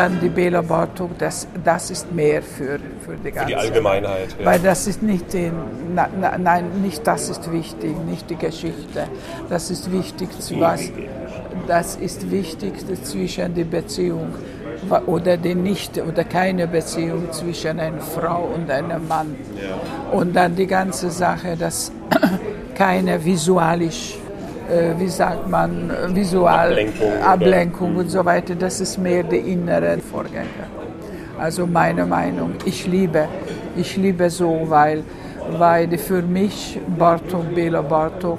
Dann 0.00 0.18
die 0.18 0.30
Bela 0.30 0.62
Bartok, 0.62 1.18
das, 1.18 1.46
das 1.62 1.90
ist 1.90 2.10
mehr 2.10 2.42
für, 2.42 2.78
für 3.04 3.16
die 3.22 3.32
ganze 3.32 3.48
die 3.48 3.56
Allgemeinheit. 3.56 4.34
Ja. 4.38 4.46
Weil 4.46 4.58
das 4.60 4.86
ist 4.86 5.02
nicht 5.02 5.30
den, 5.34 5.52
na, 5.94 6.08
na, 6.18 6.38
nein, 6.38 6.64
nicht 6.80 7.06
das 7.06 7.28
ist 7.28 7.52
wichtig, 7.52 7.94
nicht 8.06 8.30
die 8.30 8.36
Geschichte. 8.36 9.02
Das 9.50 9.70
ist 9.70 9.92
wichtig, 9.92 10.28
zu 10.40 10.58
was, 10.58 10.90
das 11.66 11.96
ist 11.96 12.30
wichtig 12.30 12.72
zwischen 13.04 13.54
die 13.54 13.64
Beziehung 13.64 14.32
oder 15.06 15.36
die 15.36 15.54
nicht 15.54 15.98
oder 15.98 16.24
keine 16.24 16.66
Beziehung 16.66 17.30
zwischen 17.32 17.78
einer 17.78 18.00
Frau 18.00 18.48
und 18.54 18.70
einem 18.70 19.06
Mann. 19.06 19.36
Und 20.12 20.34
dann 20.34 20.56
die 20.56 20.66
ganze 20.66 21.10
Sache, 21.10 21.58
dass 21.58 21.92
keine 22.74 23.22
visualisch 23.22 24.16
wie 24.98 25.08
sagt 25.08 25.48
man, 25.48 25.90
äh, 25.90 26.14
visual 26.14 26.70
Ablenkung? 26.70 27.22
Ablenkung 27.22 27.96
und 27.96 28.10
so 28.10 28.24
weiter, 28.24 28.54
das 28.54 28.80
ist 28.80 28.98
mehr 28.98 29.22
die 29.22 29.38
inneren 29.38 30.00
Vorgänge. 30.00 30.66
Also 31.38 31.66
meine 31.66 32.04
Meinung, 32.04 32.52
ich 32.64 32.86
liebe, 32.86 33.26
ich 33.76 33.96
liebe 33.96 34.28
so, 34.28 34.66
weil, 34.68 35.02
weil 35.58 35.96
für 35.98 36.22
mich 36.22 36.78
Bartok, 36.98 37.54
Bela 37.54 37.82
Bartok, 37.82 38.38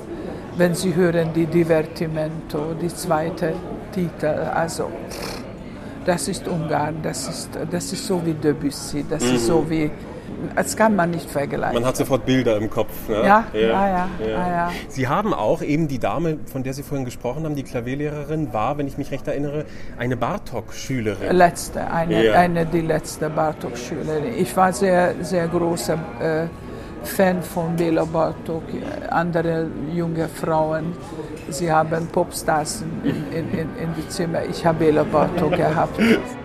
wenn 0.57 0.75
Sie 0.75 0.93
hören 0.93 1.29
die 1.33 1.47
Divertimento, 1.47 2.75
die 2.79 2.89
zweite 2.89 3.53
Titel, 3.91 4.27
also 4.53 4.89
das 6.05 6.27
ist 6.27 6.47
Ungarn, 6.47 6.95
das 7.01 7.27
ist, 7.27 7.49
das 7.71 7.93
ist 7.93 8.05
so 8.05 8.21
wie 8.25 8.33
Debussy, 8.33 9.05
das 9.09 9.23
ist 9.23 9.47
so 9.47 9.65
wie, 9.69 9.89
das 10.55 10.75
kann 10.75 10.95
man 10.95 11.11
nicht 11.11 11.29
vergleichen. 11.29 11.75
Man 11.75 11.85
hat 11.85 11.97
sofort 11.97 12.25
Bilder 12.25 12.57
im 12.57 12.69
Kopf. 12.69 12.91
Ne? 13.09 13.15
Ja, 13.25 13.45
ja, 13.53 13.59
ja, 13.61 14.09
ja, 14.19 14.27
ja. 14.29 14.71
Sie 14.87 15.07
haben 15.07 15.33
auch 15.33 15.61
eben 15.61 15.87
die 15.87 15.99
Dame, 15.99 16.39
von 16.51 16.63
der 16.63 16.73
Sie 16.73 16.83
vorhin 16.83 17.05
gesprochen 17.05 17.43
haben, 17.45 17.55
die 17.55 17.63
Klavierlehrerin, 17.63 18.53
war, 18.53 18.77
wenn 18.77 18.87
ich 18.87 18.97
mich 18.97 19.11
recht 19.11 19.27
erinnere, 19.27 19.65
eine 19.97 20.17
Bartok-Schülerin. 20.17 21.35
Letzte, 21.35 21.89
eine, 21.91 22.25
Ja. 22.25 22.33
eine 22.33 22.65
die 22.65 22.81
letzte 22.81 23.29
Bartok-Schülerin. 23.29 24.35
Ich 24.37 24.55
war 24.55 24.73
sehr, 24.73 25.15
sehr 25.21 25.47
großer 25.47 25.93
äh, 26.19 26.47
Fan 27.03 27.41
von 27.41 27.75
Bela 27.75 28.05
Bartok. 28.05 28.63
Andere 29.09 29.67
junge 29.93 30.27
Frauen, 30.27 30.93
sie 31.49 31.71
haben 31.71 32.07
Popstars 32.07 32.83
in, 33.03 33.15
in, 33.31 33.49
in, 33.51 33.59
in 33.77 33.93
die 33.97 34.07
Zimmer. 34.07 34.43
Ich 34.49 34.65
habe 34.65 34.85
Bela 34.85 35.03
Bartok 35.03 35.55
gehabt. 35.55 35.99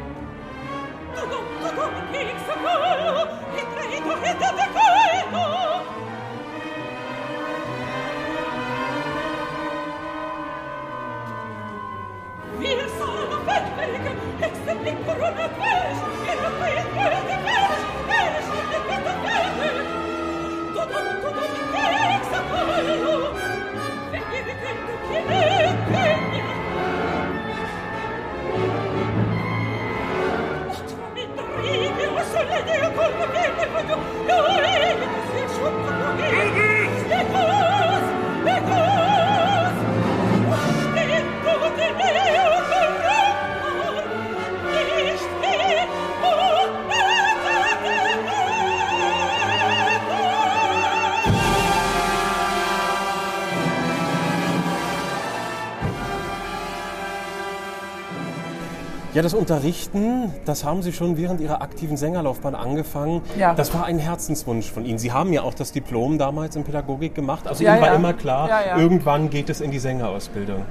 das 59.27 59.35
Unterrichten, 59.35 60.33
das 60.45 60.62
haben 60.62 60.83
Sie 60.83 60.93
schon 60.93 61.16
während 61.16 61.41
Ihrer 61.41 61.61
aktiven 61.61 61.97
Sängerlaufbahn 61.97 62.55
angefangen. 62.55 63.22
Ja. 63.37 63.55
Das 63.55 63.74
war 63.74 63.85
ein 63.85 63.99
Herzenswunsch 63.99 64.70
von 64.70 64.85
Ihnen. 64.85 64.99
Sie 65.01 65.11
haben 65.11 65.33
ja 65.33 65.43
auch 65.43 65.55
das 65.55 65.72
Diplom 65.72 66.16
damals 66.16 66.55
in 66.55 66.62
Pädagogik 66.62 67.16
gemacht. 67.16 67.49
Also 67.49 67.64
Ja, 67.64 67.72
Ihnen 67.72 67.81
war 67.83 67.89
ja. 67.89 67.95
immer 67.97 68.12
klar, 68.12 68.49
Ja, 68.49 68.79
irgendwann 68.79 69.29
geht 69.29 69.51
es 69.51 69.61
in 69.61 69.72
die 69.72 69.81
Sängerausbildung. 69.81 70.62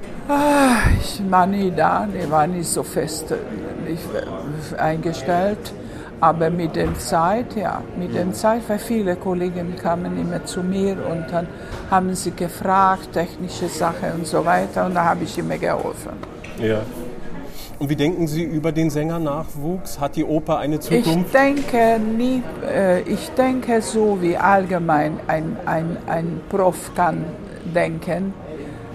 Ich 1.01 1.21
war 1.29 1.45
nie 1.45 1.69
da, 1.75 2.07
ich 2.17 2.31
war 2.31 2.47
nicht 2.47 2.69
so 2.69 2.83
fest 2.83 3.29
äh, 3.31 3.35
nicht 3.89 4.03
äh, 4.13 4.77
eingestellt. 4.77 5.73
Aber 6.21 6.49
mit 6.49 6.77
der 6.77 6.97
Zeit, 6.97 7.57
ja, 7.57 7.81
mit 7.99 8.15
der 8.15 8.31
Zeit, 8.31 8.61
weil 8.69 8.79
viele 8.79 9.17
Kollegen 9.17 9.75
kamen 9.75 10.17
immer 10.17 10.45
zu 10.45 10.63
mir 10.63 10.95
und 11.11 11.25
dann 11.29 11.45
haben 11.91 12.15
sie 12.15 12.31
gefragt, 12.31 13.11
technische 13.11 13.67
Sachen 13.67 14.13
und 14.13 14.25
so 14.25 14.45
weiter 14.45 14.85
und 14.85 14.93
da 14.93 15.03
habe 15.03 15.25
ich 15.25 15.37
immer 15.37 15.57
geholfen. 15.57 16.13
Ja. 16.57 16.79
Und 17.77 17.89
wie 17.89 17.95
denken 17.95 18.27
Sie 18.27 18.43
über 18.43 18.71
den 18.71 18.89
Sängernachwuchs? 18.89 19.99
Hat 19.99 20.15
die 20.15 20.23
Oper 20.23 20.59
eine 20.59 20.75
Ich 20.75 20.81
Zukunft? 20.81 21.33
denke, 21.33 21.99
nie, 21.99 22.41
äh, 22.65 23.01
ich 23.01 23.29
denke 23.31 23.81
so 23.81 24.17
wie 24.21 24.37
allgemein 24.37 25.19
ein, 25.27 25.57
ein, 25.65 25.97
ein 26.07 26.41
Prof 26.49 26.91
kann 26.95 27.25
denken, 27.73 28.33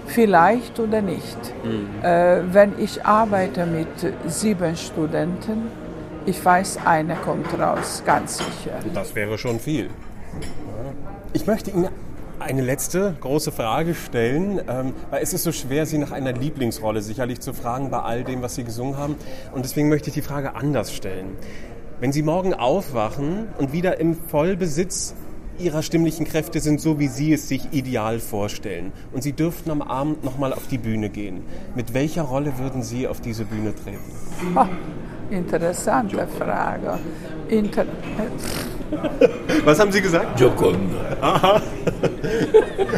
vielleicht 0.07 0.79
oder 0.79 1.01
nicht. 1.01 1.37
Äh, 2.01 2.39
wenn 2.51 2.73
ich 2.79 3.05
arbeite 3.05 3.65
mit 3.65 3.87
sieben 4.27 4.75
Studenten, 4.75 5.67
ich 6.25 6.43
weiß, 6.43 6.79
einer 6.85 7.15
kommt 7.15 7.47
raus, 7.59 8.01
ganz 8.05 8.37
sicher. 8.37 8.79
Das 8.93 9.13
wäre 9.15 9.37
schon 9.37 9.59
viel. 9.59 9.89
Ich 11.33 11.45
möchte 11.45 11.71
Ihnen 11.71 11.89
eine 12.41 12.61
letzte 12.61 13.15
große 13.19 13.51
Frage 13.51 13.95
stellen, 13.95 14.61
ähm, 14.67 14.93
weil 15.09 15.21
es 15.21 15.33
ist 15.33 15.43
so 15.43 15.51
schwer, 15.51 15.85
Sie 15.85 15.97
nach 15.97 16.11
einer 16.11 16.33
Lieblingsrolle 16.33 17.01
sicherlich 17.01 17.39
zu 17.39 17.53
fragen 17.53 17.89
bei 17.89 17.99
all 17.99 18.23
dem, 18.23 18.41
was 18.41 18.55
Sie 18.55 18.63
gesungen 18.63 18.97
haben. 18.97 19.15
Und 19.53 19.63
deswegen 19.65 19.89
möchte 19.89 20.09
ich 20.09 20.13
die 20.13 20.21
Frage 20.21 20.55
anders 20.55 20.93
stellen. 20.93 21.37
Wenn 21.99 22.11
Sie 22.11 22.23
morgen 22.23 22.53
aufwachen 22.53 23.47
und 23.57 23.73
wieder 23.73 23.99
im 23.99 24.15
Vollbesitz 24.15 25.13
Ihrer 25.59 25.83
stimmlichen 25.83 26.25
Kräfte 26.25 26.59
sind, 26.59 26.81
so 26.81 26.99
wie 26.99 27.07
Sie 27.07 27.33
es 27.33 27.47
sich 27.47 27.71
ideal 27.71 28.19
vorstellen, 28.19 28.91
und 29.11 29.21
Sie 29.21 29.33
dürften 29.33 29.69
am 29.69 29.81
Abend 29.81 30.23
nochmal 30.23 30.53
auf 30.53 30.67
die 30.67 30.79
Bühne 30.79 31.09
gehen, 31.09 31.43
mit 31.75 31.93
welcher 31.93 32.23
Rolle 32.23 32.57
würden 32.57 32.81
Sie 32.81 33.07
auf 33.07 33.21
diese 33.21 33.45
Bühne 33.45 33.73
treten? 33.75 34.55
Ha, 34.55 34.67
interessante 35.29 36.27
Frage. 36.39 36.97
Inter 37.49 37.85
Was 39.65 39.79
haben 39.79 39.91
Sie 39.91 40.01
gesagt? 40.01 40.37
Gioconda. 40.37 41.61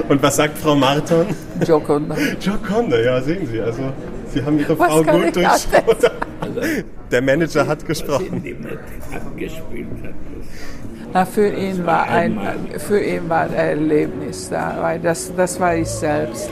Und 0.09 0.21
was 0.23 0.35
sagt 0.35 0.57
Frau 0.57 0.75
Marton? 0.75 1.27
Gioconda. 1.59 2.15
Joconda, 2.39 2.99
ja, 2.99 3.21
sehen 3.21 3.47
Sie. 3.47 3.59
Also, 3.59 3.81
Sie 4.33 4.43
haben 4.43 4.59
Ihre 4.59 4.77
Was 4.77 4.87
Frau 4.87 5.03
kann 5.03 5.21
gut 5.21 5.35
durchschaut. 5.35 6.11
Der 7.11 7.21
Manager 7.21 7.67
hat 7.67 7.85
gesprochen. 7.85 8.43
Na, 11.13 11.25
für 11.25 11.47
ihn 11.47 11.85
war 11.85 12.09
ein, 12.09 12.39
für 12.77 12.99
ihn 12.99 13.29
war 13.29 13.41
ein 13.41 13.53
Erlebnis 13.53 14.49
da, 14.49 14.77
weil 14.81 14.99
das, 14.99 15.31
das 15.35 15.59
war 15.59 15.75
ich 15.75 15.87
selbst. 15.87 16.49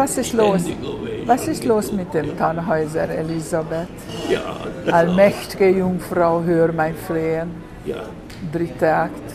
Was 0.00 0.16
ist 0.16 0.32
los? 0.32 0.62
Was 1.26 1.46
ist 1.46 1.64
los 1.64 1.92
mit 1.92 2.12
dem 2.14 2.36
Tannhäuser, 2.38 3.08
Elisabeth? 3.08 3.88
Ja, 4.28 4.40
Allmächtige 4.92 5.68
Jungfrau, 5.80 6.42
hör 6.42 6.72
mein 6.72 6.94
Flehen. 7.06 7.48
ja. 7.84 7.96
Dritter 8.52 8.96
Akt. 9.04 9.28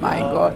Mein 0.00 0.20
Gott, 0.38 0.52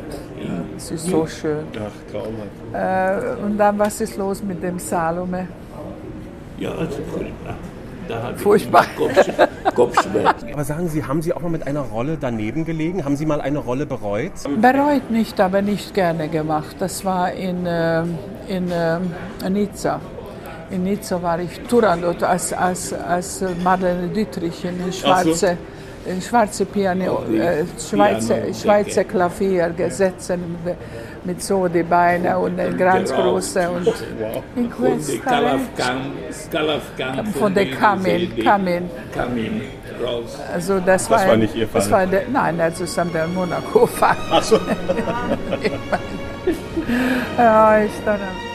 es 0.76 0.90
ist 0.92 1.06
so 1.06 1.26
schön. 1.26 1.64
Ach, 1.74 1.96
traumhaft. 2.12 3.38
Äh, 3.40 3.44
und 3.44 3.58
dann, 3.58 3.76
was 3.80 4.00
ist 4.00 4.16
los 4.16 4.40
mit 4.44 4.62
dem 4.62 4.78
Salome? 4.78 5.48
Ja, 6.58 6.70
also 6.70 6.98
furchtbar. 7.12 7.54
Da 8.06 8.32
Furchtbar. 8.36 8.84
Kopfsch- 8.98 9.48
Kopfschmerzen. 9.74 10.52
Aber 10.52 10.64
sagen 10.64 10.88
Sie, 10.88 11.02
haben 11.04 11.20
Sie 11.22 11.32
auch 11.32 11.40
mal 11.40 11.48
mit 11.50 11.66
einer 11.66 11.80
Rolle 11.80 12.16
daneben 12.20 12.64
gelegen? 12.64 13.04
Haben 13.04 13.16
Sie 13.16 13.26
mal 13.26 13.40
eine 13.40 13.58
Rolle 13.58 13.86
bereut? 13.86 14.32
Bereut 14.60 15.10
nicht, 15.10 15.40
aber 15.40 15.62
nicht 15.62 15.94
gerne 15.94 16.28
gemacht. 16.28 16.76
Das 16.78 17.04
war 17.04 17.32
in, 17.32 17.64
ähm, 17.66 18.18
in 18.50 18.68
ähm, 18.72 19.12
Nizza. 19.52 20.00
In 20.70 20.82
Nizza 20.84 21.20
war 21.22 21.38
ich 21.40 21.60
Turandot 21.68 22.22
als, 22.22 22.52
als, 22.52 22.92
als 22.92 23.44
Marlene 23.62 24.08
Dietrich 24.08 24.64
in 24.64 24.78
den 24.78 24.92
schwarze, 24.92 25.56
äh, 26.06 26.20
schwarze 26.20 26.64
Piano, 26.66 27.22
die 27.28 27.38
äh, 27.38 27.64
Schweizer, 27.78 28.34
Piano, 28.34 28.54
Schweizer. 28.54 29.04
Klavier 29.04 29.70
gesessen 29.70 30.56
mit, 30.64 30.76
mit 31.24 31.42
so 31.42 31.68
die 31.68 31.82
Beine 31.82 32.38
und 32.38 32.58
ein 32.60 32.76
ganz 32.76 33.10
Genau. 33.10 33.32
große 33.32 33.70
und 33.70 33.86
in 34.56 34.66
Und 34.72 35.08
die 35.08 35.18
questa 35.18 35.30
Kalafkan 36.50 37.26
Von 37.38 37.54
der 37.54 37.70
Kamin, 37.70 38.36
Kamin. 38.44 38.90
Kamin 39.14 39.62
also 40.54 40.80
das, 40.80 41.10
war, 41.10 41.26
war 41.26 41.36
nicht 41.36 41.54
Ihr 41.54 41.68
Das 41.72 41.88
Fall? 41.88 42.04
war 42.04 42.06
der, 42.06 42.22
nein, 42.32 42.56
das 42.56 42.80
ist 42.80 42.98
an 42.98 43.12
der 43.12 43.26
Monaco 43.26 43.86
Fall. 43.86 44.16
Ach 44.30 44.42
so. 44.42 44.58
ja, 47.38 47.82
ich 47.84 47.92
dann, 48.04 48.20
Ich 48.44 48.49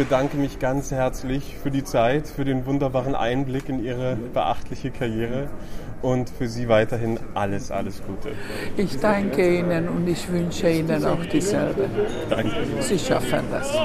bedanke 0.00 0.38
mich 0.38 0.58
ganz 0.58 0.92
herzlich 0.92 1.56
für 1.62 1.70
die 1.70 1.84
Zeit, 1.84 2.26
für 2.26 2.46
den 2.46 2.64
wunderbaren 2.64 3.14
Einblick 3.14 3.68
in 3.68 3.84
Ihre 3.84 4.16
beachtliche 4.32 4.90
Karriere 4.90 5.50
und 6.00 6.30
für 6.30 6.48
Sie 6.48 6.70
weiterhin 6.70 7.20
alles, 7.34 7.70
alles 7.70 8.00
Gute. 8.06 8.30
ich 8.78 8.98
danke 8.98 9.58
Ihnen 9.58 9.90
und 9.90 10.08
ich 10.08 10.26
wünsche 10.32 10.70
Ihnen 10.70 11.04
auch 11.04 11.22
dieselbe. 11.26 11.90
Danke. 12.30 12.50
Sie 12.80 12.98
schaffen 12.98 13.44
das. 13.50 13.76